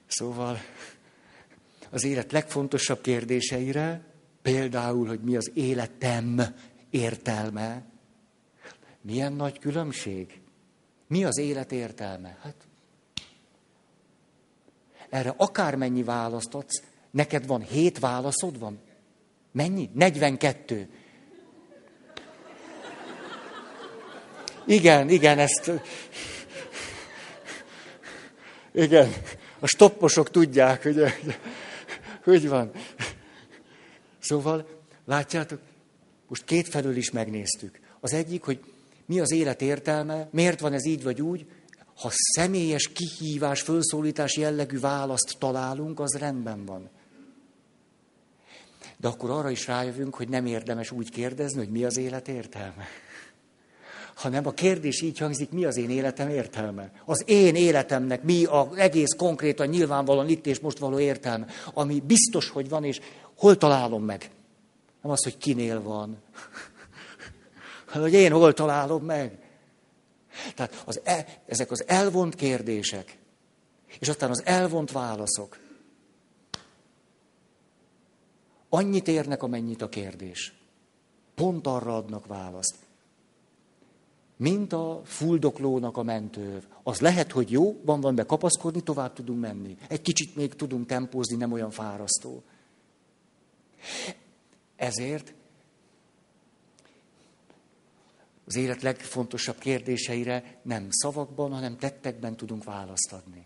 Szóval 0.07 0.57
az 1.91 2.03
élet 2.03 2.31
legfontosabb 2.31 3.01
kérdéseire, 3.01 4.05
például, 4.41 5.07
hogy 5.07 5.21
mi 5.21 5.35
az 5.35 5.51
életem 5.53 6.41
értelme, 6.89 7.85
milyen 9.01 9.33
nagy 9.33 9.59
különbség? 9.59 10.41
Mi 11.07 11.23
az 11.23 11.37
élet 11.37 11.71
értelme? 11.71 12.37
Hát 12.41 12.55
erre 15.13 15.33
akármennyi 15.37 16.03
választ 16.03 16.53
adsz, 16.53 16.81
neked 17.11 17.47
van 17.47 17.61
hét 17.61 17.99
válaszod 17.99 18.59
van? 18.59 18.79
Mennyi? 19.51 19.89
42. 19.93 20.89
Igen, 24.65 25.09
igen, 25.09 25.39
ezt... 25.39 25.71
Igen, 28.71 29.13
a 29.59 29.67
stopposok 29.67 30.29
tudják, 30.29 30.83
hogy 30.83 31.03
hogy 32.23 32.47
van. 32.47 32.71
Szóval, 34.19 34.67
látjátok, 35.05 35.59
most 36.27 36.43
két 36.45 36.67
felől 36.67 36.95
is 36.95 37.11
megnéztük. 37.11 37.79
Az 37.99 38.13
egyik, 38.13 38.43
hogy 38.43 38.59
mi 39.05 39.19
az 39.19 39.31
élet 39.31 39.61
értelme, 39.61 40.27
miért 40.31 40.59
van 40.59 40.73
ez 40.73 40.85
így 40.85 41.03
vagy 41.03 41.21
úgy, 41.21 41.45
ha 41.95 42.09
személyes 42.11 42.91
kihívás, 42.93 43.61
fölszólítás 43.61 44.37
jellegű 44.37 44.79
választ 44.79 45.35
találunk, 45.39 45.99
az 45.99 46.13
rendben 46.13 46.65
van. 46.65 46.89
De 48.97 49.07
akkor 49.07 49.29
arra 49.29 49.49
is 49.49 49.67
rájövünk, 49.67 50.15
hogy 50.15 50.29
nem 50.29 50.45
érdemes 50.45 50.91
úgy 50.91 51.09
kérdezni, 51.09 51.57
hogy 51.57 51.69
mi 51.69 51.83
az 51.83 51.97
élet 51.97 52.27
értelme. 52.27 52.87
Hanem 54.15 54.47
a 54.47 54.51
kérdés 54.51 55.01
így 55.01 55.17
hangzik, 55.17 55.49
mi 55.49 55.65
az 55.65 55.77
én 55.77 55.89
életem 55.89 56.29
értelme? 56.29 56.91
Az 57.05 57.23
én 57.25 57.55
életemnek 57.55 58.23
mi 58.23 58.45
az 58.45 58.67
egész 58.75 59.13
konkrétan, 59.17 59.67
nyilvánvalóan 59.67 60.29
itt 60.29 60.45
és 60.45 60.59
most 60.59 60.77
való 60.77 60.99
értelme, 60.99 61.45
ami 61.73 62.03
biztos, 62.05 62.49
hogy 62.49 62.69
van, 62.69 62.83
és 62.83 62.99
hol 63.37 63.57
találom 63.57 64.03
meg? 64.03 64.29
Nem 65.01 65.11
az, 65.11 65.23
hogy 65.23 65.37
kinél 65.37 65.81
van, 65.81 66.17
hogy 68.01 68.13
én 68.13 68.31
hol 68.31 68.53
találom 68.53 69.03
meg. 69.03 69.42
Tehát 70.55 70.83
az 70.85 71.01
e, 71.03 71.41
ezek 71.45 71.71
az 71.71 71.87
elvont 71.87 72.35
kérdések, 72.35 73.17
és 73.99 74.09
aztán 74.09 74.29
az 74.29 74.45
elvont 74.45 74.91
válaszok, 74.91 75.59
annyit 78.69 79.07
érnek, 79.07 79.43
amennyit 79.43 79.81
a 79.81 79.89
kérdés. 79.89 80.53
Pont 81.35 81.67
arra 81.67 81.95
adnak 81.95 82.25
választ. 82.25 82.75
Mint 84.37 84.73
a 84.73 85.01
fuldoklónak 85.03 85.97
a 85.97 86.03
mentő. 86.03 86.63
Az 86.83 86.99
lehet, 86.99 87.31
hogy 87.31 87.51
jó, 87.51 87.81
van 87.85 88.01
van 88.01 88.15
be 88.15 88.25
kapaszkodni, 88.25 88.81
tovább 88.81 89.13
tudunk 89.13 89.39
menni. 89.39 89.77
Egy 89.87 90.01
kicsit 90.01 90.35
még 90.35 90.53
tudunk 90.53 90.87
tempózni, 90.87 91.35
nem 91.35 91.51
olyan 91.51 91.71
fárasztó. 91.71 92.43
Ezért 94.75 95.33
az 98.53 98.59
élet 98.59 98.81
legfontosabb 98.81 99.57
kérdéseire 99.57 100.59
nem 100.61 100.87
szavakban, 100.89 101.51
hanem 101.51 101.77
tettekben 101.77 102.35
tudunk 102.35 102.63
választ 102.63 103.13
adni. 103.13 103.45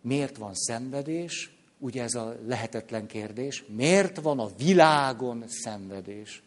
Miért 0.00 0.36
van 0.36 0.54
szenvedés? 0.54 1.56
Ugye 1.78 2.02
ez 2.02 2.14
a 2.14 2.36
lehetetlen 2.46 3.06
kérdés. 3.06 3.64
Miért 3.68 4.20
van 4.20 4.38
a 4.38 4.50
világon 4.56 5.44
szenvedés? 5.48 6.42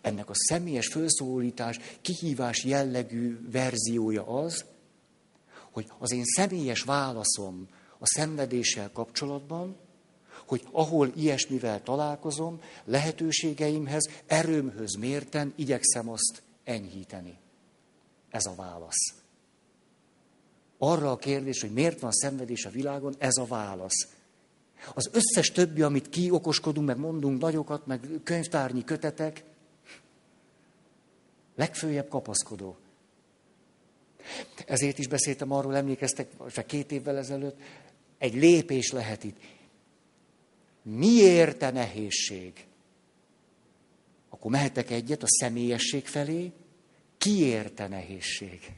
Ennek 0.00 0.30
a 0.30 0.34
személyes 0.34 0.88
felszólítás, 0.88 1.78
kihívás 2.00 2.64
jellegű 2.64 3.50
verziója 3.50 4.26
az, 4.26 4.64
hogy 5.70 5.86
az 5.98 6.12
én 6.12 6.24
személyes 6.24 6.82
válaszom 6.82 7.68
a 7.98 8.06
szenvedéssel 8.06 8.90
kapcsolatban, 8.92 9.76
hogy 10.46 10.62
ahol 10.70 11.12
ilyesmivel 11.16 11.82
találkozom, 11.82 12.60
lehetőségeimhez, 12.84 14.10
erőmhöz 14.26 14.94
mérten 14.94 15.52
igyekszem 15.56 16.08
azt 16.08 16.42
enyhíteni. 16.64 17.38
Ez 18.30 18.46
a 18.46 18.54
válasz. 18.54 19.14
Arra 20.78 21.10
a 21.10 21.16
kérdés, 21.16 21.60
hogy 21.60 21.72
miért 21.72 22.00
van 22.00 22.12
szenvedés 22.12 22.64
a 22.64 22.70
világon, 22.70 23.14
ez 23.18 23.36
a 23.36 23.44
válasz. 23.44 24.08
Az 24.94 25.10
összes 25.12 25.52
többi, 25.52 25.82
amit 25.82 26.08
kiokoskodunk, 26.08 26.86
meg 26.86 26.98
mondunk 26.98 27.40
nagyokat, 27.40 27.86
meg 27.86 28.00
könyvtárnyi 28.24 28.84
kötetek, 28.84 29.44
legfőjebb 31.54 32.08
kapaszkodó. 32.08 32.76
Ezért 34.66 34.98
is 34.98 35.06
beszéltem 35.06 35.52
arról, 35.52 35.76
emlékeztek, 35.76 36.30
csak 36.52 36.66
két 36.66 36.92
évvel 36.92 37.16
ezelőtt, 37.16 37.56
egy 38.18 38.34
lépés 38.34 38.90
lehet 38.90 39.24
itt. 39.24 39.36
Miért 40.84 41.62
a 41.62 41.70
nehézség? 41.70 42.66
Akkor 44.28 44.50
mehetek 44.50 44.90
egyet 44.90 45.22
a 45.22 45.28
személyesség 45.28 46.06
felé, 46.06 46.52
kiért 47.18 47.80
a 47.80 47.88
nehézség? 47.88 48.74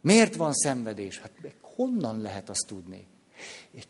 Miért 0.00 0.36
van 0.36 0.52
szenvedés? 0.52 1.18
Hát 1.18 1.32
honnan 1.60 2.20
lehet 2.20 2.48
azt 2.48 2.66
tudni? 2.66 3.06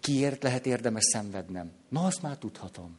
Kiért 0.00 0.42
lehet 0.42 0.66
érdemes 0.66 1.04
szenvednem? 1.04 1.72
Na, 1.88 2.04
azt 2.04 2.22
már 2.22 2.36
tudhatom. 2.36 2.98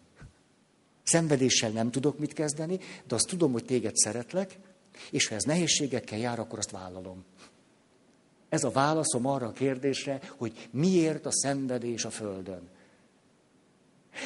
Szenvedéssel 1.04 1.70
nem 1.70 1.92
tudok 1.92 2.20
mit 2.20 2.34
kezdeni, 2.34 2.80
de 3.08 3.16
azt 3.16 3.28
tudom, 3.28 3.52
hogy 3.52 3.66
téged 3.66 3.96
szeretlek, 3.96 4.58
és 5.12 5.28
ha 5.28 5.36
ez 5.36 5.44
nehézségekkel 5.44 6.18
jár, 6.20 6.40
akkor 6.40 6.60
azt 6.60 6.72
vállalom. 6.72 7.24
Ez 8.50 8.64
a 8.64 8.70
válaszom 8.70 9.26
arra 9.26 9.48
a 9.48 9.52
kérdésre, 9.52 10.22
hogy 10.38 10.70
miért 10.72 11.26
a 11.26 11.32
szenvedés 11.32 12.06
a 12.06 12.10
Földön. 12.10 12.70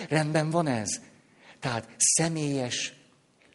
Rendben 0.09 0.49
van 0.49 0.67
ez. 0.67 1.01
Tehát 1.59 1.95
személyes 1.97 2.93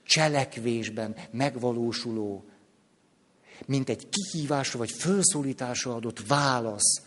cselekvésben 0.05 1.17
megvalósuló, 1.31 2.45
mint 3.67 3.89
egy 3.89 4.09
kihívásra 4.09 4.79
vagy 4.79 4.91
felszólításra 4.91 5.95
adott 5.95 6.27
válasz 6.27 7.03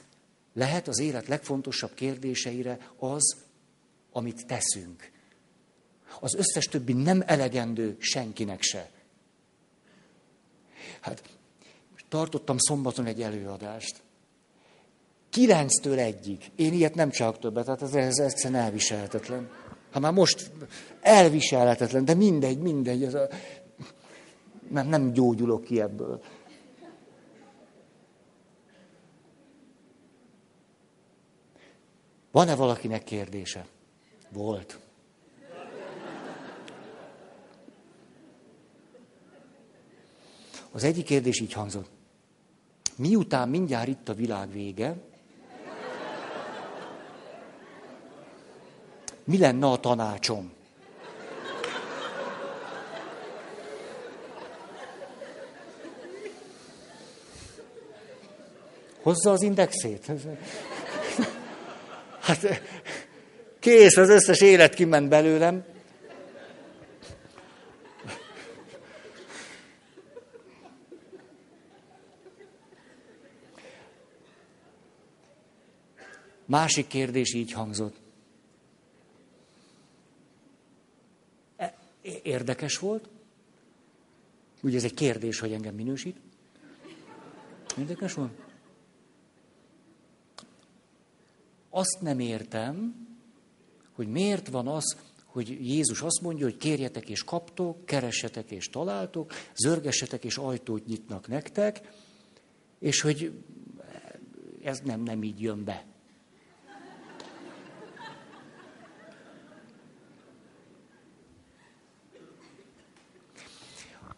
lehet 0.54 0.88
az 0.88 1.00
élet 1.00 1.28
legfontosabb 1.28 1.94
kérdéseire 1.94 2.92
az, 2.98 3.36
amit 4.12 4.46
teszünk. 4.46 5.12
Az 6.20 6.34
összes 6.34 6.66
többi 6.66 6.94
nem 6.94 7.24
elegendő 7.26 7.96
senkinek 8.00 8.62
se. 8.62 8.92
Hát, 11.02 11.24
tartottam 12.10 12.58
szombaton 12.58 13.06
egy 13.06 13.22
előadást. 13.22 14.03
Kilenctől 15.34 16.00
egyig. 16.00 16.52
Én 16.56 16.74
ilyet 16.74 16.96
nem 16.96 17.10
csak 17.10 17.40
többet, 17.40 17.66
tehát 17.66 17.82
ez, 17.82 17.94
ez 17.94 18.18
egyszerűen 18.18 18.62
elviselhetetlen. 18.62 19.50
Ha 19.92 20.00
már 20.00 20.14
most 20.14 20.52
elviselhetetlen, 21.02 22.06
de 22.06 22.14
mindegy, 22.14 22.58
mindegy. 22.58 23.04
Ez 23.04 23.14
a, 23.14 23.28
nem, 24.70 24.88
nem 24.88 25.12
gyógyulok 25.12 25.64
ki 25.64 25.82
ebből. 25.82 26.22
Van-e 32.32 32.56
valakinek 32.56 33.04
kérdése? 33.04 33.66
Volt. 34.30 34.80
Az 40.72 40.84
egyik 40.84 41.06
kérdés 41.06 41.40
így 41.40 41.54
hangzott. 41.54 41.90
Miután 42.96 43.50
mindjárt 43.50 43.88
itt 43.88 44.10
a 44.10 44.14
világ 44.14 44.52
vége, 44.52 45.12
mi 49.24 49.38
lenne 49.38 49.68
a 49.68 49.80
tanácsom? 49.80 50.52
Hozza 59.02 59.32
az 59.32 59.42
indexét. 59.42 60.12
Hát 62.20 62.62
kész, 63.60 63.98
az 63.98 64.10
összes 64.10 64.42
élet 64.42 64.74
kiment 64.74 65.10
belőlem. 65.10 65.66
Másik 76.46 76.88
kérdés 76.88 77.34
így 77.34 77.52
hangzott. 77.52 77.96
E, 81.58 81.74
érdekes 82.34 82.78
volt. 82.78 83.10
Ugye 84.62 84.78
ez 84.78 84.84
egy 84.84 84.94
kérdés, 84.94 85.40
hogy 85.40 85.52
engem 85.52 85.76
minősít. 85.76 86.18
Érdekes 87.78 88.14
volt? 88.14 88.32
Azt 91.70 92.02
nem 92.02 92.20
értem, 92.20 92.96
hogy 93.92 94.08
miért 94.08 94.48
van 94.48 94.68
az, 94.68 94.98
hogy 95.26 95.50
Jézus 95.50 96.02
azt 96.02 96.22
mondja, 96.22 96.46
hogy 96.46 96.58
kérjetek 96.58 97.10
és 97.10 97.24
kaptok, 97.24 97.86
keressetek 97.86 98.52
és 98.52 98.70
találtok, 98.70 99.32
zörgessetek 99.56 100.24
és 100.24 100.38
ajtót 100.38 100.86
nyitnak 100.86 101.28
nektek, 101.28 101.82
és 102.80 103.02
hogy 103.02 103.44
ez 104.64 104.80
nem, 104.80 105.02
nem 105.02 105.24
így 105.24 105.42
jön 105.42 105.64
be. 105.64 105.86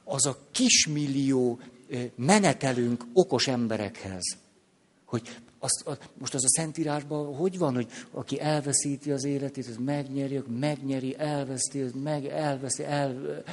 Az 0.06 0.26
a 0.26 0.38
kismillió 0.52 1.60
menetelünk 2.16 3.06
okos 3.14 3.48
emberekhez, 3.48 4.38
hogy 5.06 5.38
azt, 5.60 5.82
azt, 5.86 6.10
most 6.18 6.34
az 6.34 6.44
a 6.44 6.50
Szentírásban 6.50 7.36
hogy 7.36 7.58
van, 7.58 7.74
hogy 7.74 7.92
aki 8.12 8.40
elveszíti 8.40 9.12
az 9.12 9.24
életét, 9.24 9.68
az 9.68 9.78
megnyeri, 9.78 10.42
megnyeri, 10.60 11.18
elveszti, 11.18 11.82
az 11.82 11.92
meg 12.04 12.26
elveszi, 12.26 12.84
el... 12.84 13.44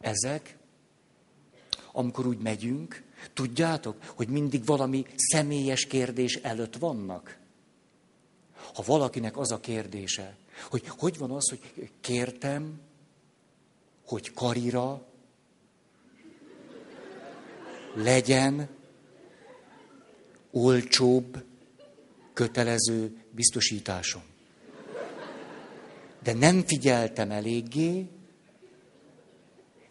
Ezek, 0.00 0.56
amikor 1.92 2.26
úgy 2.26 2.38
megyünk, 2.38 3.02
tudjátok, 3.32 3.96
hogy 4.16 4.28
mindig 4.28 4.64
valami 4.64 5.06
személyes 5.16 5.86
kérdés 5.86 6.34
előtt 6.34 6.76
vannak. 6.76 7.38
Ha 8.74 8.82
valakinek 8.86 9.36
az 9.36 9.52
a 9.52 9.60
kérdése, 9.60 10.36
hogy 10.70 10.88
hogy 10.88 11.18
van 11.18 11.30
az, 11.30 11.48
hogy 11.48 11.90
kértem, 12.00 12.80
hogy 14.06 14.32
karira, 14.32 15.06
legyen 17.94 18.68
olcsóbb, 20.50 21.44
kötelező 22.32 23.24
biztosításom. 23.30 24.22
De 26.22 26.32
nem 26.32 26.62
figyeltem 26.66 27.30
eléggé, 27.30 28.08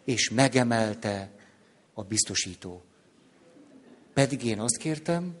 és 0.04 0.30
megemelte 0.30 1.30
a 1.94 2.02
biztosító. 2.02 2.82
Pedig 4.12 4.44
én 4.44 4.60
azt 4.60 4.76
kértem, 4.76 5.34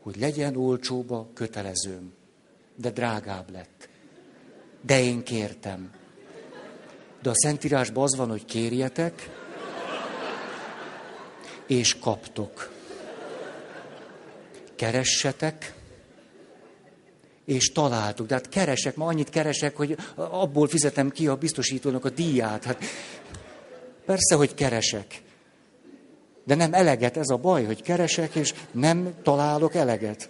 hogy 0.00 0.16
legyen 0.16 0.56
olcsóbb 0.56 1.10
a 1.10 1.28
kötelezőm, 1.34 2.12
de 2.82 2.90
drágább 2.90 3.50
lett. 3.50 3.88
De 4.80 5.00
én 5.00 5.22
kértem. 5.22 5.90
De 7.22 7.30
a 7.30 7.34
Szentírásban 7.34 8.02
az 8.02 8.16
van, 8.16 8.28
hogy 8.28 8.44
kérjetek, 8.44 9.30
és 11.66 11.98
kaptok. 11.98 12.72
Keressetek, 14.76 15.74
és 17.44 17.72
találtuk. 17.72 18.26
De 18.26 18.34
hát 18.34 18.48
keresek, 18.48 18.96
ma 18.96 19.06
annyit 19.06 19.30
keresek, 19.30 19.76
hogy 19.76 19.96
abból 20.14 20.68
fizetem 20.68 21.10
ki 21.10 21.26
a 21.26 21.36
biztosítónak 21.36 22.04
a 22.04 22.10
díját. 22.10 22.64
Hát 22.64 22.84
persze, 24.04 24.34
hogy 24.34 24.54
keresek. 24.54 25.22
De 26.44 26.54
nem 26.54 26.74
eleget, 26.74 27.16
ez 27.16 27.28
a 27.28 27.36
baj, 27.36 27.64
hogy 27.64 27.82
keresek, 27.82 28.34
és 28.34 28.54
nem 28.70 29.14
találok 29.22 29.74
eleget. 29.74 30.28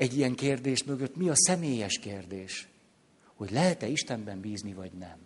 Egy 0.00 0.16
ilyen 0.16 0.34
kérdés 0.34 0.84
mögött 0.84 1.16
mi 1.16 1.28
a 1.28 1.36
személyes 1.36 1.98
kérdés? 1.98 2.68
Hogy 3.34 3.50
lehet-e 3.50 3.86
Istenben 3.86 4.40
bízni, 4.40 4.72
vagy 4.72 4.92
nem? 4.92 5.18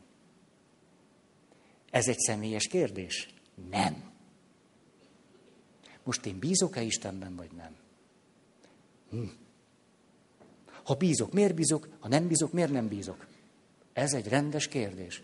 Ez 1.90 2.08
egy 2.08 2.18
személyes 2.18 2.66
kérdés? 2.66 3.28
Nem. 3.70 4.10
Most 6.04 6.26
én 6.26 6.38
bízok-e 6.38 6.82
Istenben, 6.82 7.36
vagy 7.36 7.50
nem? 7.56 7.76
Hm. 9.10 9.28
Ha 10.82 10.94
bízok, 10.94 11.32
miért 11.32 11.54
bízok? 11.54 11.88
Ha 12.00 12.08
nem 12.08 12.26
bízok, 12.26 12.52
miért 12.52 12.72
nem 12.72 12.88
bízok? 12.88 13.26
Ez 13.92 14.12
egy 14.12 14.28
rendes 14.28 14.68
kérdés. 14.68 15.22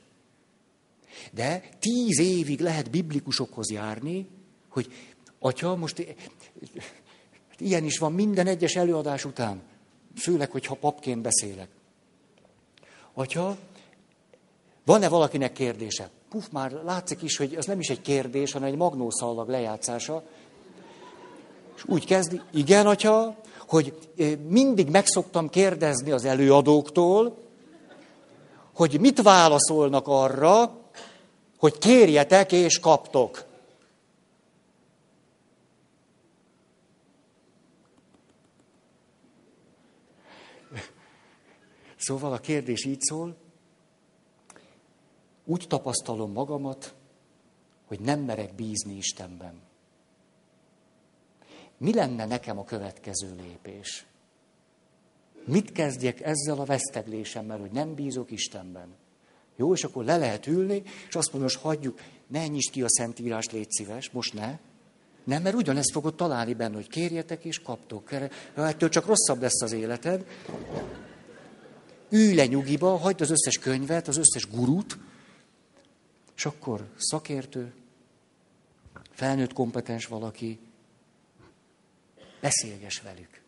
De 1.33 1.69
tíz 1.79 2.19
évig 2.19 2.61
lehet 2.61 2.91
biblikusokhoz 2.91 3.71
járni, 3.71 4.29
hogy 4.69 4.93
atya, 5.39 5.77
most 5.77 6.17
ilyen 7.61 7.85
is 7.85 7.99
van 7.99 8.13
minden 8.13 8.47
egyes 8.47 8.77
előadás 8.77 9.25
után, 9.25 9.63
főleg, 10.17 10.51
hogyha 10.51 10.75
papként 10.75 11.23
beszélek. 11.23 11.69
Atya, 13.15 13.57
van-e 14.85 15.09
valakinek 15.09 15.53
kérdése? 15.53 16.11
Puf, 16.31 16.49
már 16.51 16.73
látszik 16.73 17.23
is, 17.23 17.37
hogy 17.37 17.55
ez 17.55 17.65
nem 17.65 17.81
is 17.81 17.91
egy 17.91 18.01
kérdés, 18.01 18.53
hanem 18.53 18.69
egy 18.69 18.77
magnószallag 18.77 19.49
lejátszása. 19.49 20.23
És 21.77 21.85
úgy 21.87 22.05
kezdi, 22.07 22.41
igen, 22.53 22.87
atya, 22.87 23.37
hogy 23.69 23.99
mindig 24.49 24.89
megszoktam 24.89 25.49
kérdezni 25.49 26.11
az 26.11 26.25
előadóktól, 26.25 27.39
hogy 28.75 29.01
mit 29.01 29.23
válaszolnak 29.23 30.09
arra, 30.09 30.79
hogy 31.59 31.79
kérjetek 31.79 32.53
és 32.53 32.79
kaptok. 32.79 33.45
Szóval 42.01 42.33
a 42.33 42.39
kérdés 42.39 42.85
így 42.85 43.01
szól, 43.01 43.37
úgy 45.45 45.65
tapasztalom 45.69 46.33
magamat, 46.33 46.95
hogy 47.87 48.01
nem 48.01 48.21
merek 48.21 48.55
bízni 48.55 48.97
Istenben. 48.97 49.61
Mi 51.79 51.95
lenne 51.95 52.27
nekem 52.27 52.59
a 52.59 52.65
következő 52.65 53.35
lépés? 53.43 54.07
Mit 55.45 55.73
kezdjek 55.73 56.21
ezzel 56.21 56.59
a 56.59 56.65
veszteglésemmel, 56.65 57.59
hogy 57.59 57.71
nem 57.71 57.95
bízok 57.95 58.31
Istenben? 58.31 58.95
Jó, 59.57 59.73
és 59.73 59.85
akkor 59.85 60.05
le 60.05 60.17
lehet 60.17 60.47
ülni, 60.47 60.83
és 61.09 61.15
azt 61.15 61.33
mondom, 61.33 61.51
hogy 61.53 61.63
hagyjuk, 61.63 62.01
ne 62.27 62.47
nyisd 62.47 62.71
ki 62.71 62.83
a 62.83 62.89
Szentírás, 62.89 63.51
légy 63.51 63.71
szíves, 63.71 64.11
most 64.11 64.35
ne. 64.35 64.59
Nem, 65.25 65.43
mert 65.43 65.55
ugyanezt 65.55 65.93
fogod 65.93 66.15
találni 66.15 66.55
benne, 66.55 66.75
hogy 66.75 66.89
kérjetek 66.89 67.45
és 67.45 67.59
kaptok. 67.59 68.13
Ettől 68.55 68.89
csak 68.89 69.07
rosszabb 69.07 69.41
lesz 69.41 69.63
az 69.63 69.73
életed. 69.73 70.27
Ülj 72.11 72.35
le 72.35 72.47
nyugiba, 72.47 72.97
hagyd 72.97 73.21
az 73.21 73.31
összes 73.31 73.59
könyvet, 73.59 74.09
az 74.09 74.17
összes 74.17 74.49
gurút, 74.51 74.99
és 76.37 76.47
akkor 76.47 76.89
szakértő, 76.97 77.73
felnőtt 79.11 79.53
kompetens 79.53 80.07
valaki, 80.07 80.59
beszélges 82.41 83.01
velük. 83.01 83.41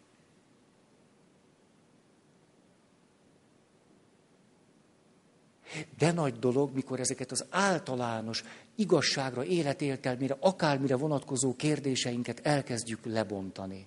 De 5.98 6.12
nagy 6.12 6.38
dolog, 6.38 6.74
mikor 6.74 7.00
ezeket 7.00 7.30
az 7.30 7.44
általános 7.50 8.44
igazságra, 8.74 9.44
életéltelmére, 9.44 10.36
akármire 10.40 10.96
vonatkozó 10.96 11.56
kérdéseinket 11.56 12.40
elkezdjük 12.46 13.04
lebontani. 13.04 13.86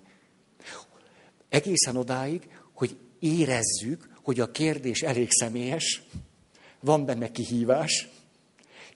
Egészen 1.48 1.96
odáig, 1.96 2.48
hogy 2.72 2.96
érezzük, 3.18 4.08
hogy 4.26 4.40
a 4.40 4.50
kérdés 4.50 5.02
elég 5.02 5.28
személyes, 5.30 6.02
van 6.80 7.04
benne 7.04 7.30
kihívás, 7.30 8.08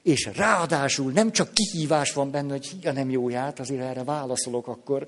és 0.03 0.31
ráadásul 0.35 1.13
nem 1.13 1.33
csak 1.33 1.53
kihívás 1.53 2.13
van 2.13 2.31
benne, 2.31 2.51
hogy 2.51 2.67
higa 2.67 2.93
nem 2.93 3.11
jóját, 3.11 3.61
azért 3.61 3.81
erre 3.81 4.05
válaszolok, 4.05 4.67
akkor 4.67 5.07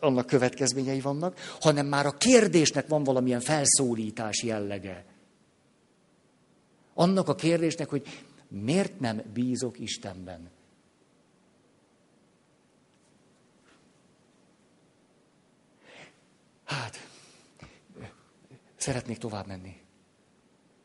annak 0.00 0.26
következményei 0.26 1.00
vannak, 1.00 1.56
hanem 1.60 1.86
már 1.86 2.06
a 2.06 2.16
kérdésnek 2.16 2.86
van 2.86 3.04
valamilyen 3.04 3.40
felszólítás 3.40 4.42
jellege. 4.42 5.04
Annak 6.94 7.28
a 7.28 7.34
kérdésnek, 7.34 7.88
hogy 7.88 8.02
miért 8.48 9.00
nem 9.00 9.22
bízok 9.32 9.78
Istenben? 9.78 10.50
Hát, 16.64 17.08
szeretnék 18.84 19.18
tovább 19.18 19.46
menni. 19.46 19.76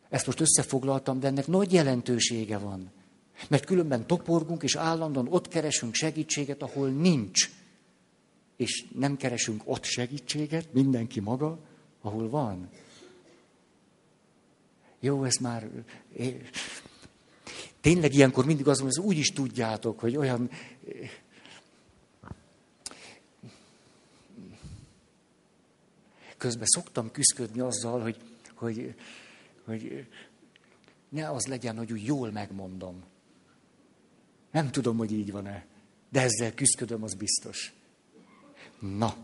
Ezt 0.10 0.26
most 0.26 0.40
összefoglaltam, 0.40 1.20
de 1.20 1.28
ennek 1.28 1.48
nagy 1.48 1.74
jelentősége 1.74 2.58
van. 2.58 2.92
Mert 3.48 3.66
különben 3.66 4.08
toporgunk, 4.08 4.64
és 4.64 4.76
állandóan 4.76 5.28
ott 5.30 5.48
keresünk 5.48 5.94
segítséget, 5.94 6.62
ahol 6.62 6.90
nincs. 6.90 7.50
És 8.58 8.86
nem 8.96 9.18
keresünk 9.18 9.62
ott 9.66 9.84
segítséget, 9.84 10.74
mindenki 10.74 11.20
maga, 11.20 11.60
ahol 12.02 12.30
van. 12.30 12.70
Jó, 15.00 15.24
ez 15.24 15.36
már... 15.36 15.70
Tényleg 17.82 18.14
ilyenkor 18.14 18.46
mindig 18.46 18.68
az 18.68 18.80
hogy 18.80 19.00
úgy 19.00 19.18
is 19.18 19.28
tudjátok, 19.28 20.00
hogy 20.00 20.18
olyan... 20.18 20.50
Közben 26.40 26.68
szoktam 26.68 27.12
küzdködni 27.12 27.60
azzal, 27.60 28.02
hogy, 28.02 28.18
hogy, 28.54 28.96
hogy 29.66 30.08
ne 31.10 31.30
az 31.30 31.46
legyen, 31.46 31.78
hogy 31.78 31.92
úgy 31.92 32.06
jól 32.06 32.32
megmondom. 32.32 33.04
Nem 34.52 34.72
tudom, 34.72 34.98
hogy 34.98 35.12
így 35.12 35.32
van-e, 35.32 35.66
de 36.10 36.22
ezzel 36.22 36.54
küzdködöm, 36.54 37.04
az 37.04 37.14
biztos. 37.14 37.74
Na. 38.80 39.16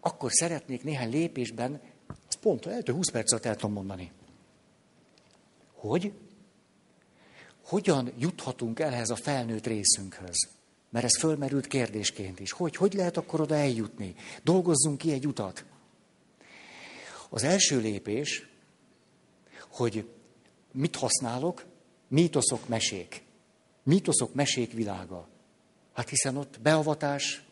Akkor 0.00 0.32
szeretnék 0.32 0.82
néhány 0.82 1.10
lépésben, 1.10 1.80
az 2.28 2.34
pont, 2.40 2.64
lehet, 2.64 2.86
hogy 2.86 2.94
20 2.94 3.10
perc 3.10 3.32
alatt 3.32 3.44
el 3.44 3.56
tudom 3.56 3.72
mondani. 3.72 4.12
Hogy? 5.72 6.12
Hogyan 7.62 8.12
juthatunk 8.18 8.80
el 8.80 8.92
ehhez 8.92 9.10
a 9.10 9.16
felnőtt 9.16 9.66
részünkhöz? 9.66 10.53
Mert 10.94 11.06
ez 11.06 11.18
fölmerült 11.18 11.66
kérdésként 11.66 12.40
is. 12.40 12.52
Hogy, 12.52 12.76
hogy 12.76 12.94
lehet 12.94 13.16
akkor 13.16 13.40
oda 13.40 13.54
eljutni? 13.54 14.14
Dolgozzunk 14.42 14.98
ki 14.98 15.12
egy 15.12 15.26
utat. 15.26 15.64
Az 17.28 17.42
első 17.42 17.80
lépés, 17.80 18.48
hogy 19.68 20.08
mit 20.72 20.96
használok? 20.96 21.64
Mítoszok, 22.08 22.68
mesék. 22.68 23.22
Mítoszok, 23.82 24.34
mesék 24.34 24.72
világa. 24.72 25.28
Hát 25.92 26.08
hiszen 26.08 26.36
ott 26.36 26.60
beavatás, 26.60 27.42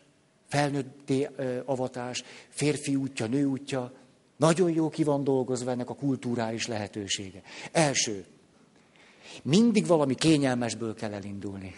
felnőtté 0.47 1.29
avatás, 1.65 2.23
férfi 2.49 2.95
útja, 2.95 3.25
nő 3.25 3.45
útja, 3.45 3.93
nagyon 4.37 4.71
jó 4.71 4.89
ki 4.89 5.03
van 5.03 5.23
dolgozva 5.23 5.71
ennek 5.71 5.89
a 5.89 5.95
kulturális 5.95 6.67
lehetősége. 6.67 7.41
Első, 7.71 8.25
mindig 9.41 9.85
valami 9.85 10.15
kényelmesből 10.15 10.93
kell 10.93 11.13
elindulni. 11.13 11.73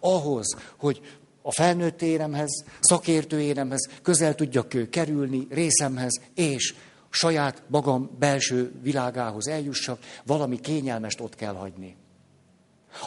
Ahhoz, 0.00 0.56
hogy 0.76 1.00
a 1.42 1.52
felnőtt 1.52 2.02
éremhez, 2.02 2.64
szakértő 2.80 3.40
éremhez 3.40 3.88
közel 4.02 4.34
tudjak 4.34 4.90
kerülni, 4.90 5.46
részemhez, 5.50 6.20
és 6.34 6.74
saját 7.10 7.62
magam 7.66 8.10
belső 8.18 8.72
világához 8.82 9.48
eljussak, 9.48 9.98
valami 10.26 10.60
kényelmest 10.60 11.20
ott 11.20 11.34
kell 11.34 11.54
hagyni. 11.54 11.96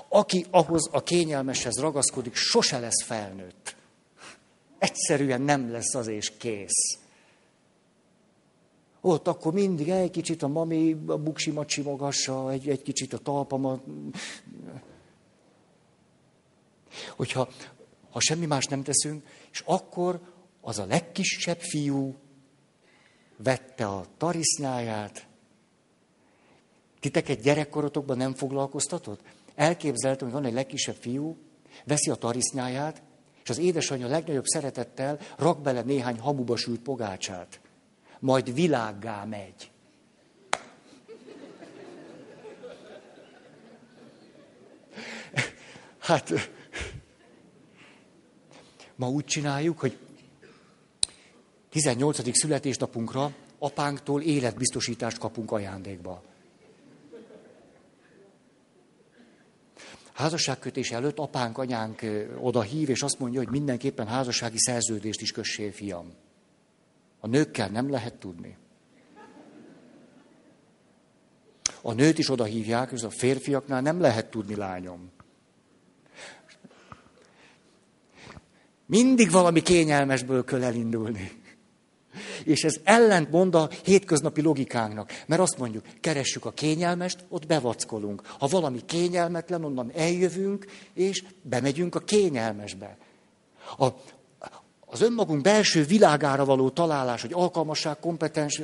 Aki 0.10 0.46
ahhoz 0.52 0.90
a 0.92 1.04
kényelmeshez 1.04 1.80
ragaszkodik, 1.80 2.36
sose 2.36 2.80
lesz 2.80 3.04
felnőtt. 3.04 3.76
Egyszerűen 4.78 5.42
nem 5.42 5.72
lesz 5.72 5.96
az 5.96 6.08
és 6.08 6.32
kész. 6.38 6.98
Ott 9.02 9.28
akkor 9.28 9.54
mindig 9.54 9.90
egy 9.90 10.12
kicsit 10.12 10.44
a 10.44 10.48
mami 10.48 10.98
a 11.08 11.18
buksimat 11.18 11.70
simogassa, 11.70 12.52
egy, 12.52 12.70
egy 12.70 12.82
kicsit 12.82 13.14
a 13.14 13.18
talpamat. 13.18 13.82
Hogyha 17.16 17.50
ha 18.18 18.20
semmi 18.20 18.46
más 18.46 18.66
nem 18.66 18.84
teszünk, 18.84 19.26
és 19.52 19.64
akkor 19.66 20.22
az 20.62 20.80
a 20.80 20.86
legkisebb 20.86 21.60
fiú 21.60 22.16
vette 23.38 23.88
a 23.88 24.06
tarisznyáját, 24.18 25.28
titeket 27.00 27.42
gyerekkorotokban 27.42 28.18
nem 28.18 28.34
foglalkoztatott? 28.34 29.22
Elképzeltem, 29.56 30.28
hogy 30.28 30.38
van 30.38 30.46
egy 30.46 30.54
legkisebb 30.54 30.96
fiú, 30.96 31.38
veszi 31.86 32.10
a 32.10 32.16
tarisznyáját, 32.16 33.02
és 33.44 33.50
az 33.50 33.58
édesanyja 33.58 34.08
legnagyobb 34.08 34.46
szeretettel 34.46 35.20
rak 35.38 35.62
bele 35.62 35.82
néhány 35.82 36.20
hamuba 36.20 36.56
sült 36.56 36.80
pogácsát. 36.80 37.60
Majd 38.20 38.54
világgá 38.54 39.24
megy. 39.24 39.72
Hát, 45.98 46.50
ma 48.98 49.10
úgy 49.10 49.26
csináljuk, 49.26 49.80
hogy 49.80 49.98
18. 51.70 52.38
születésnapunkra 52.38 53.34
apánktól 53.60 54.22
életbiztosítást 54.22 55.18
kapunk 55.18 55.52
ajándékba. 55.52 56.24
Házasságkötés 60.14 60.92
előtt 60.92 61.18
apánk, 61.20 61.58
anyánk 61.58 62.02
oda 62.40 62.62
hív, 62.62 62.90
és 62.90 63.02
azt 63.02 63.20
mondja, 63.20 63.40
hogy 63.40 63.50
mindenképpen 63.50 64.08
házassági 64.08 64.60
szerződést 64.60 65.22
is 65.22 65.32
kössél, 65.32 65.72
fiam. 65.72 66.14
A 67.20 67.28
nőkkel 67.28 67.70
nem 67.70 67.90
lehet 67.90 68.14
tudni. 68.14 68.58
A 71.82 71.94
nőt 71.94 72.18
is 72.18 72.30
oda 72.30 72.44
hívják, 72.44 72.92
és 72.92 73.02
a 73.02 73.10
férfiaknál 73.10 73.82
nem 73.82 74.00
lehet 74.00 74.30
tudni, 74.30 74.56
lányom. 74.56 75.12
Mindig 78.88 79.32
valami 79.32 79.62
kényelmesből 79.62 80.44
kell 80.44 80.64
elindulni. 80.64 81.32
És 82.44 82.64
ez 82.64 82.76
ellentmond 82.84 83.56
a 83.56 83.70
hétköznapi 83.84 84.42
logikánknak. 84.42 85.24
Mert 85.28 85.42
azt 85.42 85.58
mondjuk, 85.58 85.84
keressük 86.02 86.46
a 86.46 86.52
kényelmest, 86.52 87.26
ott 87.30 87.46
bevackolunk. 87.46 88.22
Ha 88.40 88.48
valami 88.48 88.80
kényelmetlen, 88.86 89.64
onnan 89.64 89.92
eljövünk, 89.96 90.66
és 90.94 91.24
bemegyünk 91.42 91.96
a 91.96 92.00
kényelmesbe. 92.00 92.98
A, 93.78 93.88
az 94.86 95.02
önmagunk 95.02 95.42
belső 95.42 95.84
világára 95.84 96.46
való 96.46 96.70
találás, 96.70 97.22
hogy 97.22 97.34
alkalmasság, 97.34 98.00
kompetens, 98.00 98.62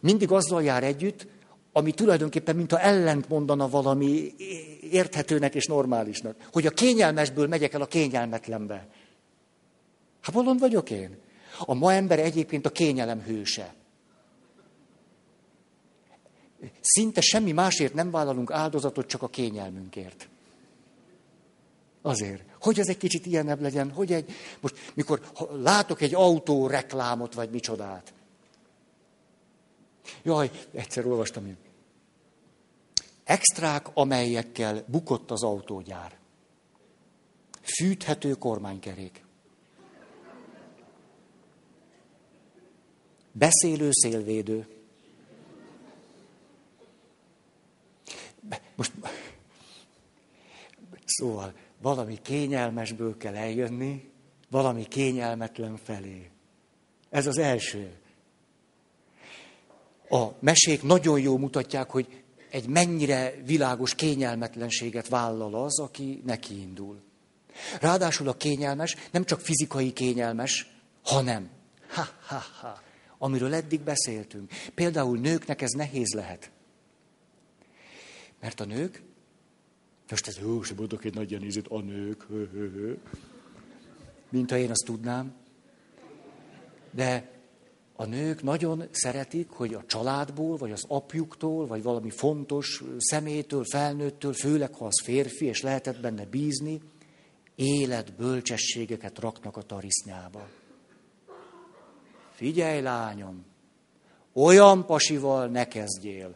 mindig 0.00 0.30
azzal 0.30 0.62
jár 0.62 0.84
együtt, 0.84 1.26
ami 1.72 1.92
tulajdonképpen 1.92 2.56
mintha 2.56 2.80
ellent 2.80 3.28
mondana 3.28 3.68
valami 3.68 4.34
érthetőnek 4.90 5.54
és 5.54 5.66
normálisnak. 5.66 6.36
Hogy 6.52 6.66
a 6.66 6.70
kényelmesből 6.70 7.48
megyek 7.48 7.72
el 7.72 7.80
a 7.80 7.86
kényelmetlenbe. 7.86 8.88
Hát 10.22 10.34
bolond 10.34 10.60
vagyok 10.60 10.90
én. 10.90 11.18
A 11.58 11.74
ma 11.74 11.92
ember 11.92 12.18
egyébként 12.18 12.66
a 12.66 12.70
kényelem 12.70 13.20
hőse. 13.20 13.74
Szinte 16.80 17.20
semmi 17.20 17.52
másért 17.52 17.94
nem 17.94 18.10
vállalunk 18.10 18.50
áldozatot, 18.50 19.06
csak 19.06 19.22
a 19.22 19.28
kényelmünkért. 19.28 20.28
Azért. 22.02 22.42
Hogy 22.60 22.78
ez 22.78 22.88
egy 22.88 22.96
kicsit 22.96 23.26
ilyenebb 23.26 23.60
legyen, 23.60 23.90
hogy 23.90 24.12
egy, 24.12 24.32
most 24.60 24.92
mikor 24.94 25.20
látok 25.52 26.00
egy 26.00 26.14
autó 26.14 26.66
reklámot, 26.66 27.34
vagy 27.34 27.50
micsodát. 27.50 28.12
Jaj, 30.22 30.50
egyszer 30.74 31.06
olvastam 31.06 31.46
én. 31.46 31.56
Extrák, 33.24 33.86
amelyekkel 33.94 34.84
bukott 34.86 35.30
az 35.30 35.42
autógyár. 35.42 36.18
Fűthető 37.62 38.32
kormánykerék. 38.32 39.24
Beszélő 43.32 43.88
szélvédő. 43.92 44.66
Most, 48.76 48.92
szóval 51.04 51.52
valami 51.80 52.18
kényelmesből 52.22 53.16
kell 53.16 53.36
eljönni, 53.36 54.10
valami 54.50 54.84
kényelmetlen 54.84 55.76
felé. 55.76 56.30
Ez 57.10 57.26
az 57.26 57.38
első. 57.38 57.92
A 60.08 60.26
mesék 60.40 60.82
nagyon 60.82 61.20
jól 61.20 61.38
mutatják, 61.38 61.90
hogy 61.90 62.22
egy 62.50 62.66
mennyire 62.68 63.34
világos 63.44 63.94
kényelmetlenséget 63.94 65.08
vállal 65.08 65.54
az, 65.54 65.80
aki 65.80 66.22
neki 66.26 66.60
indul. 66.60 67.00
Ráadásul 67.80 68.28
a 68.28 68.36
kényelmes 68.36 68.96
nem 69.10 69.24
csak 69.24 69.40
fizikai 69.40 69.92
kényelmes, 69.92 70.66
hanem, 71.02 71.50
ha, 71.88 72.08
ha, 72.26 72.42
ha, 72.60 72.80
amiről 73.22 73.54
eddig 73.54 73.80
beszéltünk. 73.80 74.50
Például 74.74 75.18
nőknek 75.18 75.62
ez 75.62 75.70
nehéz 75.70 76.12
lehet. 76.14 76.50
Mert 78.40 78.60
a 78.60 78.64
nők, 78.64 79.02
most 80.10 80.26
ez, 80.26 80.38
ó, 80.44 80.62
se 80.62 80.74
mondok 80.76 81.04
egy 81.04 81.14
nagy 81.14 81.30
ilyen 81.30 81.64
a 81.68 81.80
nők, 81.80 82.22
hö, 82.22 82.46
hö, 82.52 82.70
hö. 82.70 82.94
mint 84.30 84.50
ha 84.50 84.56
én 84.56 84.70
azt 84.70 84.84
tudnám. 84.84 85.34
De 86.90 87.30
a 87.92 88.04
nők 88.04 88.42
nagyon 88.42 88.84
szeretik, 88.90 89.50
hogy 89.50 89.74
a 89.74 89.84
családból, 89.86 90.56
vagy 90.56 90.72
az 90.72 90.84
apjuktól, 90.88 91.66
vagy 91.66 91.82
valami 91.82 92.10
fontos 92.10 92.82
szemétől, 92.98 93.64
felnőttől, 93.64 94.32
főleg 94.32 94.74
ha 94.74 94.84
az 94.86 95.02
férfi, 95.02 95.44
és 95.44 95.60
lehetett 95.60 96.00
benne 96.00 96.26
bízni, 96.26 96.80
életbölcsességeket 97.54 99.18
raknak 99.18 99.56
a 99.56 99.62
tarisznyába. 99.62 100.48
Figyelj, 102.42 102.80
lányom, 102.80 103.44
olyan 104.32 104.86
pasival 104.86 105.46
ne 105.46 105.68
kezdjél, 105.68 106.34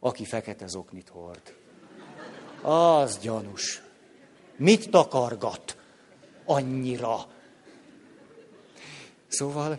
aki 0.00 0.24
fekete 0.24 0.66
zoknit 0.66 1.08
hord. 1.08 1.54
Az 2.62 3.18
gyanús. 3.18 3.82
Mit 4.56 4.90
takargat? 4.90 5.76
Annyira. 6.44 7.26
Szóval 9.28 9.78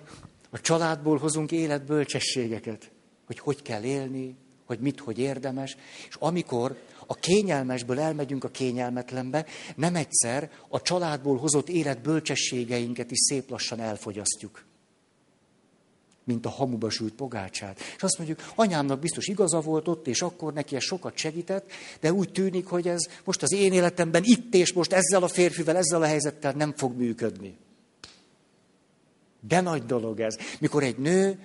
a 0.50 0.62
családból 0.62 1.18
hozunk 1.18 1.52
életbölcsességeket, 1.52 2.92
hogy 3.26 3.40
hogy 3.40 3.62
kell 3.62 3.84
élni, 3.84 4.38
hogy 4.66 4.80
mit, 4.80 5.00
hogy 5.00 5.20
érdemes, 5.20 5.78
és 6.08 6.16
amikor 6.20 6.78
a 7.12 7.14
kényelmesből 7.14 8.00
elmegyünk 8.00 8.44
a 8.44 8.50
kényelmetlenbe, 8.50 9.46
nem 9.76 9.96
egyszer 9.96 10.52
a 10.68 10.82
családból 10.82 11.38
hozott 11.38 11.70
életbölcsességeinket 11.70 13.12
is 13.12 13.20
szép 13.20 13.50
lassan 13.50 13.80
elfogyasztjuk. 13.80 14.66
Mint 16.24 16.46
a 16.46 16.50
hamuba 16.50 16.90
sült 16.90 17.14
pogácsát. 17.14 17.80
És 17.96 18.04
azt 18.04 18.18
mondjuk, 18.18 18.52
anyámnak 18.56 19.00
biztos 19.00 19.28
igaza 19.28 19.62
volt 19.62 19.88
ott, 19.88 20.08
és 20.08 20.22
akkor 20.22 20.54
neki 20.54 20.76
ez 20.76 20.84
sokat 20.84 21.18
segített, 21.18 21.72
de 22.00 22.14
úgy 22.14 22.32
tűnik, 22.32 22.66
hogy 22.66 22.88
ez 22.88 23.02
most 23.24 23.42
az 23.42 23.52
én 23.52 23.74
életemben 23.74 24.24
itt 24.26 24.54
és 24.54 24.74
most 24.74 24.94
ezzel 24.94 25.24
a 25.24 25.28
férfivel, 25.28 25.78
ezzel 25.78 26.02
a 26.02 26.06
helyzettel 26.06 26.52
nem 26.52 26.74
fog 26.76 26.98
működni. 26.98 27.58
De 29.48 29.62
nagy 29.62 29.86
dolog 29.86 30.20
ez. 30.20 30.38
Mikor 30.60 30.84
egy 30.84 30.98
nő 30.98 31.40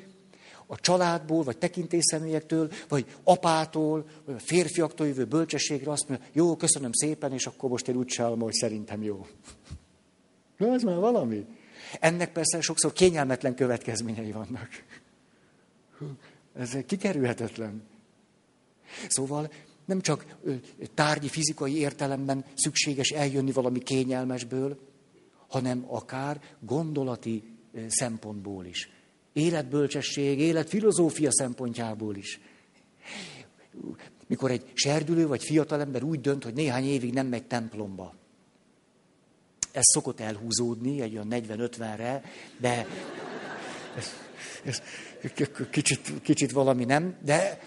a 0.75 0.81
családból, 0.81 1.43
vagy 1.43 1.59
tekintélyszemelyektől, 1.59 2.71
vagy 2.89 3.07
apától, 3.25 4.07
vagy 4.25 4.35
a 4.35 4.39
férfiaktól 4.39 5.07
jövő 5.07 5.25
bölcsességre 5.25 5.91
azt 5.91 6.09
mondja, 6.09 6.27
jó, 6.33 6.57
köszönöm 6.57 6.93
szépen, 6.93 7.33
és 7.33 7.47
akkor 7.47 7.71
most 7.71 7.89
én 7.89 7.97
úgy 7.97 8.07
csinálom, 8.07 8.41
hogy 8.41 8.53
szerintem 8.53 9.03
jó. 9.03 9.27
Na, 10.59 10.73
ez 10.73 10.83
már 10.83 10.97
valami. 10.97 11.47
Ennek 12.01 12.33
persze 12.33 12.61
sokszor 12.61 12.93
kényelmetlen 12.93 13.55
következményei 13.55 14.33
vannak. 14.33 14.69
Ez 16.55 16.77
kikerülhetetlen. 16.87 17.83
Szóval 19.09 19.51
nem 19.85 20.01
csak 20.01 20.27
tárgyi, 20.95 21.29
fizikai 21.29 21.77
értelemben 21.77 22.45
szükséges 22.55 23.11
eljönni 23.11 23.53
valami 23.53 23.79
kényelmesből, 23.79 24.79
hanem 25.49 25.85
akár 25.89 26.41
gondolati 26.61 27.43
szempontból 27.89 28.65
is. 28.65 28.94
Életbölcsesség, 29.35 30.39
életfilozófia 30.39 31.33
szempontjából 31.33 32.17
is. 32.17 32.41
Mikor 34.27 34.51
egy 34.51 34.71
serdülő 34.75 35.27
vagy 35.27 35.45
fiatalember 35.45 36.03
úgy 36.03 36.21
dönt, 36.21 36.45
hogy 36.45 36.55
néhány 36.55 36.85
évig 36.85 37.13
nem 37.13 37.27
megy 37.27 37.47
templomba. 37.47 38.15
Ez 39.73 39.85
szokott 39.85 40.21
elhúzódni, 40.21 41.01
egy 41.01 41.13
olyan 41.13 41.29
40-50-re, 41.31 42.23
de 42.59 42.87
ez, 43.97 44.13
ez 44.65 44.83
kicsit, 45.71 46.21
kicsit 46.23 46.53
valami 46.53 46.85
nem, 46.85 47.19
de 47.25 47.61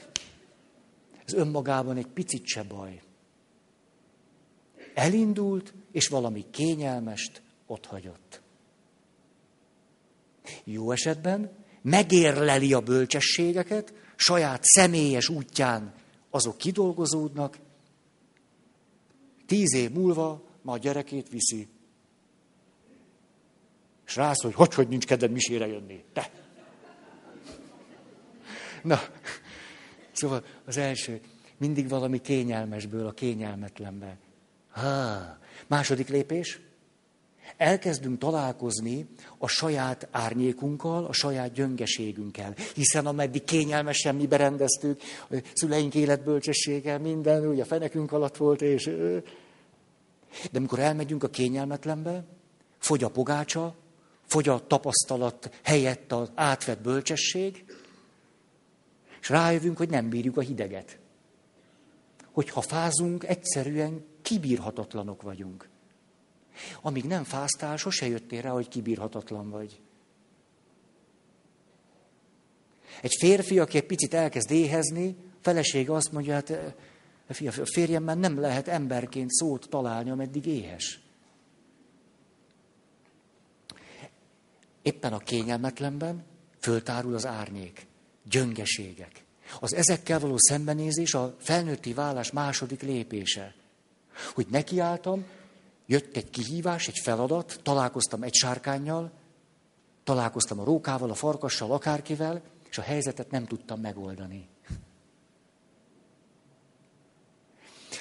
ez 1.26 1.34
önmagában 1.34 1.98
egy 1.98 2.08
picit 2.08 2.46
se 2.46 2.64
baj. 2.64 3.02
Elindult, 4.94 5.74
és 5.92 6.08
valami 6.08 6.46
kényelmest 6.52 7.42
ott 7.66 7.86
hagyott. 7.86 8.42
Jó 10.64 10.92
esetben 10.92 11.52
megérleli 11.82 12.74
a 12.74 12.80
bölcsességeket, 12.80 13.94
saját 14.16 14.64
személyes 14.64 15.30
útján 15.30 15.94
azok 16.30 16.58
kidolgozódnak, 16.58 17.58
tíz 19.46 19.74
év 19.74 19.92
múlva 19.92 20.44
ma 20.62 20.72
a 20.72 20.78
gyerekét 20.78 21.30
viszi. 21.30 21.68
És 24.08 24.16
rász, 24.16 24.42
hogy 24.42 24.54
hogy, 24.54 24.74
hogy 24.74 24.88
nincs 24.88 25.06
kedved 25.06 25.32
misére 25.32 25.68
jönni. 25.68 26.04
Te! 26.14 26.32
Na, 28.84 29.00
szóval 30.12 30.44
az 30.66 30.78
első, 30.78 31.22
mindig 31.58 31.90
valami 31.90 32.22
kényelmesből 32.22 33.08
a 33.08 33.12
kényelmetlenbe. 33.12 34.18
Ha, 34.70 35.38
második 35.68 36.10
lépés, 36.10 36.60
elkezdünk 37.58 38.20
találkozni 38.20 39.08
a 39.38 39.48
saját 39.48 40.08
árnyékunkkal, 40.12 41.06
a 41.06 41.14
saját 41.14 41.52
gyöngeségünkkel. 41.52 42.56
Hiszen 42.74 43.06
ameddig 43.06 43.44
kényelmesen 43.44 44.16
mi 44.16 44.28
berendeztük, 44.28 45.02
szüleink 45.54 45.96
életbölcsessége, 45.96 46.98
minden, 46.98 47.48
ugye 47.48 47.62
a 47.62 47.66
fenekünk 47.66 48.12
alatt 48.12 48.38
volt, 48.38 48.62
és 48.62 48.84
De 50.52 50.58
amikor 50.58 50.80
elmegyünk 50.80 51.24
a 51.24 51.30
kényelmetlenbe, 51.30 52.24
fogy 52.78 53.04
a 53.04 53.10
pogácsa, 53.10 53.76
fogy 54.26 54.48
a 54.48 54.68
tapasztalat 54.68 55.60
helyett 55.64 56.12
az 56.12 56.32
átvett 56.36 56.82
bölcsesség, 56.82 57.66
és 59.22 59.30
rájövünk, 59.30 59.78
hogy 59.78 59.90
nem 59.90 60.10
bírjuk 60.10 60.38
a 60.38 60.42
hideget. 60.42 61.00
Hogy 62.32 62.50
ha 62.50 62.62
fázunk, 62.62 63.24
egyszerűen 63.24 64.06
kibírhatatlanok 64.22 65.22
vagyunk. 65.22 65.70
Amíg 66.82 67.04
nem 67.04 67.24
fáztál, 67.24 67.78
sose 67.78 68.08
jöttél 68.08 68.42
rá, 68.42 68.50
hogy 68.50 68.68
kibírhatatlan 68.68 69.50
vagy. 69.50 69.82
Egy 73.02 73.16
férfi, 73.20 73.60
aki 73.60 73.78
egy 73.78 73.86
picit 73.86 74.14
elkezd 74.14 74.52
éhezni, 74.52 75.16
felesége 75.42 75.94
azt 75.94 76.12
mondja, 76.12 76.34
hát 76.34 76.50
eh, 76.50 76.74
a 77.46 77.66
férjemmel 77.66 78.16
nem 78.16 78.40
lehet 78.40 78.68
emberként 78.68 79.32
szót 79.32 79.70
találni, 79.70 80.10
ameddig 80.10 80.46
éhes. 80.46 81.00
Éppen 84.82 85.14
a 85.14 85.18
kényelmetlenben 85.18 86.24
föltárul 86.60 87.14
az 87.14 87.26
árnyék, 87.26 87.88
gyöngeségek. 88.30 89.24
Az 89.60 89.74
ezekkel 89.74 90.20
való 90.20 90.36
szembenézés 90.38 91.14
a 91.14 91.36
felnőtti 91.40 91.94
vállás 91.94 92.32
második 92.32 92.82
lépése. 92.82 93.56
Hogy 94.34 94.48
nekiálltam, 94.50 95.26
jött 95.88 96.16
egy 96.16 96.30
kihívás, 96.30 96.88
egy 96.88 97.00
feladat, 97.04 97.60
találkoztam 97.64 98.24
egy 98.24 98.34
sárkányjal, 98.34 99.12
találkoztam 100.04 100.60
a 100.60 100.64
rókával, 100.64 101.10
a 101.10 101.14
farkassal, 101.14 101.72
akárkivel, 101.72 102.42
és 102.70 102.78
a 102.78 102.82
helyzetet 102.82 103.32
nem 103.32 103.46
tudtam 103.46 103.80
megoldani. 103.80 104.48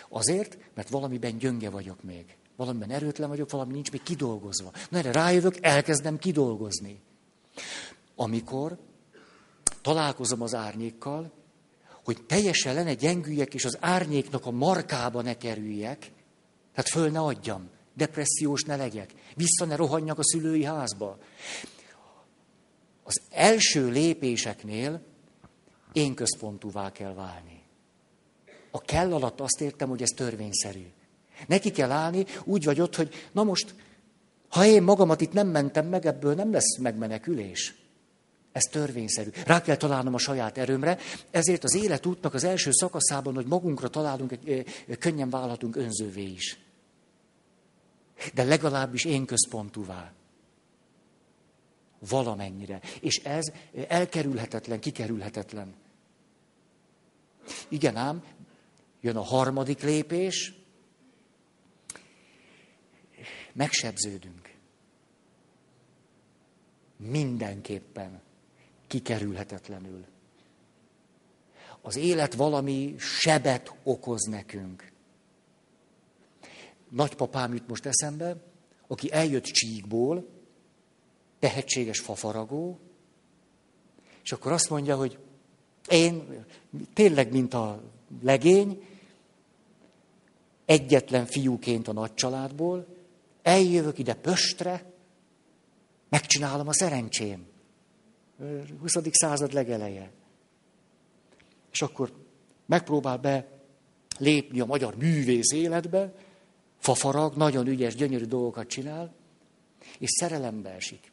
Azért, 0.09 0.59
mert 0.74 0.89
valamiben 0.89 1.39
gyönge 1.39 1.70
vagyok 1.70 2.03
még. 2.03 2.37
Valamiben 2.57 2.91
erőtlen 2.91 3.28
vagyok, 3.28 3.51
valami 3.51 3.72
nincs 3.72 3.91
még 3.91 4.03
kidolgozva. 4.03 4.72
Na 4.89 4.99
erre 4.99 5.12
rájövök, 5.12 5.57
elkezdem 5.61 6.18
kidolgozni. 6.18 7.01
Amikor 8.16 8.78
találkozom 9.82 10.43
az 10.43 10.55
árnyékkal, 10.55 11.32
hogy 12.05 12.24
teljesen 12.26 12.74
lenne 12.74 12.95
gyengüljek, 12.95 13.55
és 13.55 13.64
az 13.64 13.76
árnyéknak 13.80 14.47
a 14.47 14.51
markába 14.51 15.22
ne 15.22 15.37
kerüljek, 15.37 15.99
tehát 16.72 16.91
föl 16.91 17.11
ne 17.11 17.20
adjam, 17.20 17.70
depressziós 17.97 18.62
ne 18.62 18.76
legyek, 18.76 19.14
vissza 19.34 19.64
ne 19.64 19.76
rohanjak 19.76 20.18
a 20.18 20.24
szülői 20.24 20.64
házba. 20.64 21.18
Az 23.03 23.20
első 23.30 23.88
lépéseknél 23.88 25.03
én 25.92 26.14
központúvá 26.14 26.92
kell 26.92 27.14
válni. 27.14 27.62
A 28.70 28.80
kell 28.80 29.14
alatt 29.14 29.40
azt 29.40 29.61
értem, 29.61 29.88
hogy 29.88 30.03
ez 30.03 30.11
törvényszerű. 30.11 30.86
Neki 31.47 31.70
kell 31.70 31.90
állni, 31.90 32.26
úgy 32.44 32.64
vagy 32.64 32.80
ott, 32.80 32.97
hogy 32.97 33.28
na 33.32 33.44
most, 33.44 33.74
ha 34.49 34.64
én 34.64 34.82
magamat 34.82 35.20
itt 35.20 35.32
nem 35.32 35.49
mentem 35.49 35.86
meg, 35.86 36.07
ebből 36.07 36.34
nem 36.34 36.53
lesz 36.53 36.78
megmenekülés. 36.78 37.74
Ez 38.53 38.62
törvényszerű. 38.62 39.30
Rá 39.44 39.62
kell 39.62 39.76
találnom 39.76 40.14
a 40.14 40.18
saját 40.18 40.59
erőmre, 40.59 40.99
ezért 41.30 41.64
az 41.64 41.74
életútnak 41.74 42.34
az 42.34 42.44
első 42.44 42.70
szakaszában, 42.72 43.34
hogy 43.34 43.47
magunkra 43.47 43.88
találunk, 43.88 44.38
könnyen 44.99 45.30
válhatunk 45.30 45.76
önzővé 45.76 46.24
is. 46.24 46.66
De 48.35 48.45
legalábbis 48.45 49.05
én 49.05 49.25
központúvá. 49.25 50.12
Valamennyire. 51.99 52.81
És 53.01 53.17
ez 53.17 53.53
elkerülhetetlen, 53.89 54.81
kikerülhetetlen. 54.81 55.75
Igen 57.69 57.97
ám, 57.97 58.25
jön 59.01 59.17
a 59.17 59.23
harmadik 59.23 59.83
lépés, 59.83 60.55
megsebződünk. 63.53 64.55
Mindenképpen 66.97 68.21
kikerülhetetlenül. 68.87 70.05
Az 71.81 71.97
élet 71.97 72.35
valami 72.35 72.95
sebet 72.99 73.75
okoz 73.83 74.23
nekünk. 74.23 74.93
Nagypapám 76.97 77.53
jut 77.55 77.68
most 77.68 77.86
eszembe, 77.86 78.36
aki 78.86 79.12
eljött 79.12 79.44
Csíkból, 79.44 80.28
tehetséges 81.38 82.01
fafaragó, 82.01 82.78
és 84.22 84.32
akkor 84.32 84.53
azt 84.53 84.70
mondja, 84.70 84.97
hogy 84.97 85.18
én 85.88 86.44
tényleg, 86.92 87.32
mint 87.32 87.55
a 87.55 87.82
legény, 88.22 88.84
egyetlen 90.64 91.26
fiúként 91.26 91.88
a 91.88 91.92
nagy 91.92 92.14
családból, 92.14 92.86
eljövök 93.42 93.99
ide 93.99 94.14
Pöstre, 94.14 94.92
megcsinálom 96.09 96.68
a 96.68 96.72
szerencsém. 96.72 97.47
20. 98.80 98.92
század 99.11 99.53
legeleje. 99.53 100.11
És 101.72 101.82
akkor 101.82 102.12
megpróbál 102.66 103.18
be 103.18 103.49
lépni 104.18 104.61
a 104.61 104.66
magyar 104.66 104.97
művész 104.97 105.53
életbe, 105.53 106.14
fafarag, 106.79 107.37
nagyon 107.37 107.66
ügyes, 107.66 107.95
gyönyörű 107.95 108.24
dolgokat 108.24 108.66
csinál, 108.66 109.14
és 109.99 110.11
szerelembe 110.11 110.70
esik. 110.70 111.12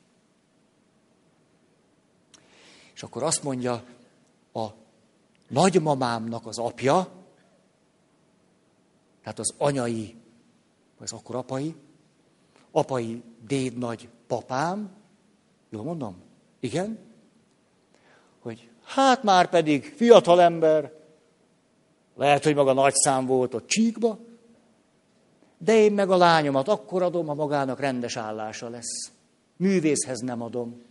És 2.93 3.03
akkor 3.03 3.23
azt 3.23 3.43
mondja 3.43 3.83
a 4.53 4.67
nagymamámnak 5.47 6.45
az 6.45 6.57
apja, 6.57 7.07
tehát 9.21 9.39
az 9.39 9.53
anyai, 9.57 10.15
vagy 10.97 11.07
az 11.11 11.13
akkor 11.13 11.35
apai, 11.35 11.75
apai 12.71 13.23
déd 13.47 13.77
nagy 13.77 14.09
papám, 14.27 14.95
jól 15.69 15.83
mondom? 15.83 16.21
Igen? 16.59 16.99
Hogy 18.39 18.69
hát 18.83 19.23
már 19.23 19.49
pedig 19.49 19.93
fiatalember, 19.95 20.93
lehet, 22.15 22.43
hogy 22.43 22.55
maga 22.55 22.73
nagy 22.73 22.93
szám 22.93 23.25
volt 23.25 23.53
ott 23.53 23.67
csíkba, 23.67 24.19
de 25.63 25.75
én 25.75 25.93
meg 25.93 26.09
a 26.09 26.17
lányomat 26.17 26.67
akkor 26.67 27.01
adom, 27.01 27.27
ha 27.27 27.33
magának 27.33 27.79
rendes 27.79 28.17
állása 28.17 28.69
lesz. 28.69 29.11
Művészhez 29.57 30.19
nem 30.19 30.41
adom. 30.41 30.81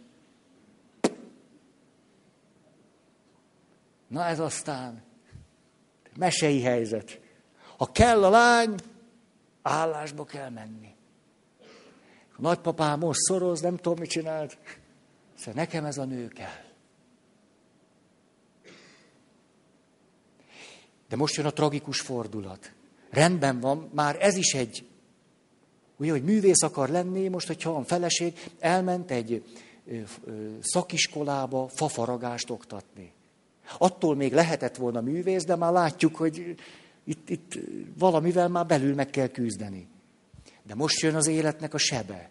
Na 4.09 4.25
ez 4.25 4.39
aztán 4.39 5.03
mesei 6.17 6.63
helyzet. 6.63 7.21
Ha 7.77 7.87
kell 7.93 8.25
a 8.25 8.31
lány, 8.31 8.75
állásba 9.63 10.25
kell 10.25 10.51
menni. 10.51 10.95
A 12.37 12.41
nagypapám 12.41 12.99
most 12.99 13.21
szoroz, 13.21 13.61
nem 13.61 13.77
tudom, 13.77 13.99
mit 13.99 14.11
csinált. 14.11 14.59
Szóval 15.35 15.55
nekem 15.55 15.85
ez 15.85 15.99
a 15.99 16.05
nő 16.05 16.29
kell. 16.29 16.65
De 21.09 21.17
most 21.17 21.35
jön 21.35 21.47
a 21.47 21.51
tragikus 21.51 22.01
fordulat. 22.01 22.73
Rendben 23.13 23.61
van, 23.61 23.91
már 23.95 24.17
ez 24.21 24.37
is 24.37 24.55
egy, 24.55 24.87
ugye, 25.97 26.11
hogy 26.11 26.25
művész 26.25 26.63
akar 26.63 26.89
lenni, 26.89 27.29
most, 27.29 27.47
hogyha 27.47 27.73
van 27.73 27.85
feleség, 27.85 28.51
elment 28.59 29.11
egy 29.11 29.45
szakiskolába 30.61 31.69
fafaragást 31.69 32.51
oktatni. 32.51 33.13
Attól 33.79 34.17
még 34.17 34.33
lehetett 34.33 34.77
volna 34.77 35.01
művész, 35.01 35.45
de 35.45 35.57
már 35.57 35.73
látjuk, 35.73 36.17
hogy 36.17 36.55
itt, 37.05 37.31
itt 37.31 37.59
valamivel 37.99 38.49
már 38.49 38.67
belül 38.67 38.95
meg 38.95 39.11
kell 39.11 39.29
küzdeni. 39.29 39.89
De 40.63 40.75
most 40.75 41.01
jön 41.01 41.15
az 41.15 41.27
életnek 41.27 41.75
a 41.75 41.79
sebe. 41.79 42.31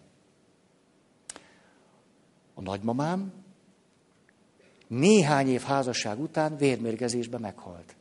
A 2.54 2.60
nagymamám 2.60 3.32
néhány 4.86 5.48
év 5.48 5.60
házasság 5.60 6.20
után 6.20 6.56
vérmérgezésbe 6.56 7.38
meghalt. 7.38 7.94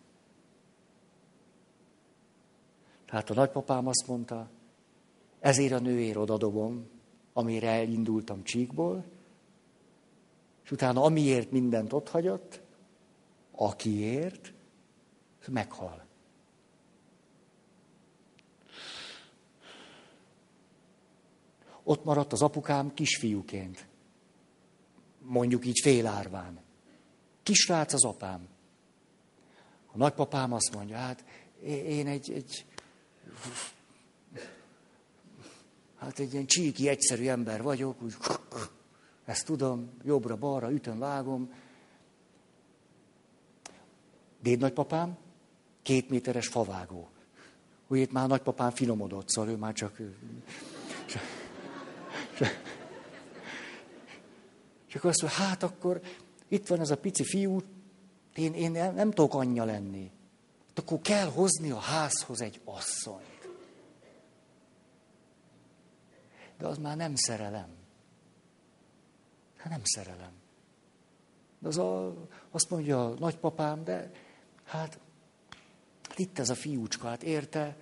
Tehát 3.11 3.29
a 3.29 3.33
nagypapám 3.33 3.87
azt 3.87 4.07
mondta, 4.07 4.49
ezért 5.39 5.71
a 5.71 5.79
nőért 5.79 6.15
odadobom, 6.15 6.89
amire 7.33 7.69
elindultam 7.69 8.43
csíkból, 8.43 9.05
és 10.63 10.71
utána 10.71 11.03
amiért 11.03 11.51
mindent 11.51 11.93
ott 11.93 12.09
hagyott, 12.09 12.61
akiért, 13.51 14.53
meghal. 15.47 16.05
Ott 21.83 22.03
maradt 22.03 22.31
az 22.31 22.41
apukám 22.41 22.93
kisfiúként. 22.93 23.87
Mondjuk 25.19 25.65
így 25.65 25.79
félárván. 25.81 26.59
Kisrác 27.43 27.93
az 27.93 28.05
apám. 28.05 28.47
A 29.85 29.97
nagypapám 29.97 30.53
azt 30.53 30.73
mondja, 30.75 30.97
hát 30.97 31.25
én 31.63 32.07
egy, 32.07 32.31
egy 32.31 32.65
hát 35.97 36.19
egy 36.19 36.33
ilyen 36.33 36.45
csíki, 36.45 36.87
egyszerű 36.87 37.27
ember 37.27 37.61
vagyok, 37.61 38.01
úgy, 38.01 38.15
ezt 39.25 39.45
tudom, 39.45 39.89
jobbra-balra, 40.03 40.71
ütöm, 40.71 40.99
vágom. 40.99 41.53
Déd 44.41 44.59
nagypapám, 44.59 45.17
két 45.81 46.09
méteres 46.09 46.47
favágó. 46.47 47.09
hogy 47.87 47.99
itt 47.99 48.11
már 48.11 48.27
nagypapám 48.27 48.71
finomodott, 48.71 49.29
szóval 49.29 49.51
ő 49.51 49.55
már 49.55 49.73
csak... 49.73 49.97
Csak 54.87 55.03
azt 55.03 55.21
mondja, 55.21 55.39
hát 55.39 55.63
akkor 55.63 56.01
itt 56.47 56.67
van 56.67 56.79
ez 56.79 56.91
a 56.91 56.97
pici 56.97 57.23
fiú, 57.23 57.61
én, 58.35 58.53
én 58.53 58.71
nem, 58.71 58.93
nem 58.93 59.11
tudok 59.11 59.33
anyja 59.33 59.63
lenni. 59.63 60.11
Akkor 60.75 61.01
kell 61.01 61.27
hozni 61.27 61.71
a 61.71 61.79
házhoz 61.79 62.41
egy 62.41 62.61
asszonyt. 62.63 63.30
De 66.61 66.67
az 66.67 66.77
már 66.77 66.97
nem 66.97 67.15
szerelem. 67.15 67.67
Hát 69.57 69.69
nem 69.69 69.81
szerelem. 69.83 70.31
De 71.59 71.67
az 71.67 71.77
a, 71.77 72.15
azt 72.51 72.69
mondja 72.69 73.05
a 73.05 73.13
nagypapám, 73.19 73.83
de 73.83 74.11
hát 74.63 74.99
itt 76.15 76.39
ez 76.39 76.49
a 76.49 76.55
fiúcska, 76.55 77.07
hát 77.07 77.23
érte, 77.23 77.77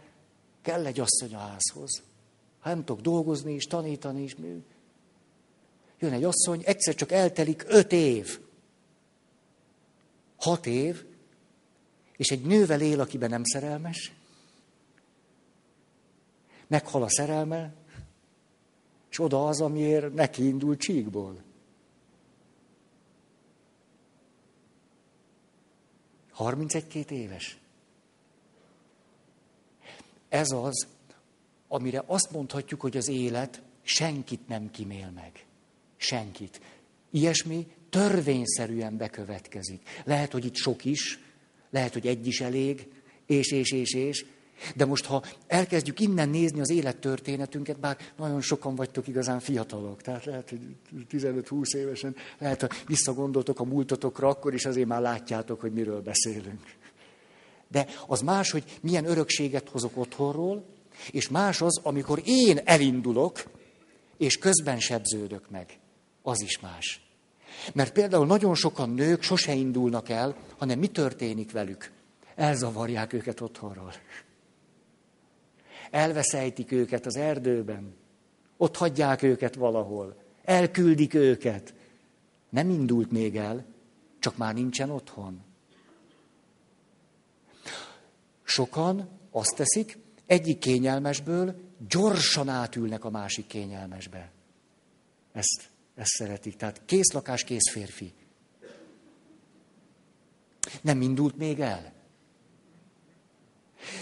kell 0.61 0.85
egy 0.85 0.99
asszony 0.99 1.35
a 1.35 1.37
házhoz. 1.37 2.03
Hát 2.59 2.73
nem 2.73 2.85
tudok 2.85 3.01
dolgozni 3.01 3.53
is, 3.53 3.65
tanítani 3.65 4.21
is. 4.23 4.35
Jön 5.99 6.13
egy 6.13 6.23
asszony, 6.23 6.61
egyszer 6.65 6.95
csak 6.95 7.11
eltelik 7.11 7.63
öt 7.67 7.91
év. 7.91 8.39
Hat 10.37 10.65
év, 10.65 11.05
és 12.11 12.27
egy 12.27 12.45
nővel 12.45 12.81
él, 12.81 12.99
akiben 12.99 13.29
nem 13.29 13.43
szerelmes, 13.43 14.13
meghal 16.67 17.03
a 17.03 17.09
szerelme, 17.09 17.78
és 19.09 19.19
oda 19.19 19.47
az, 19.47 19.61
amiért 19.61 20.13
neki 20.13 20.47
indul 20.47 20.77
csíkból. 20.77 21.37
31 26.31 27.11
éves. 27.11 27.57
Ez 30.29 30.51
az, 30.51 30.87
amire 31.67 32.03
azt 32.05 32.31
mondhatjuk, 32.31 32.81
hogy 32.81 32.97
az 32.97 33.07
élet 33.07 33.61
senkit 33.81 34.47
nem 34.47 34.71
kimél 34.71 35.11
meg. 35.15 35.45
Senkit. 35.97 36.61
Ilyesmi 37.11 37.67
törvényszerűen 37.89 38.97
bekövetkezik. 38.97 39.81
Lehet, 40.05 40.31
hogy 40.31 40.45
itt 40.45 40.55
sok 40.55 40.85
is, 40.85 41.19
lehet, 41.69 41.93
hogy 41.93 42.07
egy 42.07 42.27
is 42.27 42.41
elég, 42.41 42.87
és, 43.25 43.51
és, 43.51 43.71
és, 43.71 43.93
és. 43.93 44.25
De 44.75 44.85
most, 44.85 45.05
ha 45.05 45.23
elkezdjük 45.47 45.99
innen 45.99 46.29
nézni 46.29 46.59
az 46.59 46.69
élettörténetünket, 46.69 47.79
bár 47.79 47.97
nagyon 48.17 48.41
sokan 48.41 48.75
vagytok 48.75 49.07
igazán 49.07 49.39
fiatalok, 49.39 50.01
tehát 50.01 50.25
lehet, 50.25 50.49
hogy 50.49 50.59
15-20 51.11 51.75
évesen, 51.75 52.15
lehet, 52.37 52.61
ha 52.61 52.67
visszagondoltok 52.87 53.59
a 53.59 53.63
múltatokra, 53.63 54.27
akkor 54.27 54.53
is 54.53 54.65
azért 54.65 54.87
már 54.87 55.01
látjátok, 55.01 55.61
hogy 55.61 55.73
miről 55.73 56.01
beszélünk. 56.01 56.77
De 57.67 57.87
az 58.07 58.21
más, 58.21 58.51
hogy 58.51 58.63
milyen 58.81 59.05
örökséget 59.05 59.69
hozok 59.69 59.97
otthonról, 59.97 60.65
és 61.11 61.29
más 61.29 61.61
az, 61.61 61.79
amikor 61.83 62.21
én 62.25 62.59
elindulok, 62.63 63.43
és 64.17 64.37
közben 64.37 64.79
sebződök 64.79 65.49
meg. 65.49 65.79
Az 66.21 66.41
is 66.41 66.59
más. 66.59 67.01
Mert 67.73 67.93
például 67.93 68.25
nagyon 68.25 68.55
sokan 68.55 68.89
nők 68.89 69.21
sose 69.21 69.53
indulnak 69.53 70.09
el, 70.09 70.35
hanem 70.57 70.79
mi 70.79 70.87
történik 70.87 71.51
velük? 71.51 71.91
Elzavarják 72.35 73.13
őket 73.13 73.41
otthonról. 73.41 73.93
Elveszejtik 75.91 76.71
őket 76.71 77.05
az 77.05 77.15
erdőben. 77.15 77.93
Ott 78.57 78.77
hagyják 78.77 79.23
őket 79.23 79.55
valahol. 79.55 80.15
Elküldik 80.43 81.13
őket. 81.13 81.73
Nem 82.49 82.69
indult 82.69 83.11
még 83.11 83.37
el, 83.37 83.65
csak 84.19 84.37
már 84.37 84.53
nincsen 84.53 84.89
otthon. 84.89 85.41
Sokan 88.43 89.09
azt 89.31 89.55
teszik, 89.55 89.97
egyik 90.25 90.57
kényelmesből 90.57 91.55
gyorsan 91.87 92.49
átülnek 92.49 93.03
a 93.05 93.09
másik 93.09 93.47
kényelmesbe. 93.47 94.31
Ezt, 95.31 95.69
ezt 95.95 96.09
szeretik. 96.09 96.55
Tehát 96.55 96.81
kész 96.85 97.11
lakás, 97.11 97.43
kész 97.43 97.69
férfi. 97.71 98.13
Nem 100.81 101.01
indult 101.01 101.37
még 101.37 101.59
el. 101.59 101.93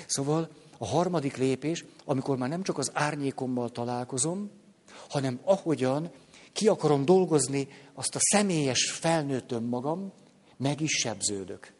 Szóval 0.05 0.49
a 0.78 0.86
harmadik 0.86 1.38
lépés, 1.38 1.86
amikor 2.05 2.38
már 2.38 2.49
nem 2.49 2.63
csak 2.63 2.78
az 2.78 2.91
árnyékommal 2.93 3.69
találkozom, 3.69 4.51
hanem 5.09 5.39
ahogyan 5.43 6.11
ki 6.53 6.67
akarom 6.67 7.05
dolgozni 7.05 7.67
azt 7.93 8.15
a 8.15 8.19
személyes 8.21 8.91
felnőttöm 8.91 9.63
magam, 9.63 10.11
meg 10.57 10.82
is 10.82 10.91
sebződök. 10.91 11.73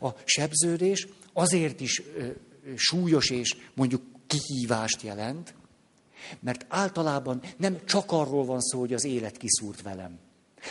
A 0.00 0.08
sebződés 0.24 1.08
azért 1.32 1.80
is 1.80 2.02
ö, 2.16 2.26
súlyos 2.76 3.30
és 3.30 3.56
mondjuk 3.74 4.02
kihívást 4.26 5.02
jelent, 5.02 5.54
mert 6.40 6.66
általában 6.68 7.42
nem 7.56 7.84
csak 7.84 8.12
arról 8.12 8.44
van 8.44 8.60
szó, 8.60 8.78
hogy 8.78 8.92
az 8.92 9.04
élet 9.04 9.36
kiszúrt 9.36 9.82
velem. 9.82 10.18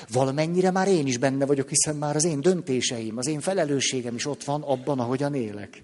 Valamennyire 0.09 0.71
már 0.71 0.87
én 0.87 1.07
is 1.07 1.17
benne 1.17 1.45
vagyok, 1.45 1.69
hiszen 1.69 1.95
már 1.95 2.15
az 2.15 2.23
én 2.23 2.41
döntéseim, 2.41 3.17
az 3.17 3.27
én 3.27 3.39
felelősségem 3.39 4.15
is 4.15 4.25
ott 4.25 4.43
van 4.43 4.61
abban, 4.61 4.99
ahogyan 4.99 5.33
élek. 5.33 5.83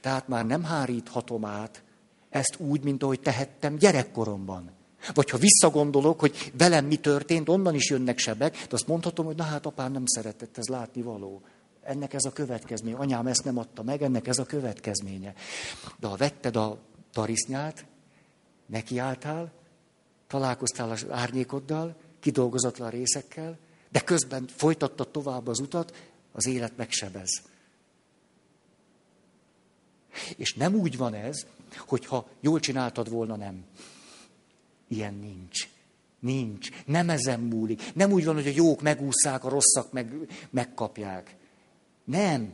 Tehát 0.00 0.28
már 0.28 0.46
nem 0.46 0.64
háríthatom 0.64 1.44
át 1.44 1.82
ezt 2.30 2.54
úgy, 2.58 2.84
mint 2.84 3.02
ahogy 3.02 3.20
tehettem 3.20 3.76
gyerekkoromban. 3.76 4.70
Vagy 5.14 5.30
ha 5.30 5.38
visszagondolok, 5.38 6.20
hogy 6.20 6.52
velem 6.58 6.84
mi 6.84 6.96
történt, 6.96 7.48
onnan 7.48 7.74
is 7.74 7.90
jönnek 7.90 8.18
sebek, 8.18 8.52
de 8.52 8.74
azt 8.74 8.86
mondhatom, 8.86 9.26
hogy 9.26 9.36
na 9.36 9.42
hát 9.42 9.66
apám 9.66 9.92
nem 9.92 10.06
szeretett, 10.06 10.58
ez 10.58 10.66
látni 10.66 11.02
való. 11.02 11.42
Ennek 11.82 12.14
ez 12.14 12.24
a 12.24 12.32
következménye. 12.32 12.96
Anyám 12.96 13.26
ezt 13.26 13.44
nem 13.44 13.58
adta 13.58 13.82
meg, 13.82 14.02
ennek 14.02 14.26
ez 14.26 14.38
a 14.38 14.44
következménye. 14.44 15.34
De 15.96 16.06
ha 16.06 16.16
vetted 16.16 16.56
a 16.56 16.78
tarisznyát, 17.12 17.84
nekiálltál, 18.66 19.52
találkoztál 20.26 20.90
az 20.90 21.06
árnyékoddal, 21.10 21.96
kidolgozatlan 22.20 22.90
részekkel, 22.90 23.58
de 23.90 24.00
közben 24.00 24.46
folytattad 24.46 25.08
tovább 25.08 25.46
az 25.46 25.60
utat, 25.60 26.12
az 26.32 26.46
élet 26.46 26.76
megsebez. 26.76 27.42
És 30.36 30.54
nem 30.54 30.74
úgy 30.74 30.96
van 30.96 31.14
ez, 31.14 31.46
hogyha 31.76 32.28
jól 32.40 32.60
csináltad 32.60 33.10
volna, 33.10 33.36
nem. 33.36 33.64
Ilyen 34.88 35.14
nincs. 35.14 35.68
Nincs. 36.18 36.68
Nem 36.84 37.10
ezen 37.10 37.40
múlik. 37.40 37.94
Nem 37.94 38.12
úgy 38.12 38.24
van, 38.24 38.34
hogy 38.34 38.46
a 38.46 38.52
jók 38.54 38.82
megúszszák, 38.82 39.44
a 39.44 39.48
rosszak 39.48 39.92
meg, 39.92 40.12
megkapják. 40.50 41.36
Nem. 42.04 42.52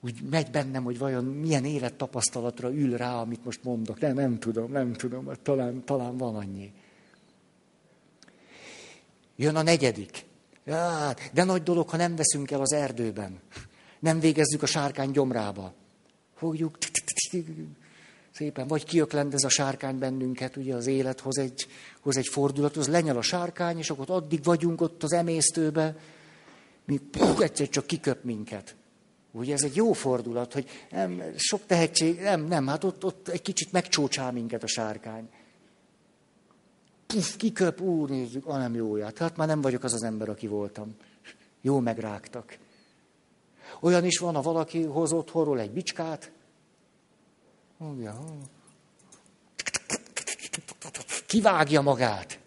Úgy 0.00 0.22
megy 0.30 0.50
bennem, 0.50 0.84
hogy 0.84 0.98
vajon 0.98 1.24
milyen 1.24 1.64
élettapasztalatra 1.64 2.72
ül 2.74 2.96
rá, 2.96 3.20
amit 3.20 3.44
most 3.44 3.64
mondok. 3.64 4.00
Nem, 4.00 4.14
nem 4.14 4.38
tudom, 4.38 4.72
nem 4.72 4.92
tudom, 4.92 5.30
talán, 5.42 5.84
talán 5.84 6.16
van 6.16 6.36
annyi. 6.36 6.72
Jön 9.36 9.56
a 9.56 9.62
negyedik. 9.62 10.24
Ja, 10.64 11.14
de 11.32 11.44
nagy 11.44 11.62
dolog, 11.62 11.88
ha 11.88 11.96
nem 11.96 12.16
veszünk 12.16 12.50
el 12.50 12.60
az 12.60 12.72
erdőben. 12.72 13.40
Nem 13.98 14.20
végezzük 14.20 14.62
a 14.62 14.66
sárkány 14.66 15.10
gyomrába. 15.10 15.72
Fogjuk, 16.34 16.78
szépen, 18.32 18.66
vagy 18.66 18.84
kiöklendez 18.84 19.44
a 19.44 19.48
sárkány 19.48 19.98
bennünket, 19.98 20.56
ugye 20.56 20.74
az 20.74 20.86
élet 20.86 21.20
hoz 21.20 21.38
egy, 21.38 21.66
hoz 22.00 22.16
egy 22.16 22.26
fordulat, 22.26 22.76
az 22.76 22.88
lenyel 22.88 23.16
a 23.16 23.22
sárkány, 23.22 23.78
és 23.78 23.90
akkor 23.90 24.10
addig 24.10 24.44
vagyunk 24.44 24.80
ott 24.80 25.02
az 25.02 25.12
emésztőbe, 25.12 25.96
mi 26.84 26.96
puh, 26.96 27.40
egyszer 27.40 27.68
csak 27.68 27.86
kiköp 27.86 28.24
minket. 28.24 28.76
Ugye 29.32 29.52
ez 29.52 29.62
egy 29.62 29.76
jó 29.76 29.92
fordulat, 29.92 30.52
hogy 30.52 30.68
nem, 30.90 31.22
sok 31.36 31.66
tehetség, 31.66 32.20
nem, 32.20 32.46
nem, 32.46 32.66
hát 32.66 32.84
ott, 32.84 33.04
ott 33.04 33.28
egy 33.28 33.42
kicsit 33.42 33.72
megcsócsál 33.72 34.32
minket 34.32 34.62
a 34.62 34.66
sárkány 34.66 35.28
puf, 37.12 37.36
kiköp, 37.36 37.80
úr, 37.80 38.08
nézzük, 38.08 38.46
a 38.46 38.56
nem 38.56 38.74
jóját. 38.74 39.18
Hát 39.18 39.36
már 39.36 39.48
nem 39.48 39.60
vagyok 39.60 39.84
az 39.84 39.92
az 39.92 40.02
ember, 40.02 40.28
aki 40.28 40.46
voltam. 40.46 40.96
Jó 41.60 41.80
megrágtak. 41.80 42.58
Olyan 43.80 44.04
is 44.04 44.18
van, 44.18 44.34
ha 44.34 44.42
valaki 44.42 44.82
hoz 44.82 45.12
otthonról 45.12 45.60
egy 45.60 45.70
bicskát, 45.70 46.32
kivágja 51.26 51.80
magát 51.80 52.38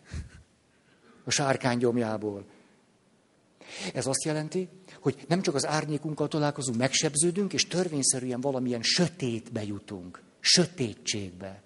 a 1.23 1.31
sárkány 1.31 1.77
gyomjából. 1.77 2.45
Ez 3.93 4.07
azt 4.07 4.23
jelenti, 4.23 4.69
hogy 4.99 5.25
nem 5.27 5.41
csak 5.41 5.55
az 5.55 5.65
árnyékunkkal 5.65 6.27
találkozunk, 6.27 6.77
megsebződünk, 6.77 7.53
és 7.53 7.67
törvényszerűen 7.67 8.41
valamilyen 8.41 8.81
sötétbe 8.81 9.63
jutunk. 9.63 10.21
Sötétségbe. 10.39 11.63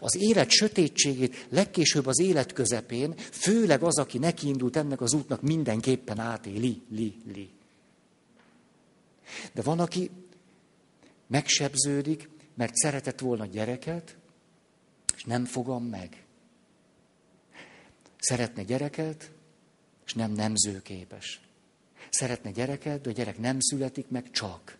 Az 0.00 0.16
élet 0.18 0.50
sötétségét 0.50 1.46
legkésőbb 1.48 2.06
az 2.06 2.18
élet 2.18 2.52
közepén, 2.52 3.16
főleg 3.16 3.82
az, 3.82 3.98
aki 3.98 4.18
nekiindult 4.18 4.76
ennek 4.76 5.00
az 5.00 5.14
útnak, 5.14 5.42
mindenképpen 5.42 6.18
átéli, 6.18 6.82
li, 6.90 7.14
li. 7.32 7.50
De 9.52 9.62
van, 9.62 9.80
aki 9.80 10.10
megsebződik, 11.26 12.28
mert 12.54 12.74
szeretett 12.74 13.20
volna 13.20 13.46
gyereket, 13.46 14.16
és 15.16 15.24
nem 15.24 15.44
fogom 15.44 15.84
meg. 15.84 16.24
Szeretne 18.18 18.62
gyereket, 18.62 19.30
és 20.06 20.14
nem 20.14 20.32
nemzőképes. 20.32 21.40
Szeretne 22.10 22.50
gyereket, 22.50 23.00
de 23.00 23.10
a 23.10 23.12
gyerek 23.12 23.38
nem 23.38 23.60
születik 23.60 24.08
meg 24.08 24.30
csak. 24.30 24.78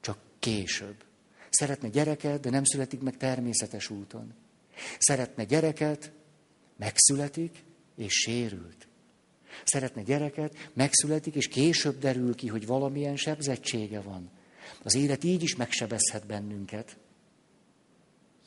Csak 0.00 0.18
később. 0.38 1.04
Szeretne 1.60 1.88
gyereket, 1.88 2.40
de 2.40 2.50
nem 2.50 2.64
születik 2.64 3.00
meg 3.00 3.16
természetes 3.16 3.90
úton. 3.90 4.34
Szeretne 4.98 5.44
gyereket, 5.44 6.12
megszületik, 6.76 7.64
és 7.96 8.12
sérült. 8.12 8.88
Szeretne 9.64 10.02
gyereket, 10.02 10.70
megszületik, 10.72 11.34
és 11.34 11.48
később 11.48 11.98
derül 11.98 12.34
ki, 12.34 12.46
hogy 12.46 12.66
valamilyen 12.66 13.16
sebzettsége 13.16 14.00
van. 14.00 14.30
Az 14.82 14.94
élet 14.94 15.24
így 15.24 15.42
is 15.42 15.56
megsebezhet 15.56 16.26
bennünket. 16.26 16.96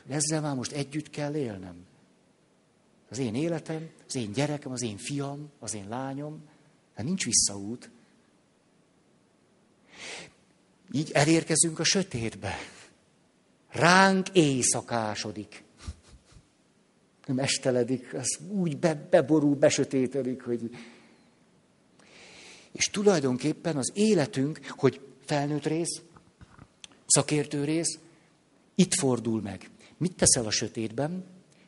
Ezzel 0.10 0.41
már 0.41 0.56
most 0.56 0.72
együtt 0.72 1.10
kell 1.10 1.35
élnem. 1.35 1.85
Az 3.10 3.18
én 3.18 3.35
életem, 3.35 3.90
az 4.07 4.15
én 4.15 4.31
gyerekem, 4.31 4.72
az 4.72 4.81
én 4.81 4.98
fiam, 4.98 5.52
az 5.60 5.73
én 5.73 5.88
lányom, 5.88 6.44
hát 6.95 7.06
nincs 7.06 7.26
visszaút. 7.26 7.90
Így 10.91 11.11
elérkezünk 11.11 11.80
a 11.80 11.84
sötétbe. 11.84 12.57
Ránk 13.74 14.30
éjszakásodik. 14.30 15.64
Nem 17.26 17.40
esteledik, 17.40 18.14
az 18.14 18.40
úgy 18.48 18.78
be, 18.78 19.08
beborul, 19.10 19.56
besötétedik, 19.56 20.44
hogy... 20.44 20.70
És 22.72 22.86
tulajdonképpen 22.86 23.78
az 23.78 23.91
életünk, 23.94 24.60
hogy 24.68 25.02
felnőtt 25.26 25.66
rész, 25.66 26.02
szakértő 27.06 27.64
rész, 27.64 28.00
itt 28.76 28.94
fordul 28.94 29.41
meg. 29.41 29.70
Mit 29.98 30.16
teszel 30.16 30.45
a 30.45 30.52
sötétben, 30.52 31.26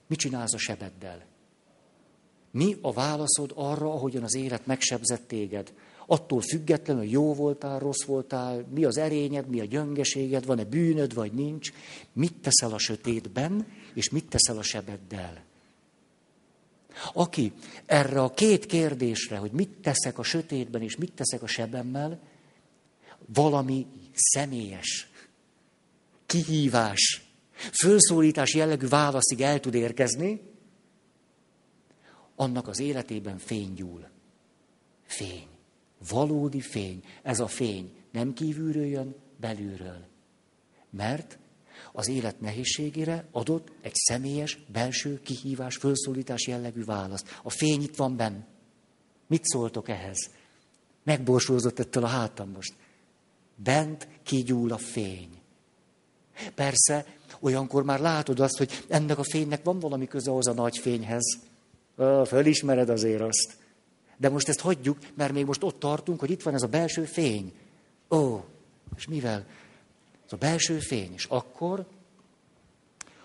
mit 0.07 0.19
csinálsz 0.19 0.53
a 0.53 0.57
sebeddel? 0.57 1.25
Mi 2.51 2.77
a 2.81 2.93
válaszod 2.93 3.51
arra, 3.55 3.91
ahogyan 3.91 4.23
az 4.23 4.35
élet 4.35 4.65
megsebzett 4.65 5.27
téged? 5.27 5.73
Attól 6.07 6.41
függetlenül, 6.41 7.01
hogy 7.01 7.11
jó 7.11 7.33
voltál, 7.33 7.79
rossz 7.79 8.03
voltál, 8.03 8.65
mi 8.73 8.83
az 8.83 8.97
erényed, 8.97 9.47
mi 9.47 9.59
a 9.59 9.65
gyöngeséged, 9.65 10.45
van-e 10.45 10.63
bűnöd, 10.63 11.13
vagy 11.13 11.33
nincs. 11.33 11.71
Mit 12.13 12.33
teszel 12.41 12.73
a 12.73 12.79
sötétben, 12.79 13.67
és 13.93 14.09
mit 14.09 14.29
teszel 14.29 14.57
a 14.57 14.63
sebeddel? 14.63 15.43
Aki 17.13 17.51
erre 17.85 18.21
a 18.21 18.33
két 18.33 18.65
kérdésre, 18.65 19.37
hogy 19.37 19.51
mit 19.51 19.69
teszek 19.69 20.17
a 20.17 20.23
sötétben, 20.23 20.81
és 20.81 20.95
mit 20.95 21.13
teszek 21.13 21.41
a 21.41 21.47
sebemmel, 21.47 22.19
valami 23.25 23.87
személyes, 24.13 25.09
kihívás, 26.25 27.25
fölszólítás 27.71 28.53
jellegű 28.53 28.87
válaszig 28.87 29.41
el 29.41 29.59
tud 29.59 29.73
érkezni, 29.73 30.41
annak 32.35 32.67
az 32.67 32.79
életében 32.79 33.37
fény 33.37 33.73
gyúl. 33.73 34.09
Fény. 35.05 35.54
Valódi 36.09 36.61
fény. 36.61 37.03
Ez 37.23 37.39
a 37.39 37.47
fény 37.47 37.93
nem 38.11 38.33
kívülről 38.33 38.85
jön, 38.85 39.15
belülről. 39.39 40.05
Mert 40.89 41.37
az 41.91 42.07
élet 42.07 42.39
nehézségére 42.39 43.27
adott 43.31 43.71
egy 43.81 43.95
személyes, 43.95 44.59
belső 44.71 45.21
kihívás, 45.21 45.75
fölszólítás 45.75 46.47
jellegű 46.47 46.83
választ. 46.83 47.39
A 47.43 47.49
fény 47.49 47.81
itt 47.81 47.95
van 47.95 48.15
benn. 48.15 48.43
Mit 49.27 49.45
szóltok 49.45 49.89
ehhez? 49.89 50.29
Megborsózott 51.03 51.79
ettől 51.79 52.03
a 52.03 52.07
hátam 52.07 52.49
most. 52.49 52.73
Bent 53.55 54.07
kigyúl 54.23 54.71
a 54.71 54.77
fény. 54.77 55.29
Persze, 56.55 57.05
olyankor 57.39 57.83
már 57.83 57.99
látod 57.99 58.39
azt, 58.39 58.57
hogy 58.57 58.83
ennek 58.87 59.17
a 59.17 59.23
fénynek 59.23 59.63
van 59.63 59.79
valami 59.79 60.07
köze 60.07 60.31
az 60.31 60.47
a 60.47 60.53
nagy 60.53 60.77
fényhez. 60.77 61.39
Fölismered 62.25 62.89
azért 62.89 63.21
azt. 63.21 63.57
De 64.17 64.29
most 64.29 64.47
ezt 64.47 64.59
hagyjuk, 64.59 64.97
mert 65.13 65.33
még 65.33 65.45
most 65.45 65.63
ott 65.63 65.79
tartunk, 65.79 66.19
hogy 66.19 66.29
itt 66.29 66.43
van 66.43 66.53
ez 66.53 66.63
a 66.63 66.67
belső 66.67 67.03
fény. 67.03 67.53
Ó, 68.09 68.39
és 68.95 69.07
mivel? 69.07 69.45
Ez 70.25 70.33
a 70.33 70.37
belső 70.37 70.79
fény. 70.79 71.13
És 71.13 71.25
akkor 71.25 71.87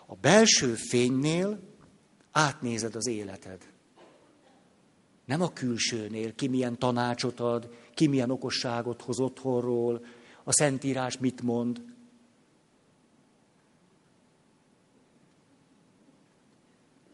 a 0.06 0.14
belső 0.14 0.74
fénynél 0.74 1.60
átnézed 2.30 2.94
az 2.94 3.06
életed. 3.06 3.68
Nem 5.24 5.42
a 5.42 5.52
külsőnél, 5.52 6.34
ki 6.34 6.48
milyen 6.48 6.78
tanácsot 6.78 7.40
ad, 7.40 7.74
ki 7.94 8.06
milyen 8.06 8.30
okosságot 8.30 9.02
hoz 9.02 9.20
otthonról, 9.20 10.04
a 10.44 10.52
Szentírás 10.52 11.18
mit 11.18 11.42
mond. 11.42 11.82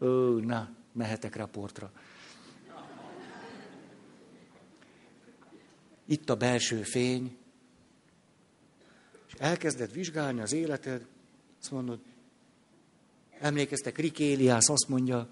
Ó, 0.01 0.07
na, 0.39 0.69
mehetek 0.93 1.37
raportra. 1.37 1.91
Itt 6.07 6.31
a 6.31 6.37
belső 6.37 6.83
fény, 6.83 7.37
és 9.27 9.33
elkezded 9.39 9.93
vizsgálni 9.93 10.41
az 10.41 10.53
életed, 10.53 11.07
azt 11.61 11.71
mondod, 11.71 12.01
emlékeztek, 13.41 13.99
Rikéliász 13.99 14.69
azt 14.69 14.89
mondja, 14.89 15.29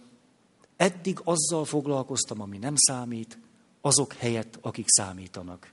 eddig 0.76 1.20
azzal 1.24 1.64
foglalkoztam, 1.64 2.40
ami 2.40 2.59
nem 2.59 2.74
számít, 2.76 3.38
azok 3.80 4.12
helyett, 4.12 4.59
akik 4.60 4.86
számítanak. 4.88 5.72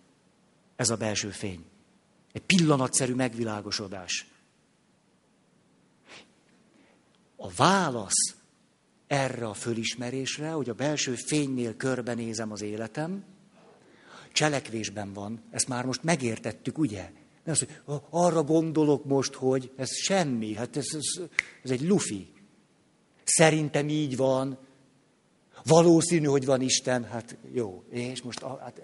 Ez 0.75 0.89
a 0.89 0.95
belső 0.95 1.29
fény. 1.29 1.65
Egy 2.31 2.41
pillanatszerű 2.41 3.13
megvilágosodás. 3.13 4.27
A 7.35 7.49
válasz 7.49 8.35
erre 9.07 9.47
a 9.47 9.53
fölismerésre, 9.53 10.51
hogy 10.51 10.69
a 10.69 10.73
belső 10.73 11.15
fénynél 11.15 11.75
körbenézem 11.75 12.51
az 12.51 12.61
életem, 12.61 13.23
cselekvésben 14.31 15.13
van. 15.13 15.41
Ezt 15.51 15.67
már 15.67 15.85
most 15.85 16.03
megértettük, 16.03 16.77
ugye? 16.77 17.11
Nem 17.43 17.53
az, 17.53 17.59
hogy 17.85 18.01
arra 18.09 18.43
gondolok 18.43 19.05
most, 19.05 19.33
hogy 19.33 19.71
ez 19.75 19.95
semmi, 19.95 20.53
hát 20.53 20.77
ez, 20.77 20.85
ez, 20.93 21.29
ez 21.63 21.71
egy 21.71 21.87
lufi. 21.87 22.27
Szerintem 23.23 23.89
így 23.89 24.17
van, 24.17 24.57
valószínű, 25.63 26.25
hogy 26.25 26.45
van 26.45 26.61
Isten, 26.61 27.03
hát 27.03 27.37
jó, 27.53 27.83
és 27.89 28.21
most... 28.21 28.39
Hát, 28.39 28.81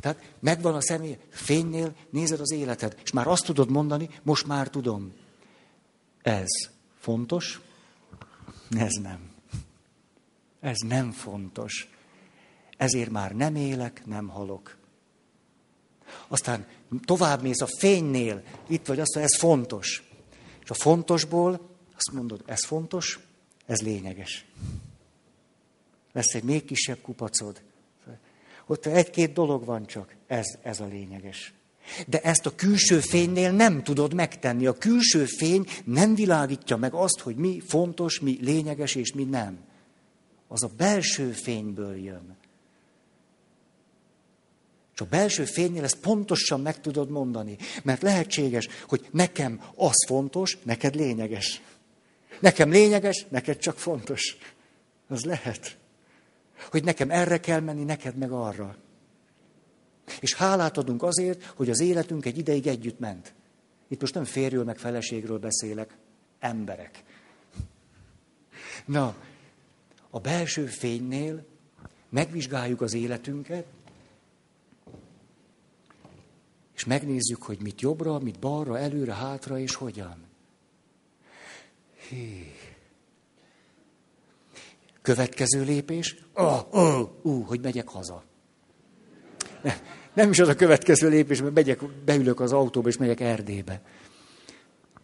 tehát 0.00 0.34
megvan 0.40 0.74
a 0.74 0.82
személy, 0.82 1.18
fénynél 1.28 1.94
nézed 2.10 2.40
az 2.40 2.52
életed, 2.52 2.98
és 3.02 3.12
már 3.12 3.26
azt 3.26 3.44
tudod 3.44 3.70
mondani, 3.70 4.08
most 4.22 4.46
már 4.46 4.68
tudom. 4.68 5.12
Ez 6.22 6.50
fontos, 6.98 7.60
ez 8.70 8.92
nem. 9.02 9.30
Ez 10.60 10.76
nem 10.86 11.10
fontos. 11.10 11.91
Ezért 12.82 13.10
már 13.10 13.32
nem 13.32 13.54
élek, 13.54 14.06
nem 14.06 14.28
halok. 14.28 14.76
Aztán 16.28 16.66
tovább 17.04 17.42
mész 17.42 17.60
a 17.60 17.66
fénynél, 17.78 18.42
itt 18.68 18.86
vagy 18.86 19.00
azt, 19.00 19.14
hogy 19.14 19.22
ez 19.22 19.38
fontos. 19.38 20.10
És 20.62 20.70
a 20.70 20.74
fontosból 20.74 21.60
azt 21.96 22.12
mondod, 22.12 22.42
ez 22.46 22.64
fontos, 22.64 23.20
ez 23.66 23.80
lényeges. 23.80 24.46
Lesz 26.12 26.34
egy 26.34 26.42
még 26.42 26.64
kisebb 26.64 27.00
kupacod. 27.00 27.62
Ott 28.66 28.86
egy-két 28.86 29.32
dolog 29.32 29.64
van 29.64 29.86
csak, 29.86 30.14
ez, 30.26 30.46
ez 30.62 30.80
a 30.80 30.86
lényeges. 30.86 31.52
De 32.06 32.20
ezt 32.20 32.46
a 32.46 32.54
külső 32.54 33.00
fénynél 33.00 33.52
nem 33.52 33.82
tudod 33.82 34.14
megtenni. 34.14 34.66
A 34.66 34.78
külső 34.78 35.24
fény 35.24 35.66
nem 35.84 36.14
világítja 36.14 36.76
meg 36.76 36.94
azt, 36.94 37.20
hogy 37.20 37.36
mi 37.36 37.60
fontos, 37.66 38.20
mi 38.20 38.38
lényeges 38.40 38.94
és 38.94 39.12
mi 39.12 39.24
nem. 39.24 39.58
Az 40.48 40.62
a 40.62 40.70
belső 40.76 41.30
fényből 41.30 41.96
jön. 41.96 42.40
És 44.94 45.00
a 45.00 45.04
belső 45.04 45.44
fénynél 45.44 45.84
ezt 45.84 46.00
pontosan 46.00 46.60
meg 46.60 46.80
tudod 46.80 47.10
mondani. 47.10 47.56
Mert 47.82 48.02
lehetséges, 48.02 48.68
hogy 48.88 49.08
nekem 49.10 49.60
az 49.74 50.04
fontos, 50.06 50.58
neked 50.62 50.94
lényeges. 50.94 51.62
Nekem 52.40 52.70
lényeges, 52.70 53.26
neked 53.28 53.58
csak 53.58 53.78
fontos. 53.78 54.36
Az 55.08 55.24
lehet. 55.24 55.76
Hogy 56.70 56.84
nekem 56.84 57.10
erre 57.10 57.40
kell 57.40 57.60
menni, 57.60 57.84
neked 57.84 58.16
meg 58.16 58.30
arra. 58.30 58.76
És 60.20 60.34
hálát 60.34 60.78
adunk 60.78 61.02
azért, 61.02 61.44
hogy 61.44 61.70
az 61.70 61.80
életünk 61.80 62.26
egy 62.26 62.38
ideig 62.38 62.66
együtt 62.66 62.98
ment. 62.98 63.34
Itt 63.88 64.00
most 64.00 64.14
nem 64.14 64.24
férjről 64.24 64.64
meg 64.64 64.78
feleségről 64.78 65.38
beszélek, 65.38 65.96
emberek. 66.38 67.02
Na, 68.84 69.14
a 70.10 70.20
belső 70.20 70.66
fénynél 70.66 71.44
megvizsgáljuk 72.08 72.80
az 72.80 72.94
életünket, 72.94 73.64
és 76.82 76.88
megnézzük, 76.88 77.42
hogy 77.42 77.58
mit 77.62 77.80
jobbra, 77.80 78.18
mit 78.18 78.38
balra, 78.38 78.78
előre, 78.78 79.14
hátra, 79.14 79.58
és 79.58 79.74
hogyan. 79.74 80.16
Hí. 82.08 82.52
Következő 85.02 85.62
lépés, 85.62 86.16
oh, 86.34 86.74
oh, 86.74 87.08
uh, 87.22 87.46
hogy 87.46 87.60
megyek 87.60 87.88
haza. 87.88 88.24
Nem, 89.62 89.76
nem 90.12 90.30
is 90.30 90.38
az 90.38 90.48
a 90.48 90.54
következő 90.54 91.08
lépés, 91.08 91.40
mert 91.40 91.54
megyek, 91.54 91.84
beülök 91.84 92.40
az 92.40 92.52
autóba, 92.52 92.88
és 92.88 92.96
megyek 92.96 93.20
Erdélybe. 93.20 93.82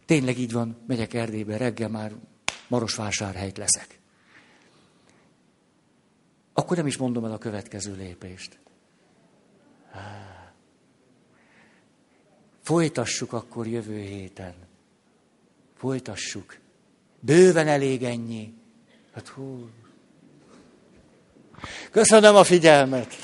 Tényleg 0.07 0.39
így 0.39 0.53
van, 0.53 0.77
megyek 0.87 1.15
Erdélybe, 1.15 1.57
reggel 1.57 1.89
már 1.89 2.13
Marosvásárhelyt 2.69 3.59
leszek. 3.59 4.01
akkor 6.53 6.77
nem 6.77 6.87
is 6.87 6.97
mondom 6.97 7.25
el 7.25 7.33
a 7.33 7.39
következő 7.39 7.95
lépést. 7.95 8.59
Folytassuk 12.69 13.33
akkor 13.33 13.67
jövő 13.67 14.01
héten. 14.01 14.55
Folytassuk. 15.77 16.57
Bőven 17.21 17.67
elég 17.69 18.03
ennyi. 18.03 18.55
Hát 19.13 19.29
hú. 19.29 19.69
Köszönöm 21.91 22.37
a 22.37 22.45
figyelmet! 22.45 23.15